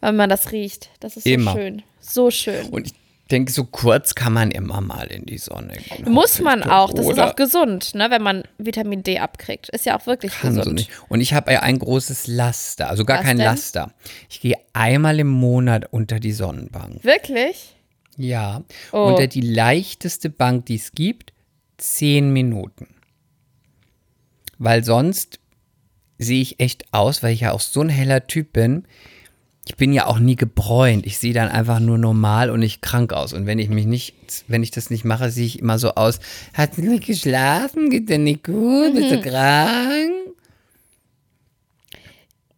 [0.00, 0.90] Wenn man das riecht.
[1.00, 1.52] Das ist so Immer.
[1.52, 1.82] schön.
[2.00, 2.68] So schön.
[2.70, 2.94] Und ich
[3.32, 6.12] denke, so kurz kann man immer mal in die Sonne gehen.
[6.12, 6.92] Muss man auch.
[6.92, 9.68] Das ist auch gesund, ne, wenn man Vitamin D abkriegt.
[9.70, 10.64] Ist ja auch wirklich kann gesund.
[10.64, 10.90] so nicht.
[11.08, 13.46] Und ich habe ja ein großes Laster, also gar Was kein denn?
[13.46, 13.92] Laster.
[14.28, 17.02] Ich gehe einmal im Monat unter die Sonnenbank.
[17.02, 17.74] Wirklich?
[18.16, 18.62] Ja.
[18.92, 19.04] Oh.
[19.04, 21.32] Unter die leichteste Bank, die es gibt,
[21.78, 22.88] zehn Minuten.
[24.58, 25.40] Weil sonst
[26.18, 28.84] sehe ich echt aus, weil ich ja auch so ein heller Typ bin.
[29.64, 31.06] Ich bin ja auch nie gebräunt.
[31.06, 33.32] Ich sehe dann einfach nur normal und nicht krank aus.
[33.32, 34.14] Und wenn ich mich nicht,
[34.48, 36.18] wenn ich das nicht mache, sehe ich immer so aus.
[36.52, 37.88] Hat sie nicht geschlafen?
[37.88, 38.94] Geht dir nicht gut?
[38.94, 39.22] Bist du Mhm.
[39.22, 40.12] krank?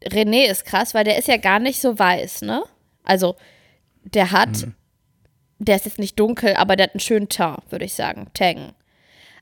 [0.07, 2.63] René ist krass, weil der ist ja gar nicht so weiß, ne?
[3.05, 3.37] Also,
[4.03, 4.75] der hat, Hm.
[5.59, 8.27] der ist jetzt nicht dunkel, aber der hat einen schönen Teint, würde ich sagen.
[8.35, 8.73] Tang.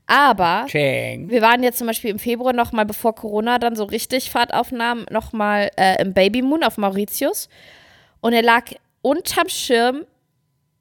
[0.05, 1.29] Aber Cheng.
[1.29, 5.05] wir waren jetzt zum Beispiel im Februar nochmal, bevor Corona dann so richtig Fahrt aufnahm,
[5.09, 7.49] nochmal äh, im Babymoon auf Mauritius.
[8.19, 8.65] Und er lag
[9.01, 10.05] unterm Schirm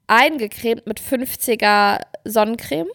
[0.06, 2.88] eingecremt mit 50er Sonnencreme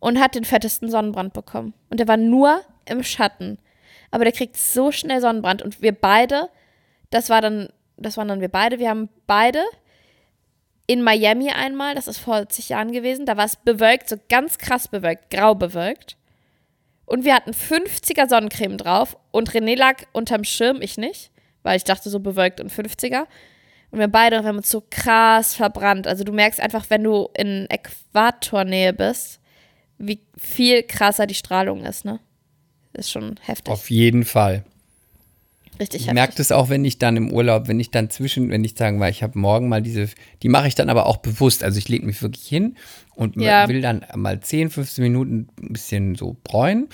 [0.00, 1.74] und hat den fettesten Sonnenbrand bekommen.
[1.90, 3.58] Und der war nur im Schatten.
[4.10, 5.62] Aber der kriegt so schnell Sonnenbrand.
[5.62, 6.48] Und wir beide,
[7.10, 9.62] das war dann, das waren dann wir beide, wir haben beide
[10.86, 14.58] in Miami einmal, das ist vor zig Jahren gewesen, da war es bewölkt, so ganz
[14.58, 16.16] krass bewölkt, grau bewölkt.
[17.06, 21.30] Und wir hatten 50er Sonnencreme drauf und René lag unterm Schirm, ich nicht,
[21.62, 23.26] weil ich dachte so bewölkt und 50er.
[23.90, 26.06] Und wir beide wir haben uns so krass verbrannt.
[26.06, 29.40] Also du merkst einfach, wenn du in Äquatornähe bist,
[29.98, 32.20] wie viel krasser die Strahlung ist, ne?
[32.92, 33.72] Ist schon heftig.
[33.72, 34.64] Auf jeden Fall.
[35.80, 36.14] Richtig Ich heftig.
[36.14, 38.98] merke das auch, wenn ich dann im Urlaub, wenn ich dann zwischen, wenn ich sagen
[38.98, 40.08] mal, ich habe morgen mal diese,
[40.42, 41.62] die mache ich dann aber auch bewusst.
[41.64, 42.76] Also ich lege mich wirklich hin
[43.14, 43.68] und Ja.
[43.68, 46.88] will dann mal 10, 15 Minuten ein bisschen so bräunen.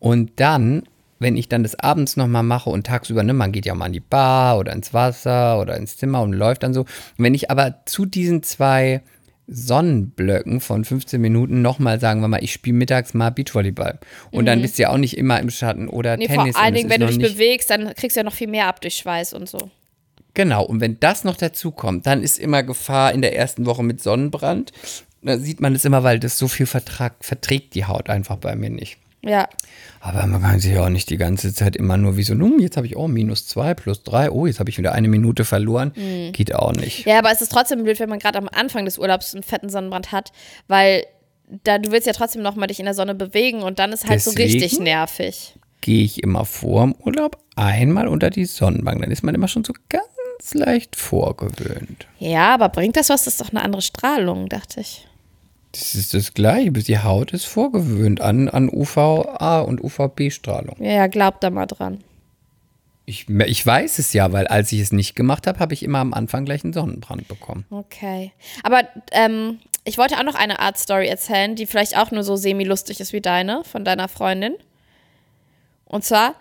[0.00, 0.82] Und dann,
[1.18, 3.92] wenn ich dann das abends nochmal mache und tagsüber, ne, man geht ja mal an
[3.92, 6.80] die Bar oder ins Wasser oder ins Zimmer und läuft dann so.
[6.82, 9.02] Und wenn ich aber zu diesen zwei
[9.48, 13.98] Sonnenblöcken von 15 Minuten nochmal, sagen wir mal, ich spiele mittags mal Beachvolleyball.
[14.30, 16.18] Und dann bist du ja auch nicht immer im Schatten oder Mhm.
[16.18, 16.56] Nee, Tennis.
[16.56, 18.80] vor allen Dingen, wenn du dich bewegst, dann kriegst du ja noch viel mehr ab
[18.80, 19.70] durch Schweiß und so.
[20.34, 23.82] Genau, und wenn das noch dazu kommt, dann ist immer Gefahr in der ersten Woche
[23.82, 24.72] mit Sonnenbrand.
[25.22, 28.54] Da sieht man es immer, weil das so viel vertrag, verträgt die Haut einfach bei
[28.54, 28.98] mir nicht.
[29.26, 29.48] Ja.
[30.00, 32.60] Aber man kann sich ja auch nicht die ganze Zeit immer nur wie so, nun,
[32.60, 35.44] jetzt habe ich auch minus zwei, plus drei, oh, jetzt habe ich wieder eine Minute
[35.44, 35.92] verloren.
[36.32, 37.06] Geht auch nicht.
[37.06, 39.68] Ja, aber es ist trotzdem blöd, wenn man gerade am Anfang des Urlaubs einen fetten
[39.68, 40.32] Sonnenbrand hat,
[40.68, 41.04] weil
[41.64, 44.08] da du willst ja trotzdem noch mal dich in der Sonne bewegen und dann ist
[44.08, 44.60] halt so Deswegen?
[44.60, 45.54] richtig nervig.
[45.80, 49.00] gehe ich immer vor dem Urlaub einmal unter die Sonnenbank.
[49.00, 52.06] Dann ist man immer schon so ganz leicht vorgewöhnt.
[52.18, 53.24] Ja, aber bringt das was?
[53.24, 55.06] Das ist doch eine andere Strahlung, dachte ich.
[55.78, 56.72] Das ist das Gleiche.
[56.72, 60.76] Die Haut ist vorgewöhnt an, an UVA und UVB-Strahlung.
[60.80, 62.02] Ja, ja, glaubt da mal dran.
[63.04, 65.98] Ich, ich weiß es ja, weil als ich es nicht gemacht habe, habe ich immer
[65.98, 67.66] am Anfang gleich einen Sonnenbrand bekommen.
[67.70, 68.32] Okay.
[68.62, 72.36] Aber ähm, ich wollte auch noch eine Art Story erzählen, die vielleicht auch nur so
[72.36, 74.54] semi-lustig ist wie deine, von deiner Freundin.
[75.84, 76.34] Und zwar,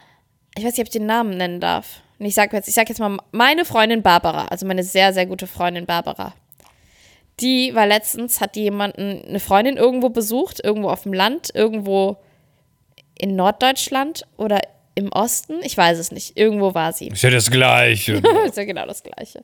[0.58, 2.02] ich weiß nicht, ob ich den Namen nennen darf.
[2.18, 5.26] Und ich sage jetzt, ich sag jetzt mal meine Freundin Barbara, also meine sehr, sehr
[5.26, 6.34] gute Freundin Barbara.
[7.40, 12.18] Die war letztens, hat die jemanden, eine Freundin irgendwo besucht, irgendwo auf dem Land, irgendwo
[13.18, 14.62] in Norddeutschland oder
[14.96, 17.10] im Osten, ich weiß es nicht, irgendwo war sie.
[17.10, 18.22] Ist ja das Gleiche.
[18.46, 19.44] ist ja genau das Gleiche.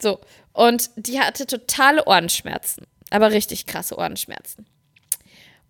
[0.00, 0.18] So,
[0.52, 4.66] und die hatte totale Ohrenschmerzen, aber richtig krasse Ohrenschmerzen.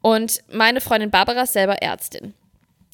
[0.01, 2.35] Und meine Freundin Barbara ist selber Ärztin.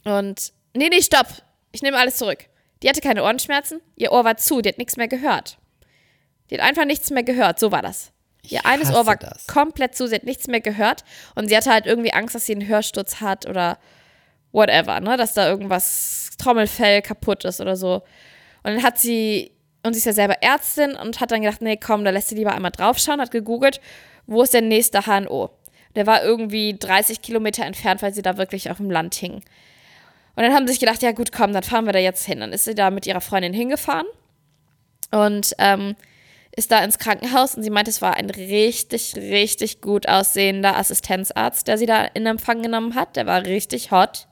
[0.04, 1.26] Und, nee, nee, stopp,
[1.72, 2.46] ich nehme alles zurück.
[2.82, 5.58] Die hatte keine Ohrenschmerzen, ihr Ohr war zu, die hat nichts mehr gehört.
[6.50, 8.12] Die hat einfach nichts mehr gehört, so war das.
[8.48, 9.46] Ihr eines Ohr war das.
[9.46, 12.52] komplett zu, sie hat nichts mehr gehört und sie hatte halt irgendwie Angst, dass sie
[12.52, 13.78] einen Hörsturz hat oder
[14.52, 18.02] whatever, ne, dass da irgendwas Trommelfell kaputt ist oder so.
[18.62, 21.76] Und dann hat sie, und sie ist ja selber Ärztin und hat dann gedacht, nee,
[21.76, 23.80] komm, da lässt sie lieber einmal draufschauen, hat gegoogelt,
[24.26, 25.50] wo ist der nächste HNO?
[25.96, 29.34] Der war irgendwie 30 Kilometer entfernt, weil sie da wirklich auf dem Land hing.
[30.36, 32.40] Und dann haben sie sich gedacht, ja gut, komm, dann fahren wir da jetzt hin.
[32.40, 34.06] Dann ist sie da mit ihrer Freundin hingefahren
[35.12, 35.94] und ähm,
[36.56, 41.66] ist da ins Krankenhaus und sie meinte, es war ein richtig, richtig gut aussehender Assistenzarzt,
[41.66, 43.16] der sie da in Empfang genommen hat.
[43.16, 44.28] Der war richtig hot.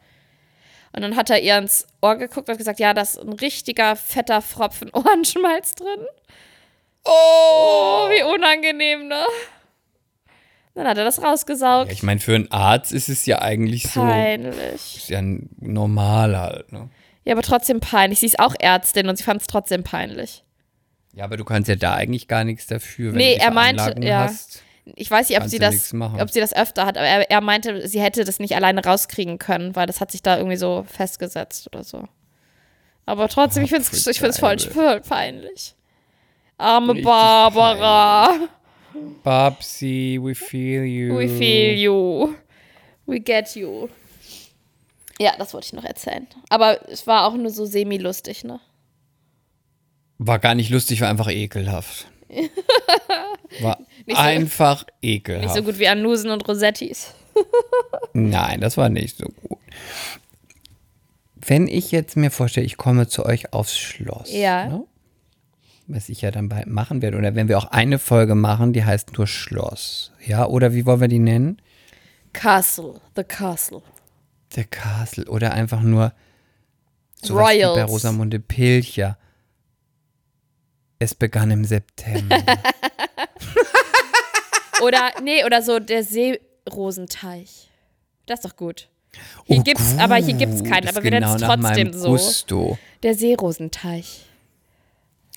[0.95, 3.97] Und dann hat er ihr ins Ohr geguckt und gesagt, ja, da ist ein richtiger
[3.97, 6.07] fetter Pfropfen Ohrenschmalz drin.
[7.05, 9.25] Oh, wie unangenehm, ne?
[10.75, 11.89] Dann hat er das rausgesaugt.
[11.89, 14.81] Ja, ich meine, für einen Arzt ist es ja eigentlich peinlich.
[14.81, 14.99] so.
[14.99, 15.21] Ist ja
[15.59, 16.89] normal halt, ne?
[17.25, 18.21] Ja, aber trotzdem peinlich.
[18.21, 20.45] Sie ist auch Ärztin und sie fand es trotzdem peinlich.
[21.15, 23.83] Ja, aber du kannst ja da eigentlich gar nichts dafür, wenn nee, du er meinte,
[23.83, 24.25] Anlagen ja.
[24.25, 24.63] hast.
[24.97, 27.87] Ich weiß nicht, ob sie, das, ob sie das öfter hat, aber er, er meinte,
[27.87, 31.69] sie hätte das nicht alleine rauskriegen können, weil das hat sich da irgendwie so festgesetzt
[31.69, 32.09] oder so.
[33.07, 35.75] Aber trotzdem, oh, ich finde es ich find's voll, voll peinlich.
[36.59, 38.27] Arme Richtig Barbara.
[38.27, 38.51] Peinlich.
[39.23, 41.17] Babsi, we feel you.
[41.17, 42.35] We feel you.
[43.07, 43.89] We get you.
[45.19, 46.27] Ja, das wollte ich noch erzählen.
[46.49, 48.61] Aber es war auch nur so semi-lustig, ne?
[50.27, 52.07] War gar nicht lustig, war einfach ekelhaft.
[53.61, 55.45] War so, einfach ekelhaft.
[55.45, 57.13] Nicht so gut wie Anusen und Rosettis.
[58.15, 59.59] Nein, das war nicht so gut.
[61.35, 64.33] Wenn ich jetzt mir vorstelle, ich komme zu euch aufs Schloss.
[64.33, 64.67] Ja.
[64.67, 64.85] Ne?
[65.89, 67.19] Was ich ja dann bald machen werde.
[67.19, 70.13] Oder wenn wir auch eine Folge machen, die heißt nur Schloss.
[70.25, 71.61] Ja, oder wie wollen wir die nennen?
[72.33, 73.01] Castle.
[73.17, 73.83] The Castle.
[74.55, 75.27] The Castle.
[75.27, 76.13] Oder einfach nur
[77.21, 77.75] so Royals.
[77.75, 79.19] bei Rosamunde Pilcher.
[81.03, 82.37] Es begann im September.
[84.83, 87.69] oder, nee, oder so der Seerosenteich.
[88.27, 88.89] Das ist doch gut.
[89.47, 90.01] Hier oh, gibt's, gut.
[90.01, 92.11] aber hier gibt's keinen, aber wir nennen es genau trotzdem so.
[92.11, 92.79] Gusto.
[93.03, 94.27] Der Seerosenteich.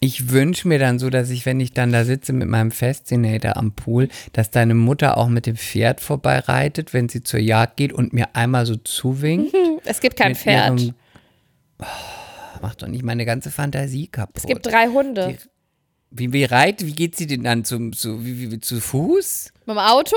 [0.02, 3.58] Ich wünsche mir dann so, dass ich, wenn ich dann da sitze mit meinem Fascinator
[3.58, 7.92] am Pool, dass deine Mutter auch mit dem Pferd vorbeireitet, wenn sie zur Jagd geht
[7.92, 9.52] und mir einmal so zuwinkt.
[9.88, 10.80] Es gibt kein Pferd.
[10.80, 10.96] Ihrem,
[11.80, 11.86] oh,
[12.62, 14.38] macht doch nicht meine ganze Fantasie kaputt.
[14.38, 15.28] Es gibt drei Hunde.
[15.28, 15.38] Die,
[16.18, 19.52] wie, wie reit, wie geht sie denn dann zum, zu, wie, wie, zu Fuß?
[19.66, 20.16] Mit dem Auto?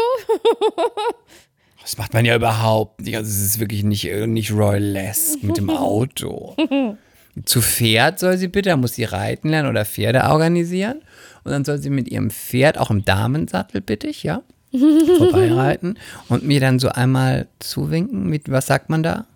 [1.83, 3.17] das macht man ja überhaupt nicht.
[3.17, 6.57] Also es ist wirklich nicht, nicht Royal-esque mit dem Auto.
[7.45, 11.03] zu Pferd soll sie bitte, da muss sie reiten lernen oder Pferde organisieren.
[11.45, 14.43] Und dann soll sie mit ihrem Pferd, auch im Damensattel bitte ich, ja,
[15.19, 19.27] vorbeireiten und mir dann so einmal zuwinken mit, was sagt man da?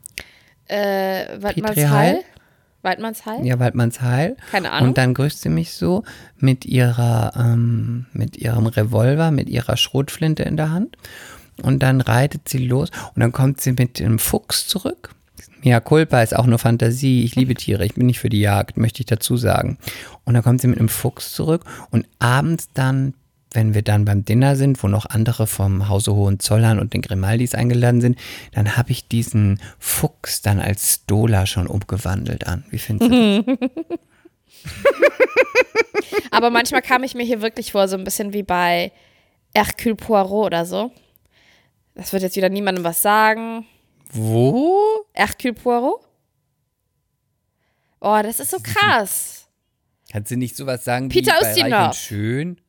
[0.67, 2.21] Äh, Waldmannshall?
[2.83, 3.45] Waldmannsheil?
[3.47, 4.37] Ja, Waldmannsheil.
[4.51, 4.91] Keine Ahnung.
[4.91, 6.03] Und dann grüßt sie mich so
[6.39, 10.97] mit ihrer, ähm, mit ihrem Revolver, mit ihrer Schrotflinte in der Hand.
[11.63, 15.15] Und dann reitet sie los und dann kommt sie mit dem Fuchs zurück.
[15.63, 17.25] Ja, Culpa ist auch nur Fantasie.
[17.25, 17.85] Ich liebe Tiere.
[17.85, 19.79] Ich bin nicht für die Jagd, möchte ich dazu sagen.
[20.25, 23.15] Und dann kommt sie mit einem Fuchs zurück und abends dann
[23.55, 27.55] wenn wir dann beim Dinner sind, wo noch andere vom Hause Hohenzollern und den Grimaldis
[27.55, 28.19] eingeladen sind,
[28.53, 32.65] dann habe ich diesen Fuchs dann als Stola schon umgewandelt an.
[32.71, 33.59] Wie findest du das?
[36.31, 38.93] Aber manchmal kam ich mir hier wirklich vor, so ein bisschen wie bei
[39.55, 40.93] Hercule Poirot oder so.
[41.95, 43.67] Das wird jetzt wieder niemandem was sagen.
[44.11, 45.05] Wo?
[45.13, 46.01] Hercule Poirot?
[48.01, 49.47] Oh, das ist so krass.
[50.11, 52.61] Kannst du nicht sowas sagen Peter wie bei Reich und Schön?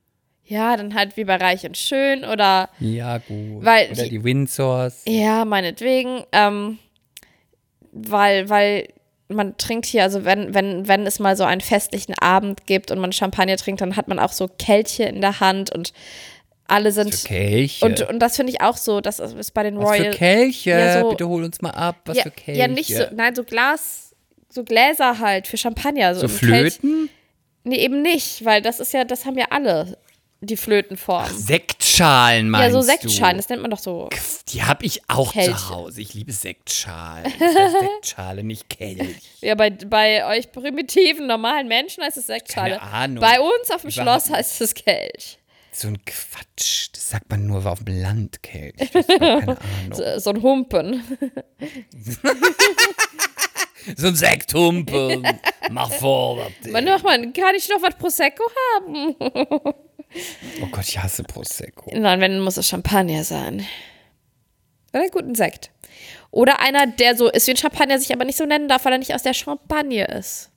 [0.45, 2.69] Ja, dann halt wie bei Reich und Schön oder.
[2.79, 3.63] Ja, gut.
[3.63, 5.03] Weil oder die, die Windsors.
[5.07, 6.23] Ja, meinetwegen.
[6.31, 6.79] Ähm,
[7.91, 8.89] weil, weil
[9.29, 12.99] man trinkt hier, also wenn, wenn, wenn es mal so einen festlichen Abend gibt und
[12.99, 15.93] man Champagner trinkt, dann hat man auch so Kelche in der Hand und
[16.67, 17.13] alle sind.
[17.15, 17.85] Für Kelche.
[17.85, 20.11] Und, und das finde ich auch so, das ist bei den was Royal.
[20.11, 20.69] für Kelche?
[20.71, 21.97] Ja, so- Bitte hol uns mal ab.
[22.05, 22.59] Was ja, für Kelche?
[22.61, 24.13] ja, nicht so, nein, so Glas,
[24.49, 26.13] so Gläser halt für Champagner.
[26.15, 26.73] So, So im Kelch.
[26.75, 27.09] Flöten?
[27.65, 29.97] Nee, eben nicht, weil das ist ja, das haben ja alle,
[30.45, 31.27] die Flötenform.
[31.35, 32.93] Sektschalen meinst Ja, so du?
[32.93, 34.09] Sektschalen, das nennt man doch so.
[34.49, 35.51] Die habe ich auch Kelche.
[35.51, 36.01] zu Hause.
[36.01, 37.31] Ich liebe Sektschalen.
[38.01, 39.21] Sektschale, nicht Kelch.
[39.41, 42.77] Ja, bei, bei euch primitiven, normalen Menschen heißt es Sektschale.
[42.77, 43.21] Keine Ahnung.
[43.21, 45.39] Bei uns auf dem Schloss heißt es Kelch.
[45.71, 46.89] So ein Quatsch.
[46.93, 48.75] Das sagt man nur auf dem Land, Kelch.
[49.91, 51.03] So, so ein Humpen.
[53.97, 55.27] So ein Sekthumpen.
[55.69, 56.37] Mach vor.
[56.37, 58.43] was Man, noch mal, kann ich noch was Prosecco
[58.77, 59.15] haben?
[60.61, 61.91] Oh Gott, ich hasse Prosecco.
[61.93, 63.65] Nein, wenn, muss es Champagner sein.
[64.91, 65.71] Oder einen guten Sekt.
[66.31, 68.93] Oder einer, der so ist wie ein Champagner, sich aber nicht so nennen darf, weil
[68.93, 70.49] er nicht aus der Champagne ist.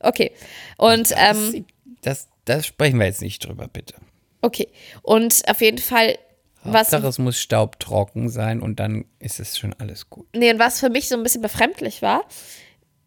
[0.00, 0.32] Okay.
[0.76, 1.66] Und, ähm,
[2.02, 3.94] Das, das sprechen wir jetzt nicht drüber, bitte.
[4.42, 4.68] okay.
[5.02, 6.18] Und auf jeden Fall,
[6.62, 10.26] was, Hauptsache, es muss staubtrocken sein und dann ist es schon alles gut.
[10.34, 12.24] nee, und was für mich so ein bisschen befremdlich war,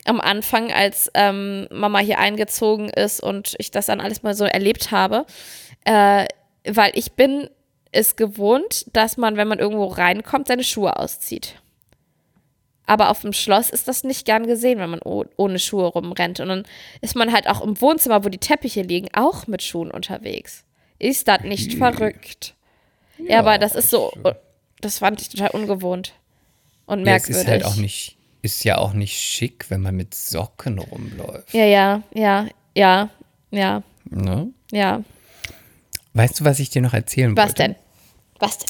[0.06, 4.45] am Anfang, als ähm, Mama hier eingezogen ist und ich das dann alles mal so
[4.45, 5.26] erlebt habe,
[5.86, 6.26] äh,
[6.66, 7.49] weil ich bin
[7.91, 11.56] es gewohnt, dass man, wenn man irgendwo reinkommt, seine Schuhe auszieht.
[12.86, 16.41] Aber auf dem Schloss ist das nicht gern gesehen, wenn man oh, ohne Schuhe rumrennt.
[16.41, 16.64] Und dann
[17.01, 20.66] ist man halt auch im Wohnzimmer, wo die Teppiche liegen, auch mit Schuhen unterwegs.
[20.99, 22.56] Ist das nicht verrückt?
[23.20, 24.12] Ja, aber das ist so,
[24.82, 26.14] das fand ich total ungewohnt
[26.86, 27.41] und Ja, es merkwürdig.
[27.41, 31.54] ist halt auch nicht, ist ja auch nicht schick, wenn man mit Socken rumläuft.
[31.54, 33.10] Ja, ja, ja, ja,
[33.52, 34.50] ja, Ne?
[34.72, 35.04] ja.
[36.14, 37.64] Weißt du, was ich dir noch erzählen Was wollte?
[37.64, 37.76] denn?
[38.39, 38.70] Was denn?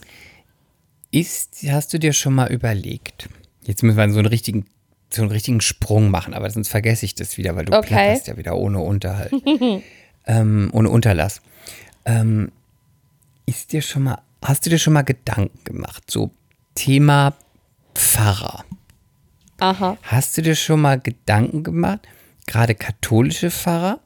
[1.12, 3.28] Ist, hast du dir schon mal überlegt?
[3.64, 4.66] Jetzt müssen wir so einen richtigen,
[5.12, 7.88] so einen richtigen Sprung machen, aber sonst vergesse ich das wieder, weil du Okay.
[7.88, 9.34] plapperst ja wieder ohne Unterhalt.
[10.28, 11.42] ähm, ohne Unterlass.
[12.06, 12.52] Ähm,
[13.46, 16.10] ist dir schon mal, hast du dir schon mal Gedanken gemacht?
[16.10, 16.32] So
[16.76, 17.34] Thema
[17.96, 18.64] Pfarrer.
[19.60, 19.98] Aha.
[20.02, 22.02] Hast du dir schon mal Gedanken gemacht?
[22.48, 24.00] Gerade katholische Pfarrer,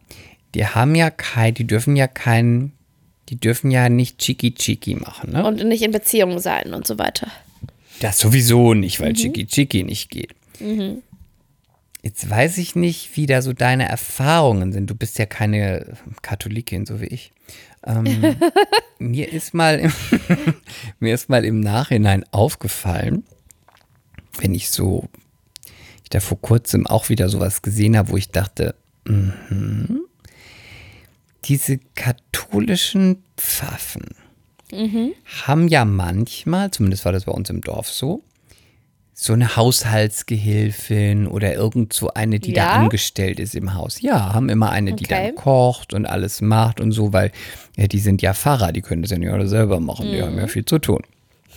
[0.54, 2.72] die haben ja kein, die dürfen ja kein,
[3.30, 5.46] die dürfen ja nicht Chiki Chiki machen, ne?
[5.46, 7.28] Und nicht in Beziehung sein und so weiter.
[8.00, 10.36] Das sowieso nicht, weil Chiki Chiki nicht geht.
[12.04, 14.90] Jetzt weiß ich nicht, wie da so deine Erfahrungen sind.
[14.90, 17.34] Du bist ja keine Katholikin, so wie ich.
[17.86, 18.36] Ähm,
[19.00, 19.94] mir, ist mal im,
[21.00, 23.24] mir ist mal im Nachhinein aufgefallen,
[24.40, 25.10] wenn ich so,
[26.08, 30.06] ich da vor kurzem auch wieder sowas gesehen habe, wo ich dachte, mhm,
[31.44, 34.06] diese katholischen Pfaffen,
[35.46, 38.24] haben ja manchmal, zumindest war das bei uns im Dorf so,
[39.14, 42.72] so eine Haushaltsgehilfin oder irgend so eine, die da Ja?
[42.72, 44.02] angestellt ist im Haus.
[44.02, 45.28] Ja, haben immer eine, die Okay.
[45.28, 47.32] dann kocht und alles macht und so, weil
[47.76, 50.34] ja, die sind ja Pfarrer, die können das ja nicht alle selber machen, die haben
[50.34, 50.40] Mhm.
[50.40, 51.02] ja viel zu tun.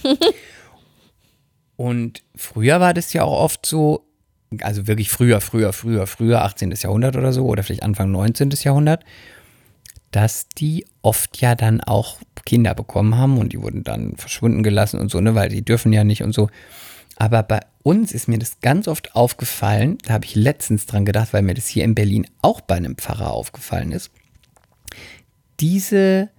[1.77, 4.07] und früher war das ja auch oft so,
[4.63, 6.73] also wirklich früher, früher, früher, früher, 18.
[6.73, 8.51] Jahrhundert oder so, oder vielleicht Anfang 19.
[8.63, 9.05] Jahrhundert,
[10.11, 14.99] dass die oft ja dann auch Kinder bekommen haben und die wurden dann verschwunden gelassen
[14.99, 16.49] und so, ne, weil die dürfen ja nicht und so.
[17.17, 21.33] Aber bei uns ist mir das ganz oft aufgefallen, da habe ich letztens dran gedacht,
[21.33, 24.11] weil mir das hier in Berlin auch bei einem Pfarrer aufgefallen ist.
[25.61, 26.31] Diese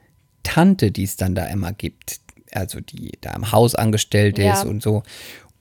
[0.43, 2.20] Tante, die es dann da immer gibt,
[2.51, 4.62] also die da im Haus angestellt ist Ja.
[4.64, 5.03] und so,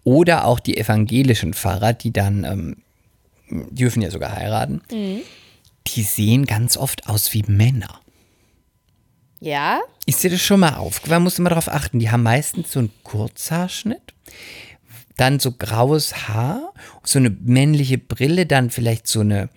[0.04, 2.76] oder auch die evangelischen Pfarrer, die dann, ähm,
[3.70, 4.82] die dürfen ja sogar heiraten,
[5.86, 8.00] die sehen ganz oft aus wie Männer.
[9.40, 9.80] Ja?
[10.06, 11.22] Ist dir das schon mal aufgefallen?
[11.22, 11.98] Musst du mal darauf achten.
[11.98, 14.14] Die haben meistens so einen Kurzhaarschnitt,
[15.16, 16.72] dann so graues Haar,
[17.02, 19.48] so eine männliche Brille, dann vielleicht so eine,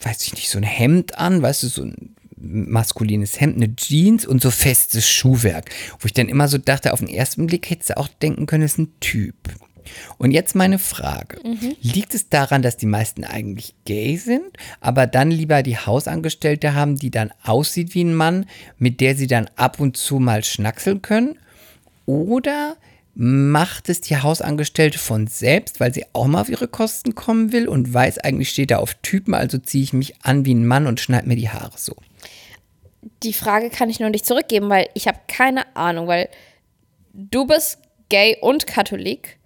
[0.00, 4.26] weiß ich nicht, so ein Hemd an, weißt du, so ein maskulines Hemd, eine Jeans
[4.26, 5.70] und so festes Schuhwerk.
[5.98, 8.64] Wo ich dann immer so dachte, auf den ersten Blick hättest du auch denken können,
[8.64, 9.36] es ist ein Typ.
[10.18, 11.38] Und jetzt meine Frage.
[11.82, 16.96] Liegt es daran, dass die meisten eigentlich gay sind, aber dann lieber die Hausangestellte haben,
[16.96, 18.46] die dann aussieht wie ein Mann,
[18.78, 21.38] mit der sie dann ab und zu mal schnackseln können?
[22.06, 22.76] Oder
[23.14, 27.68] macht es die Hausangestellte von selbst, weil sie auch mal auf ihre Kosten kommen will
[27.68, 30.86] und weiß, eigentlich steht da auf Typen, also ziehe ich mich an wie ein Mann
[30.86, 31.94] und schneide mir die Haare so?
[33.24, 36.28] Die Frage kann ich nur nicht zurückgeben, weil ich habe keine Ahnung, weil
[37.12, 37.78] du bist
[38.10, 39.38] gay und Katholik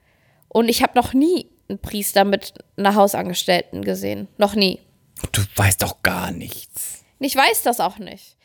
[0.48, 4.26] und ich habe noch nie einen Priester mit einer Hausangestellten gesehen.
[4.36, 4.80] Noch nie.
[5.32, 7.04] Du weißt doch gar nichts.
[7.20, 8.36] Ich weiß das auch nicht.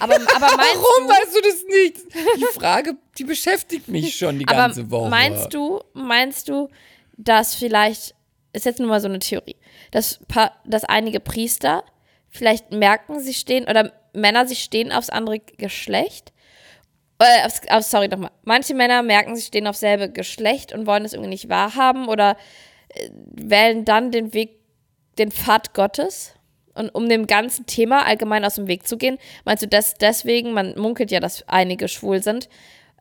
[0.00, 2.14] Aber, aber Warum du, weißt du das nicht?
[2.38, 5.10] Die Frage, die beschäftigt mich schon die ganze Woche.
[5.10, 6.68] meinst du, meinst du,
[7.16, 8.14] dass vielleicht,
[8.52, 9.56] ist jetzt nur mal so eine Theorie,
[9.90, 10.18] dass,
[10.64, 11.84] dass einige Priester
[12.30, 16.32] vielleicht merken, sie stehen, oder Männer, sie stehen aufs andere Geschlecht.
[17.18, 18.30] Äh, aufs, auf, sorry, nochmal.
[18.42, 22.36] Manche Männer merken, sie stehen auf selbe Geschlecht und wollen es irgendwie nicht wahrhaben oder
[22.88, 24.58] äh, wählen dann den Weg,
[25.18, 26.34] den Pfad Gottes.
[26.74, 30.52] Und um dem ganzen Thema allgemein aus dem Weg zu gehen, meinst du das deswegen,
[30.52, 32.48] man munkelt ja, dass einige schwul sind,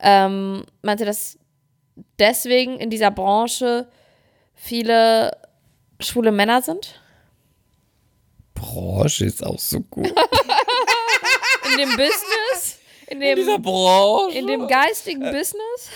[0.02, 1.40] ähm, meinst du, dass
[2.20, 3.88] deswegen in dieser Branche
[4.54, 5.32] viele
[6.00, 7.02] schwule Männer sind?
[8.54, 10.14] Branche ist auch so gut.
[11.74, 12.78] In dem Business?
[13.08, 14.38] In dem, Branche.
[14.38, 15.90] in dem geistigen Business?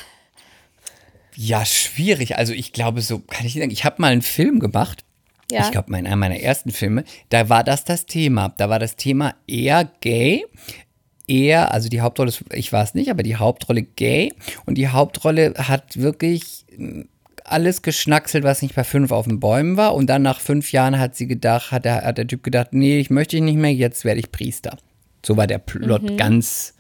[1.36, 2.38] Ja, schwierig.
[2.38, 3.72] Also ich glaube, so kann ich nicht sagen.
[3.72, 5.04] Ich habe mal einen Film gemacht.
[5.52, 5.66] Ja.
[5.66, 8.54] Ich glaube, einer meiner ersten Filme, da war das das Thema.
[8.58, 10.46] Da war das Thema eher gay,
[11.28, 14.34] eher, also die Hauptrolle, ist- ich war es nicht, aber die Hauptrolle gay
[14.66, 17.02] und die Hauptrolle hat wirklich mm,
[17.44, 20.98] alles geschnackselt, was nicht bei fünf auf den Bäumen war und dann nach fünf Jahren
[20.98, 24.04] hat sie gedacht, hat der, hat der Typ gedacht, nee, ich möchte nicht mehr, jetzt
[24.04, 24.78] werde ich Priester.
[25.26, 26.18] So war der Plot Mhm.
[26.18, 26.74] ganz,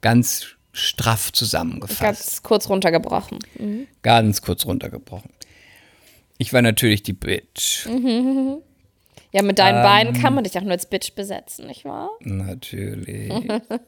[0.00, 2.00] ganz straff zusammengefasst.
[2.00, 3.38] Ganz kurz runtergebrochen.
[4.02, 5.30] Ganz kurz runtergebrochen.
[6.38, 7.86] Ich war natürlich die Bitch.
[9.32, 12.08] Ja, mit deinen Beinen kann man dich auch nur als Bitch besetzen, nicht wahr?
[12.20, 13.32] Natürlich.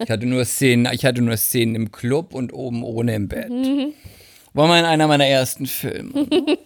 [0.01, 3.49] Ich hatte nur Szenen, ich hatte nur Szenen im Club und oben ohne im Bett.
[4.55, 6.27] War mal in einer meiner ersten Filme.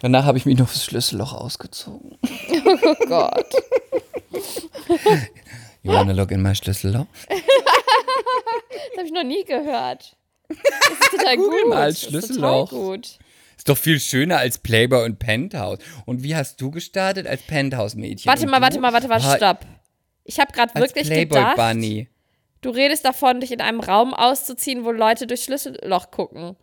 [0.00, 2.16] Danach habe ich mich noch das Schlüsselloch ausgezogen.
[2.82, 3.54] Oh Gott.
[5.86, 7.06] You wanna look in my Schlüsselloch?
[8.90, 10.16] Das habe ich noch nie gehört.
[10.48, 11.70] Das ist total Google gut.
[11.70, 12.70] mal Das ist Schlüsselloch.
[12.70, 13.18] gut.
[13.56, 15.78] Ist doch viel schöner als Playboy und Penthouse.
[16.06, 18.28] Und wie hast du gestartet als Penthouse-Mädchen?
[18.30, 19.66] Warte mal, warte mal, warte mal, stopp.
[20.24, 22.08] Ich habe gerade wirklich gedacht, Playboy-Bunny.
[22.62, 26.56] du redest davon, dich in einem Raum auszuziehen, wo Leute durch Schlüsselloch gucken.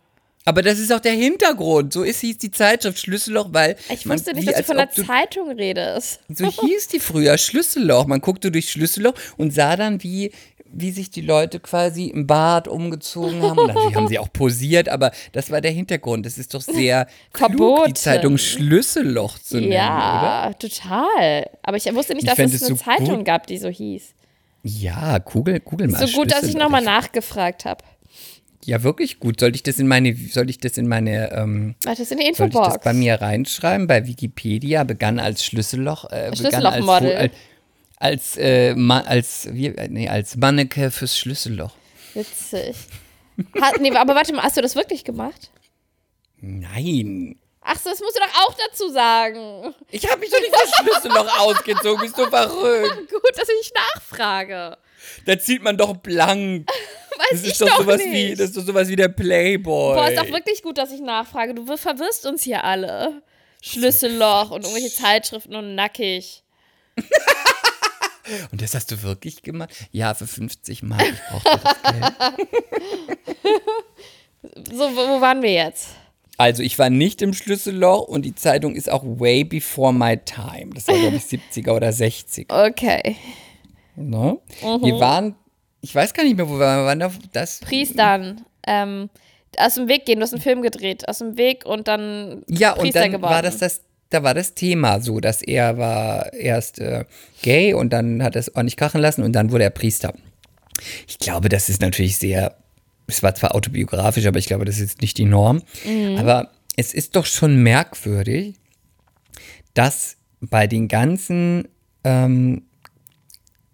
[0.46, 1.92] Aber das ist auch der Hintergrund.
[1.92, 3.76] So ist, hieß die Zeitschrift Schlüsselloch, weil.
[3.88, 6.20] Ich man- wusste nicht, wie, dass du von der du- Zeitung redest.
[6.28, 8.06] So hieß die früher, Schlüsselloch.
[8.06, 10.32] Man guckte durch Schlüsselloch und sah dann, wie,
[10.66, 13.58] wie sich die Leute quasi im Bad umgezogen haben.
[13.58, 16.26] Und natürlich haben sie auch posiert, aber das war der Hintergrund.
[16.26, 19.74] Das ist doch sehr klug, die Zeitung Schlüsselloch zu nennen, oder?
[19.76, 21.48] Ja, total.
[21.62, 23.24] Aber ich wusste nicht, Ich dass es eine so Zeitung gut.
[23.24, 24.12] gab, die so hieß.
[24.66, 26.06] Ja, Kugel, Kugel mal.
[26.06, 27.84] So gut, dass ich nochmal nachgefragt habe.
[28.66, 29.40] Ja, wirklich gut.
[29.40, 32.24] Soll ich das in meine, soll ich das in meine, ähm, Warte, das in die
[32.24, 32.84] soll ich das Infobox.
[32.84, 33.86] bei mir reinschreiben?
[33.86, 37.16] Bei Wikipedia begann als Schlüsselloch, äh, Schlüssellochmodel.
[37.16, 37.32] Als,
[37.96, 41.72] als, äh, Ma als, wie, äh, nee, als Manneke fürs Schlüsselloch.
[42.14, 42.76] Witzig.
[43.60, 45.50] Hat, nee, aber warte mal, hast du das wirklich gemacht?
[46.40, 47.36] Nein.
[47.60, 49.74] Ach so, das musst du doch auch dazu sagen.
[49.90, 53.10] Ich habe mich doch nicht das Schlüsselloch ausgezogen, bist du verrückt.
[53.10, 54.76] Gut, dass ich nachfrage.
[55.26, 56.68] Da zieht man doch blank.
[57.18, 58.12] Weiß Das ich ist doch, doch sowas nicht.
[58.12, 59.94] wie, das ist doch sowas wie der Playboy.
[59.94, 61.54] Boah, ist auch wirklich gut, dass ich nachfrage.
[61.54, 63.22] Du verwirrst uns hier alle.
[63.62, 66.42] Schlüsselloch und irgendwelche Zeitschriften und nackig.
[68.50, 69.68] Und das hast du wirklich gemacht?
[69.92, 71.02] Ja, für 50 Mark.
[71.02, 72.14] Ich brauchte das Geld.
[74.72, 75.88] So, wo, wo waren wir jetzt?
[76.36, 80.70] Also, ich war nicht im Schlüsselloch und die Zeitung ist auch way before my time.
[80.74, 82.68] Das war, glaube ich, 70er oder 60er.
[82.68, 83.16] Okay.
[83.96, 84.38] Ne?
[84.62, 84.84] Mhm.
[84.84, 85.34] Wir waren,
[85.80, 86.80] ich weiß gar nicht mehr, wo wir waren.
[86.80, 88.44] Wir waren da, das, Priestern.
[88.66, 89.10] Ähm,
[89.58, 90.18] aus dem Weg gehen.
[90.18, 91.08] Du hast einen Film gedreht.
[91.08, 93.32] Aus dem Weg und dann Ja, und Priester dann geworden.
[93.32, 97.04] war das das, da war das Thema so, dass er war erst äh,
[97.42, 100.14] gay und dann hat er es ordentlich krachen lassen und dann wurde er Priester.
[101.06, 102.56] Ich glaube, das ist natürlich sehr,
[103.06, 105.62] es war zwar autobiografisch, aber ich glaube, das ist nicht die Norm.
[105.84, 106.16] Mhm.
[106.16, 108.56] Aber es ist doch schon merkwürdig,
[109.74, 111.68] dass bei den ganzen
[112.02, 112.64] ähm,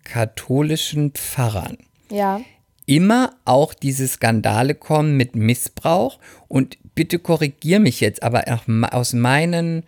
[0.05, 1.79] katholischen Pfarrern.
[2.11, 2.41] Ja.
[2.87, 6.19] immer auch diese Skandale kommen mit Missbrauch.
[6.49, 8.45] Und bitte korrigier mich jetzt, aber
[8.93, 9.85] aus meinen,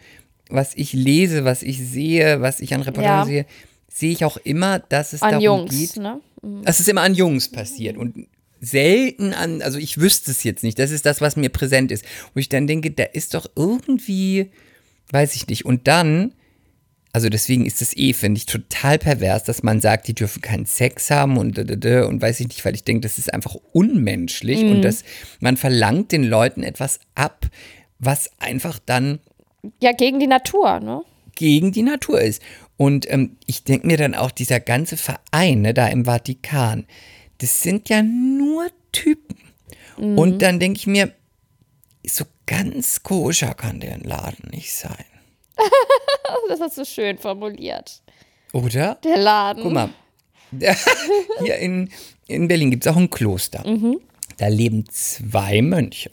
[0.48, 3.24] was ich lese, was ich sehe, was ich an Reportagen Ja.
[3.26, 3.47] sehe,
[3.89, 6.20] sehe ich auch immer, dass es An darum Jungs, geht, ne?
[6.62, 7.97] dass es immer an Jungs passiert.
[7.97, 8.28] Und
[8.60, 12.05] selten an, also ich wüsste es jetzt nicht, das ist das, was mir präsent ist,
[12.34, 14.52] wo ich dann denke, da ist doch irgendwie,
[15.10, 16.34] weiß ich nicht, und dann
[17.12, 20.64] also deswegen ist es eh, finde ich, total pervers, dass man sagt, die dürfen keinen
[20.64, 24.82] Sex haben und und weiß ich nicht, weil ich denke, das ist einfach unmenschlich und
[24.82, 25.05] dass
[25.40, 27.47] man verlangt den Leuten etwas ab,
[27.98, 29.20] was einfach dann
[29.80, 31.02] Ja, gegen die Natur, ne?
[31.36, 32.43] gegen die Natur ist.
[32.76, 36.86] Und ähm, ich denke mir dann auch, dieser ganze Verein ne, da im Vatikan,
[37.39, 39.36] das sind ja nur Typen.
[40.16, 41.12] Und dann denke ich mir,
[42.05, 45.05] so ganz koscher kann der Laden nicht sein.
[46.49, 48.03] Das hast du schön formuliert.
[48.53, 48.97] Oder?
[49.05, 49.62] Der Laden.
[49.62, 49.91] Guck mal,
[51.43, 51.91] hier in,
[52.27, 53.65] in Berlin gibt es auch ein Kloster.
[54.37, 56.11] Da leben zwei Mönche.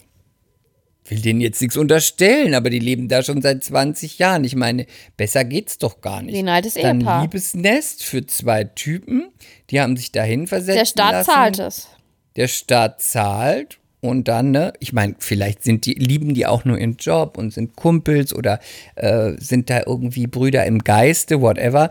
[1.06, 4.44] will denen jetzt nichts unterstellen, aber die leben da schon seit 20 Jahren.
[4.44, 4.86] Ich meine,
[5.16, 6.34] besser geht's doch gar nicht.
[6.34, 7.22] Wie ein altes Dann Ehepaar.
[7.22, 9.30] Liebesnest für zwei Typen,
[9.70, 10.78] die haben sich dahin versetzt.
[10.78, 11.30] Der Staat lassen.
[11.30, 11.88] zahlt es.
[12.36, 16.78] Der Staat zahlt und dann, ne, ich meine, vielleicht sind die, lieben die auch nur
[16.78, 18.60] ihren Job und sind Kumpels oder
[18.96, 21.90] äh, sind da irgendwie Brüder im Geiste, whatever.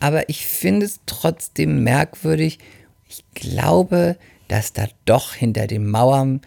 [0.00, 2.58] Aber ich finde es trotzdem merkwürdig.
[3.06, 4.16] Ich glaube,
[4.48, 6.40] dass da doch hinter den Mauern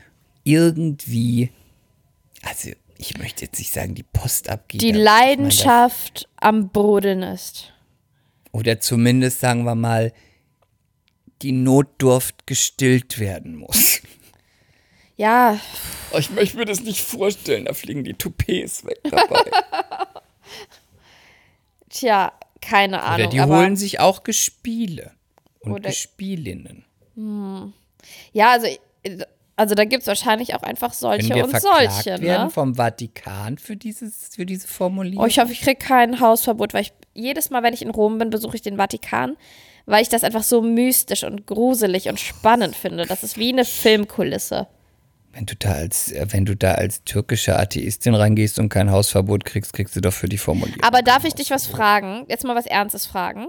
[0.44, 1.52] irgendwie,
[2.44, 4.82] also ich möchte jetzt nicht sagen, die Post abgeht.
[4.82, 7.74] Die Leidenschaft am Brodeln ist.
[8.52, 10.14] Oder zumindest, sagen wir mal,
[11.42, 14.02] die Notdurft gestillt werden muss.
[15.18, 15.60] Ja,
[16.12, 19.44] Oh, ich möchte mir das nicht vorstellen, da fliegen die Toupets weg dabei.
[21.90, 23.28] tja, keine Ahnung.
[23.28, 25.12] Oder die holen sich auch Gespiele
[25.60, 26.86] und Oder- Gespielinnen.
[28.34, 28.68] Ja, also,
[29.56, 32.22] also da gibt es wahrscheinlich auch einfach Wenn solche wir und verklagt solche.
[32.22, 32.50] werden Ne?
[32.50, 35.24] vom Vatikan für, dieses, für diese Formulierung.
[35.24, 38.18] Oh, ich hoffe, ich kriege kein Hausverbot, weil ich jedes Mal, wenn ich in Rom
[38.18, 39.38] bin, besuche ich den Vatikan,
[39.86, 43.06] weil ich das einfach so mystisch und gruselig und spannend finde.
[43.06, 44.68] Das ist wie eine Filmkulisse.
[45.36, 49.44] Wenn, du da als, äh, wenn du da als türkische Atheistin reingehst und kein Hausverbot
[49.44, 50.82] kriegst, kriegst du doch für die Formulierung.
[50.82, 52.26] Aber darf ich dich was fragen?
[52.30, 53.48] Jetzt mal was Ernstes fragen.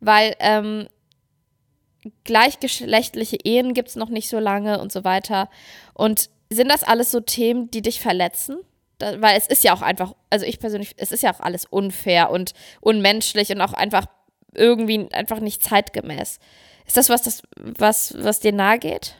[0.00, 0.88] Weil ähm,
[2.24, 5.48] gleichgeschlechtliche Ehen gibt es noch nicht so lange und so weiter.
[5.92, 8.56] Und sind das alles so Themen, die dich verletzen?
[8.98, 11.66] Da, weil es ist ja auch einfach, also ich persönlich, es ist ja auch alles
[11.66, 14.06] unfair und unmenschlich und auch einfach
[14.54, 16.38] irgendwie einfach nicht zeitgemäß.
[16.86, 19.14] Ist das was, das, was, was dir nahe geht?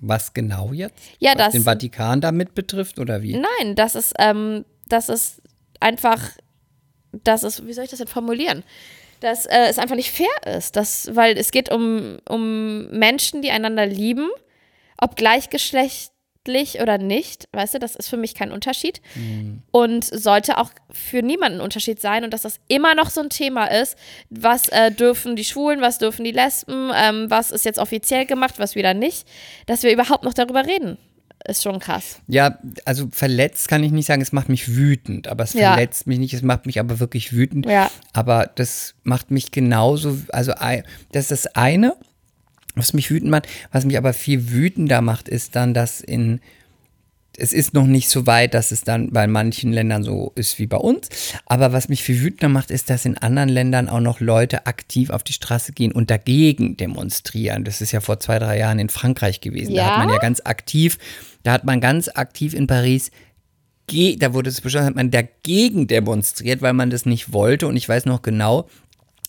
[0.00, 0.94] Was genau jetzt?
[1.18, 1.52] Ja, Was das.
[1.52, 3.36] den Vatikan damit betrifft oder wie?
[3.36, 5.42] Nein, das ist, ähm, das ist
[5.78, 6.20] einfach,
[7.12, 8.62] das ist, wie soll ich das denn formulieren?
[9.20, 10.76] Dass äh, es einfach nicht fair ist.
[10.76, 14.30] Das, weil es geht um, um Menschen, die einander lieben,
[14.96, 15.16] ob
[16.50, 19.00] gleichgeschlechtlich oder nicht, weißt du, das ist für mich kein Unterschied.
[19.70, 23.30] Und sollte auch für niemanden ein Unterschied sein und dass das immer noch so ein
[23.30, 23.96] Thema ist,
[24.30, 28.54] was äh, dürfen die Schwulen, was dürfen die Lesben, ähm, was ist jetzt offiziell gemacht,
[28.58, 29.26] was wieder nicht,
[29.66, 30.98] dass wir überhaupt noch darüber reden,
[31.48, 32.20] ist schon krass.
[32.28, 35.72] Ja, also verletzt kann ich nicht sagen, es macht mich wütend, aber es Ja.
[35.72, 37.66] verletzt mich nicht, es macht mich aber wirklich wütend.
[37.66, 37.90] Ja.
[38.12, 40.52] Aber das macht mich genauso, also
[41.12, 41.96] das ist das eine,
[42.80, 43.48] was mich wütend macht.
[43.72, 46.40] Was mich aber viel wütender macht, ist dann, dass in
[47.36, 50.66] es ist noch nicht so weit, dass es dann bei manchen Ländern so ist wie
[50.66, 51.08] bei uns.
[51.46, 55.10] Aber was mich viel wütender macht, ist, dass in anderen Ländern auch noch Leute aktiv
[55.10, 57.64] auf die Straße gehen und dagegen demonstrieren.
[57.64, 59.74] Das ist ja vor zwei, drei Jahren in Frankreich gewesen.
[59.74, 59.90] Da Ja?
[59.92, 60.98] hat man ja ganz aktiv,
[61.42, 63.10] da hat man ganz aktiv in Paris
[64.18, 67.66] da wurde es beschlossen, hat man dagegen demonstriert, weil man das nicht wollte.
[67.66, 68.68] Und ich weiß noch genau,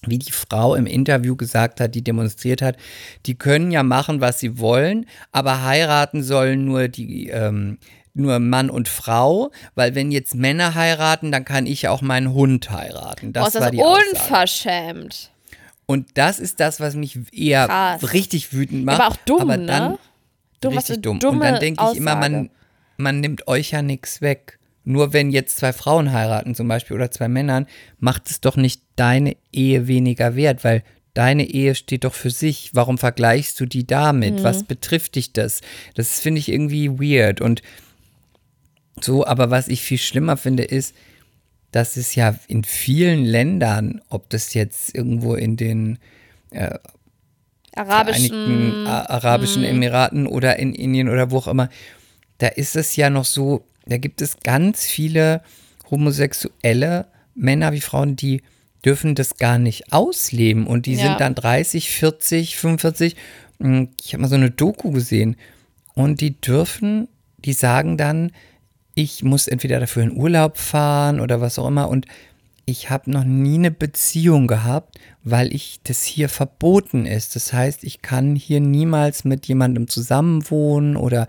[0.08, 2.78] wie die Frau im Interview gesagt hat, die demonstriert hat,
[3.26, 7.78] die können ja machen, was sie wollen, aber heiraten sollen nur die, ähm,
[8.14, 12.70] nur Mann und Frau, weil wenn jetzt Männer heiraten, dann kann ich auch meinen Hund
[12.72, 13.32] heiraten.
[13.32, 14.10] Das ist das war die Aussage.
[14.12, 15.32] unverschämt.
[15.86, 18.14] Und das ist das, was mich eher Krass.
[18.14, 19.00] richtig wütend macht.
[19.00, 19.66] Aber auch dumm, aber ne?
[19.66, 19.98] dann,
[20.62, 21.20] Dumm, was richtig dumm.
[21.20, 22.50] Und dann denke ich immer, man, Aussage.
[22.98, 24.60] man nimmt euch ja nichts weg.
[24.92, 27.68] Nur wenn jetzt zwei Frauen heiraten zum Beispiel oder zwei Männern,
[28.00, 32.72] macht es doch nicht deine Ehe weniger wert, weil deine Ehe steht doch für sich.
[32.74, 34.40] Warum vergleichst du die damit?
[34.40, 34.44] Mhm.
[34.44, 35.62] Was betrifft dich das?
[35.96, 37.42] Das finde ich irgendwie weird.
[37.42, 37.62] Und
[39.00, 40.96] so, aber was ich viel schlimmer finde, ist,
[41.72, 46.00] dass es ja in vielen Ländern, ob das jetzt irgendwo in den
[46.52, 46.78] Vereinigten
[47.74, 48.88] Arabischen.
[48.88, 51.70] A- Arabischen Emiraten oder in Indien oder wo auch immer,
[52.40, 55.42] da ist es ja noch so, da gibt es ganz viele
[55.90, 58.42] homosexuelle Männer wie Frauen, die
[58.84, 61.04] dürfen das gar nicht ausleben und die Ja.
[61.08, 63.16] sind dann 30, 40, 45.
[63.60, 65.36] Mm, Ich habe mal so eine Doku gesehen
[65.94, 68.32] und die dürfen, die sagen dann,
[68.96, 72.06] ich muss entweder dafür in Urlaub fahren oder was auch immer und
[72.66, 77.36] ich habe noch nie eine Beziehung gehabt, weil ich das hier verboten ist.
[77.36, 81.28] Das heißt, ich kann hier niemals mit jemandem zusammenwohnen oder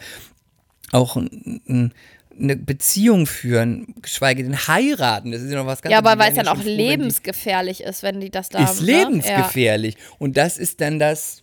[0.93, 1.93] auch n- n-
[2.39, 5.33] eine Beziehung führen, geschweige denn heiraten.
[5.33, 6.77] Das ist ja noch was ganz ja, aber weil es dann auch ja wenn die-
[6.77, 8.87] lebensgefährlich ist, wenn die das da ist haben.
[8.87, 8.93] Ne?
[8.93, 9.97] lebensgefährlich.
[10.19, 11.43] Und das ist dann das.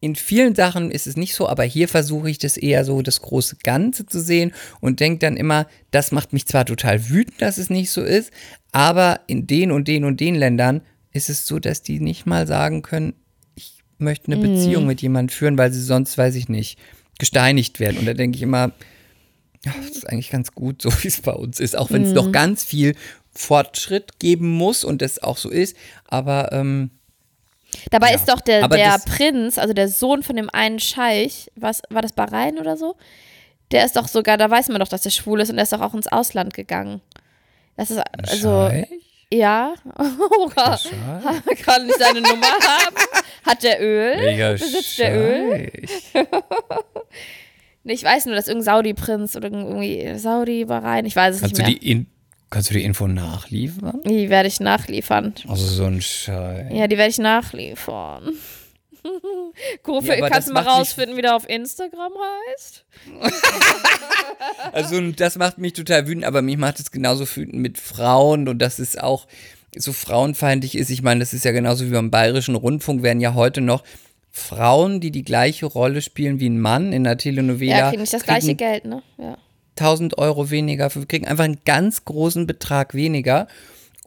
[0.00, 3.20] In vielen Sachen ist es nicht so, aber hier versuche ich das eher so, das
[3.22, 7.56] große Ganze zu sehen und denke dann immer, das macht mich zwar total wütend, dass
[7.56, 8.32] es nicht so ist,
[8.72, 12.48] aber in den und den und den Ländern ist es so, dass die nicht mal
[12.48, 13.14] sagen können,
[13.54, 16.80] ich möchte eine Beziehung mit jemandem führen, weil sie sonst, weiß ich nicht,
[17.22, 17.98] gesteinigt werden.
[17.98, 18.72] Und da denke ich immer,
[19.64, 22.12] ja, das ist eigentlich ganz gut, so wie es bei uns ist, auch wenn es
[22.12, 22.96] noch ganz viel
[23.30, 25.76] Fortschritt geben muss und das auch so ist.
[26.08, 26.90] Aber ähm,
[27.92, 28.16] Dabei Ja.
[28.16, 32.12] ist doch der, der Prinz, also der Sohn von dem einen Scheich, was war das
[32.12, 32.96] Bahrain oder so?
[33.70, 35.72] Der ist doch sogar, da weiß man doch, dass er schwul ist und er ist
[35.72, 37.00] doch auch ins Ausland gegangen.
[37.76, 38.68] Das ist also.
[38.68, 38.88] Scheich?
[39.32, 39.74] Ja.
[40.54, 40.90] Scheich?
[41.64, 42.96] Kann ich seine Nummer haben?
[43.46, 44.16] Hat der Öl?
[44.16, 45.72] Mega Besitzt der Öl?
[47.84, 51.04] Ich weiß nur, dass irgendein Saudi-Prinz oder irgendwie Saudi war rein.
[51.04, 52.06] Ich weiß es Kannst du, nicht die in,
[52.48, 54.00] kannst du die Info nachliefern?
[54.04, 54.12] mehr.
[54.12, 55.34] Die werde ich nachliefern.
[55.48, 56.70] Also so ein Scheich.
[56.72, 58.34] Ja, die werde ich nachliefern.
[59.82, 62.12] Kufe, Ja, kannst das du mal rausfinden, wie der auf Instagram
[62.52, 62.84] heißt?
[64.72, 68.58] Also das macht mich total wütend, aber mich macht es genauso wütend mit Frauen und
[68.58, 69.28] dass es auch
[69.76, 70.90] so frauenfeindlich ist.
[70.90, 73.84] Ich meine, das ist ja genauso wie beim Bayerischen Rundfunk, werden ja heute noch
[74.30, 78.14] Frauen, die die gleiche Rolle spielen wie ein Mann in der Telenovela, Ja, kriegen nicht
[78.14, 79.02] das gleiche Geld, ne?
[79.18, 79.36] Ja.
[79.78, 83.46] 1000 Euro weniger, wir kriegen einfach einen ganz großen Betrag weniger.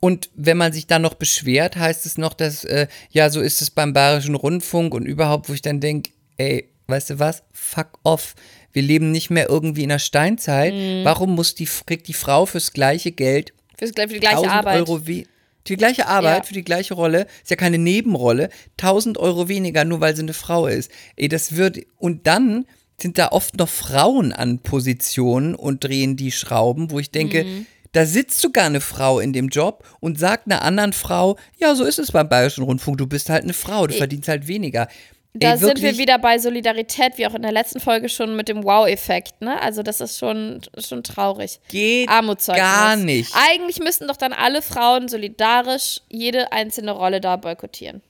[0.02, 3.62] Und wenn man sich dann noch beschwert, heißt es noch, dass, äh, ja, so ist
[3.62, 8.00] es beim Bayerischen Rundfunk und überhaupt, wo ich dann denke, ey, weißt du was, fuck
[8.04, 8.36] off.
[8.74, 10.74] Wir leben nicht mehr irgendwie in der Steinzeit.
[10.74, 11.04] Mhm.
[11.06, 14.76] Warum muss die, kriegt die Frau fürs gleiche Geld Fürs, für die gleiche 1000 Arbeit.
[14.78, 15.24] Euro we
[15.68, 16.44] für die gleiche Arbeit, Ja.
[16.44, 20.34] für die gleiche Rolle, ist ja keine Nebenrolle, 1000 Euro weniger, nur weil sie eine
[20.34, 20.92] Frau ist.
[21.16, 22.66] Ey, das wird, und dann
[23.02, 27.66] sind da oft noch Frauen an Positionen und drehen die Schrauben, wo ich denke, Mhm.
[27.96, 31.86] Da sitzt sogar eine Frau in dem Job und sagt einer anderen Frau, ja, so
[31.86, 34.90] ist es beim Bayerischen Rundfunk, du bist halt eine Frau, du verdienst halt weniger.
[35.34, 38.48] Da Ey, sind wir wieder bei Solidarität, wie auch in der letzten Folge schon mit
[38.50, 39.62] dem Wow-Effekt, ne?
[39.62, 41.60] Also das ist schon, schon traurig.
[41.70, 42.64] Geht Armutszeugnis.
[42.64, 43.34] gar nicht.
[43.50, 48.02] Eigentlich müssten doch dann alle Frauen solidarisch jede einzelne Rolle da boykottieren.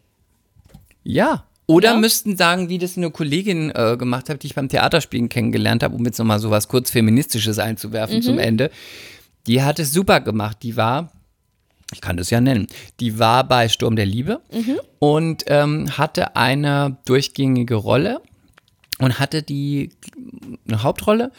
[1.03, 1.45] Ja.
[1.67, 1.97] Oder Ja.
[1.97, 5.95] müssten sagen, wie das eine Kollegin äh, gemacht hat, die ich beim Theaterspielen kennengelernt habe,
[5.95, 8.69] um jetzt nochmal so was kurz Feministisches einzuwerfen zum Ende.
[9.47, 10.57] Die hat es super gemacht.
[10.63, 11.11] Die war,
[11.93, 12.67] ich kann das ja nennen,
[12.99, 14.41] die war bei Sturm der Liebe
[14.99, 18.21] und ähm, hatte eine durchgängige Rolle
[18.99, 19.91] und hatte die
[20.67, 21.31] eine Hauptrolle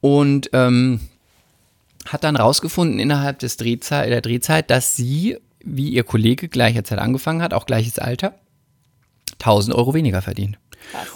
[0.00, 1.00] und ähm,
[2.06, 6.98] hat dann rausgefunden innerhalb des Drehzeit, der Drehzeit, dass sie, wie ihr Kollege gleicher Zeit
[6.98, 8.34] angefangen hat, auch gleiches Alter,
[9.40, 10.58] 1000 Euro weniger verdient.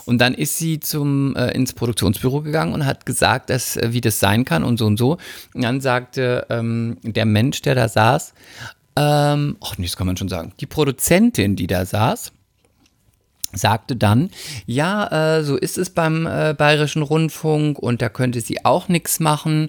[0.04, 4.00] Und dann ist sie zum, äh, ins Produktionsbüro gegangen und hat gesagt, dass, äh, wie
[4.00, 5.18] das sein kann und so und so.
[5.54, 8.34] Und dann sagte ähm, der Mensch, der da saß,
[8.96, 12.32] ähm, ach nee, das kann man schon sagen, die Produzentin, die da saß,
[13.52, 14.30] sagte dann,
[14.66, 19.20] ja, äh, so ist es beim äh, Bayerischen Rundfunk und da könnte sie auch nichts
[19.20, 19.68] machen.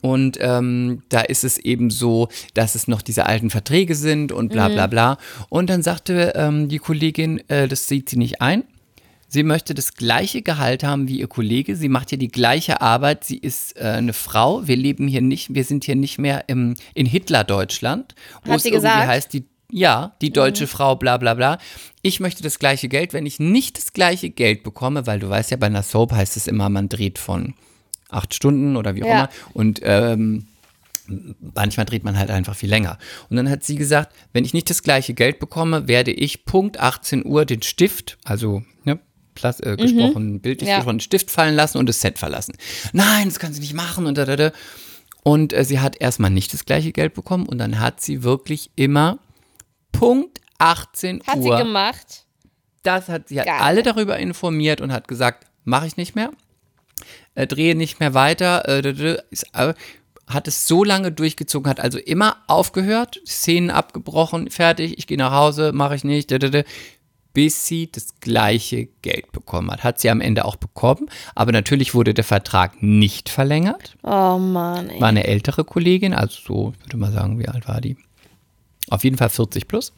[0.00, 4.50] Und ähm, da ist es eben so, dass es noch diese alten Verträge sind und
[4.50, 5.16] bla bla bla.
[5.48, 8.64] Und dann sagte ähm, die Kollegin, äh, das sieht sie nicht ein.
[9.32, 11.74] Sie möchte das gleiche Gehalt haben wie ihr Kollege.
[11.74, 13.24] Sie macht hier die gleiche Arbeit.
[13.24, 14.66] Sie ist äh, eine Frau.
[14.68, 18.14] Wir leben hier nicht, wir sind hier nicht mehr im, in Hitler-Deutschland,
[18.44, 19.06] wo Hat es sie irgendwie gesagt?
[19.08, 21.56] heißt, die, ja, die deutsche Frau, bla bla bla.
[22.02, 23.14] Ich möchte das gleiche Geld.
[23.14, 26.36] Wenn ich nicht das gleiche Geld bekomme, weil du weißt ja, bei einer Soap heißt
[26.36, 27.54] es immer, man dreht von
[28.10, 29.14] acht Stunden oder wie auch Ja.
[29.14, 29.28] immer.
[29.54, 30.46] Und ähm,
[31.54, 32.98] manchmal dreht man halt einfach viel länger.
[33.30, 36.78] Und dann hat sie gesagt, wenn ich nicht das gleiche Geld bekomme, werde ich Punkt
[36.78, 38.98] 18 Uhr den Stift, also ne,
[39.34, 40.76] Plas äh, gesprochen, bildlich Ja.
[40.76, 42.54] gesprochen, Stift fallen lassen und das Set verlassen.
[42.92, 44.52] Nein, das kann sie nicht machen und da, da, da.
[45.24, 48.70] Und äh, sie hat erstmal nicht das gleiche Geld bekommen und dann hat sie wirklich
[48.76, 49.18] immer
[49.92, 52.26] Punkt 18 Hat Uhr sie gemacht.
[52.82, 53.58] das hat sie hat Geil.
[53.60, 56.30] alle darüber informiert und hat gesagt, mache ich nicht mehr,
[57.34, 59.46] äh, drehe nicht mehr weiter, äh, ist,
[60.26, 65.32] hat es so lange durchgezogen, hat also immer aufgehört, Szenen abgebrochen, fertig, ich gehe nach
[65.32, 66.64] Hause, mache ich nicht, d- d- d-
[67.32, 69.84] bis sie das gleiche Geld bekommen hat.
[69.84, 73.96] Hat sie am Ende auch bekommen, aber natürlich wurde der Vertrag nicht verlängert.
[74.02, 75.00] Oh Mann, ey.
[75.00, 77.96] War eine ältere Kollegin, also so, ich würde mal sagen, wie alt war die?
[78.88, 79.92] Auf jeden Fall 40 plus.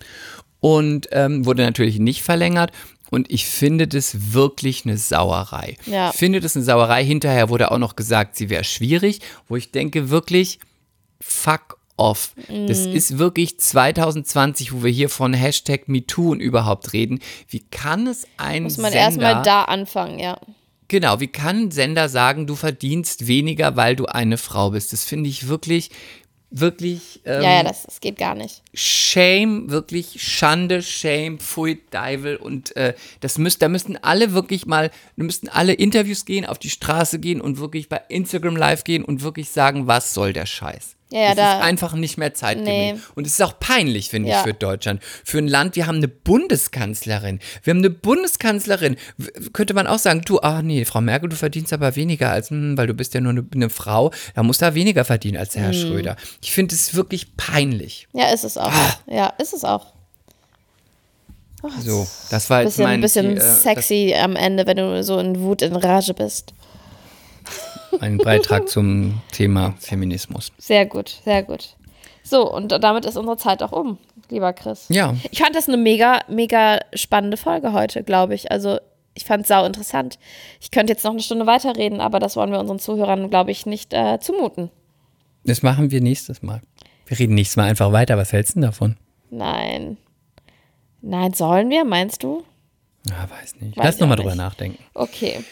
[0.60, 2.70] Und ähm, wurde natürlich nicht verlängert.
[3.10, 5.76] Und ich finde das wirklich eine Sauerei.
[5.86, 6.10] Ja.
[6.10, 7.04] Ich finde das eine Sauerei.
[7.04, 10.58] Hinterher wurde auch noch gesagt, sie wäre schwierig, wo ich denke, wirklich,
[11.20, 12.34] fuck off.
[12.48, 12.92] Das Mhm.
[12.92, 17.20] ist wirklich 2020, wo wir hier von Hashtag MeToo und überhaupt reden.
[17.48, 20.38] Wie kann es ein Muss man Sender, erstmal da anfangen, ja.
[20.88, 24.92] Genau, wie kann ein Sender sagen, du verdienst weniger, weil du eine Frau bist?
[24.92, 25.90] Das finde ich wirklich,
[26.50, 28.62] wirklich ähm, Ja, ja, das, das geht gar nicht.
[28.74, 34.90] Shame, wirklich Schande, Shame, Pfui, Deivel und äh, das müsst, da müssten alle wirklich mal,
[35.16, 39.04] da müssten alle Interviews gehen, auf die Straße gehen und wirklich bei Instagram live gehen
[39.04, 40.96] und wirklich sagen, was soll der Scheiß?
[41.10, 42.94] Ja, ja, das da- ist einfach nicht mehr zeitgemäß.
[42.94, 43.00] Nee.
[43.14, 44.38] Und es ist auch peinlich, finde Ja.
[44.40, 45.00] ich, für Deutschland.
[45.24, 47.38] Für ein Land, wir haben eine Bundeskanzlerin.
[47.62, 48.96] Wir haben eine Bundeskanzlerin.
[49.52, 52.76] Könnte man auch sagen, du, ach nee, Frau Merkel, du verdienst aber weniger als, hm,
[52.76, 55.68] weil du bist ja nur eine, eine Frau, da muss da weniger verdienen als Herr
[55.68, 55.72] Mhm.
[55.74, 56.16] Schröder.
[56.42, 58.08] Ich finde es wirklich peinlich.
[58.12, 58.72] Ja, ist es auch.
[58.72, 58.96] Ah.
[59.06, 59.92] Ja, ist es auch.
[61.80, 65.18] So, das war jetzt Bisschen, mein bisschen die, äh, sexy am Ende, wenn du so
[65.18, 66.52] in Wut, in Rage bist.
[67.94, 70.52] Das, Ein Beitrag zum Thema Feminismus.
[70.58, 71.76] Sehr gut, sehr gut.
[72.22, 73.98] So, und damit ist unsere Zeit auch um,
[74.30, 74.86] lieber Chris.
[74.88, 75.14] Ja.
[75.30, 78.50] Ich fand das eine mega, mega spannende Folge heute, glaube ich.
[78.50, 78.78] Also,
[79.14, 80.18] ich fand es sau interessant.
[80.60, 83.66] Ich könnte jetzt noch eine Stunde weiterreden, aber das wollen wir unseren Zuhörern, glaube ich,
[83.66, 84.70] nicht äh, zumuten.
[85.44, 86.62] Das machen wir nächstes Mal.
[87.06, 88.16] Wir reden nächstes Mal einfach weiter.
[88.16, 88.96] Was hältst du denn davon?
[89.30, 89.98] Nein.
[91.02, 92.42] Nein, sollen wir, meinst du?
[93.06, 93.76] Ja, weiß nicht.
[93.76, 94.82] Weiß Lass ich noch mal auch drüber nachdenken.
[94.94, 95.44] Okay.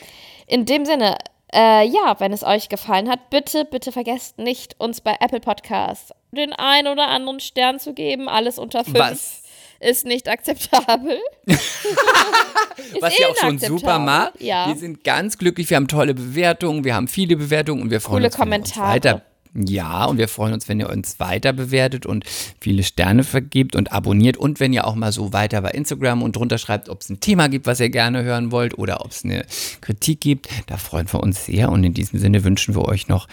[0.47, 1.17] In dem Sinne,
[1.55, 6.13] äh, ja, wenn es euch gefallen hat, bitte, bitte vergesst nicht, uns bei Apple Podcasts
[6.33, 8.29] den ein oder anderen Stern zu geben.
[8.29, 9.43] Alles unter fünf Was?
[9.81, 11.19] ist nicht akzeptabel.
[11.47, 14.33] Was eh ich auch schon super mag.
[14.39, 14.69] Ja.
[14.69, 15.69] Wir sind ganz glücklich.
[15.69, 16.85] Wir haben tolle Bewertungen.
[16.85, 18.95] Wir haben viele Bewertungen und wir freuen Coole ihr uns Kommentare.
[18.95, 19.23] weiter.
[19.55, 22.25] Ja, und wir freuen uns, wenn ihr uns weiter bewertet und
[22.59, 26.37] viele Sterne vergibt und abonniert und wenn ihr auch mal so weiter bei Instagram und
[26.37, 29.25] drunter schreibt, ob es ein Thema gibt, was ihr gerne hören wollt oder ob es
[29.25, 29.45] eine
[29.83, 30.49] Kritik gibt.
[30.67, 33.29] Da freuen wir uns sehr und in diesem Sinne wünschen wir euch noch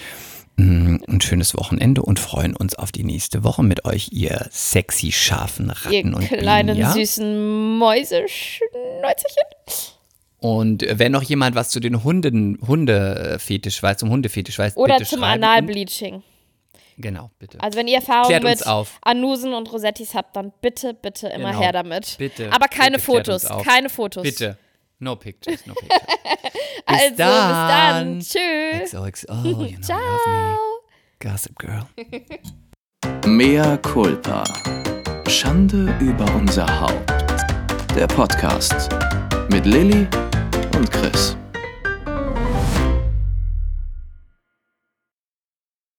[0.57, 5.13] mm, ein schönes Wochenende und freuen uns auf die nächste Woche mit euch, ihr sexy,
[5.13, 6.91] scharfen Ratten Ihr und kleinen, Bienen, ja?
[6.91, 9.43] süßen Mäuseschnäuzerchen.
[10.39, 15.09] Und wenn noch jemand was zu den Hunden, Hundefetisch weiß, zum Hundefetisch weiß, Oder bitte
[15.09, 15.23] zum.
[15.23, 16.23] Analbleaching.
[16.97, 17.59] Genau, bitte.
[17.61, 18.99] Also wenn ihr Erfahrung Klärt uns mit auf.
[19.01, 21.61] Anusen und Rosettis habt, dann bitte, bitte immer Genau.
[21.61, 22.15] her damit.
[22.17, 24.23] Bitte, Aber keine bitte Fotos, keine Fotos.
[24.23, 24.57] bitte.
[24.99, 26.01] No pictures, no pictures.
[26.43, 28.17] bis Also, dann.
[28.17, 28.41] bis dann.
[28.81, 28.91] Tschüss.
[28.91, 30.57] XOXO, you know I love me.
[31.21, 31.85] Gossip Girl.
[33.25, 34.43] Mea culpa.
[35.27, 37.13] Schande über unser Haupt.
[37.95, 38.89] Der Podcast
[39.49, 40.05] mit Lilly
[40.79, 41.35] und Chris.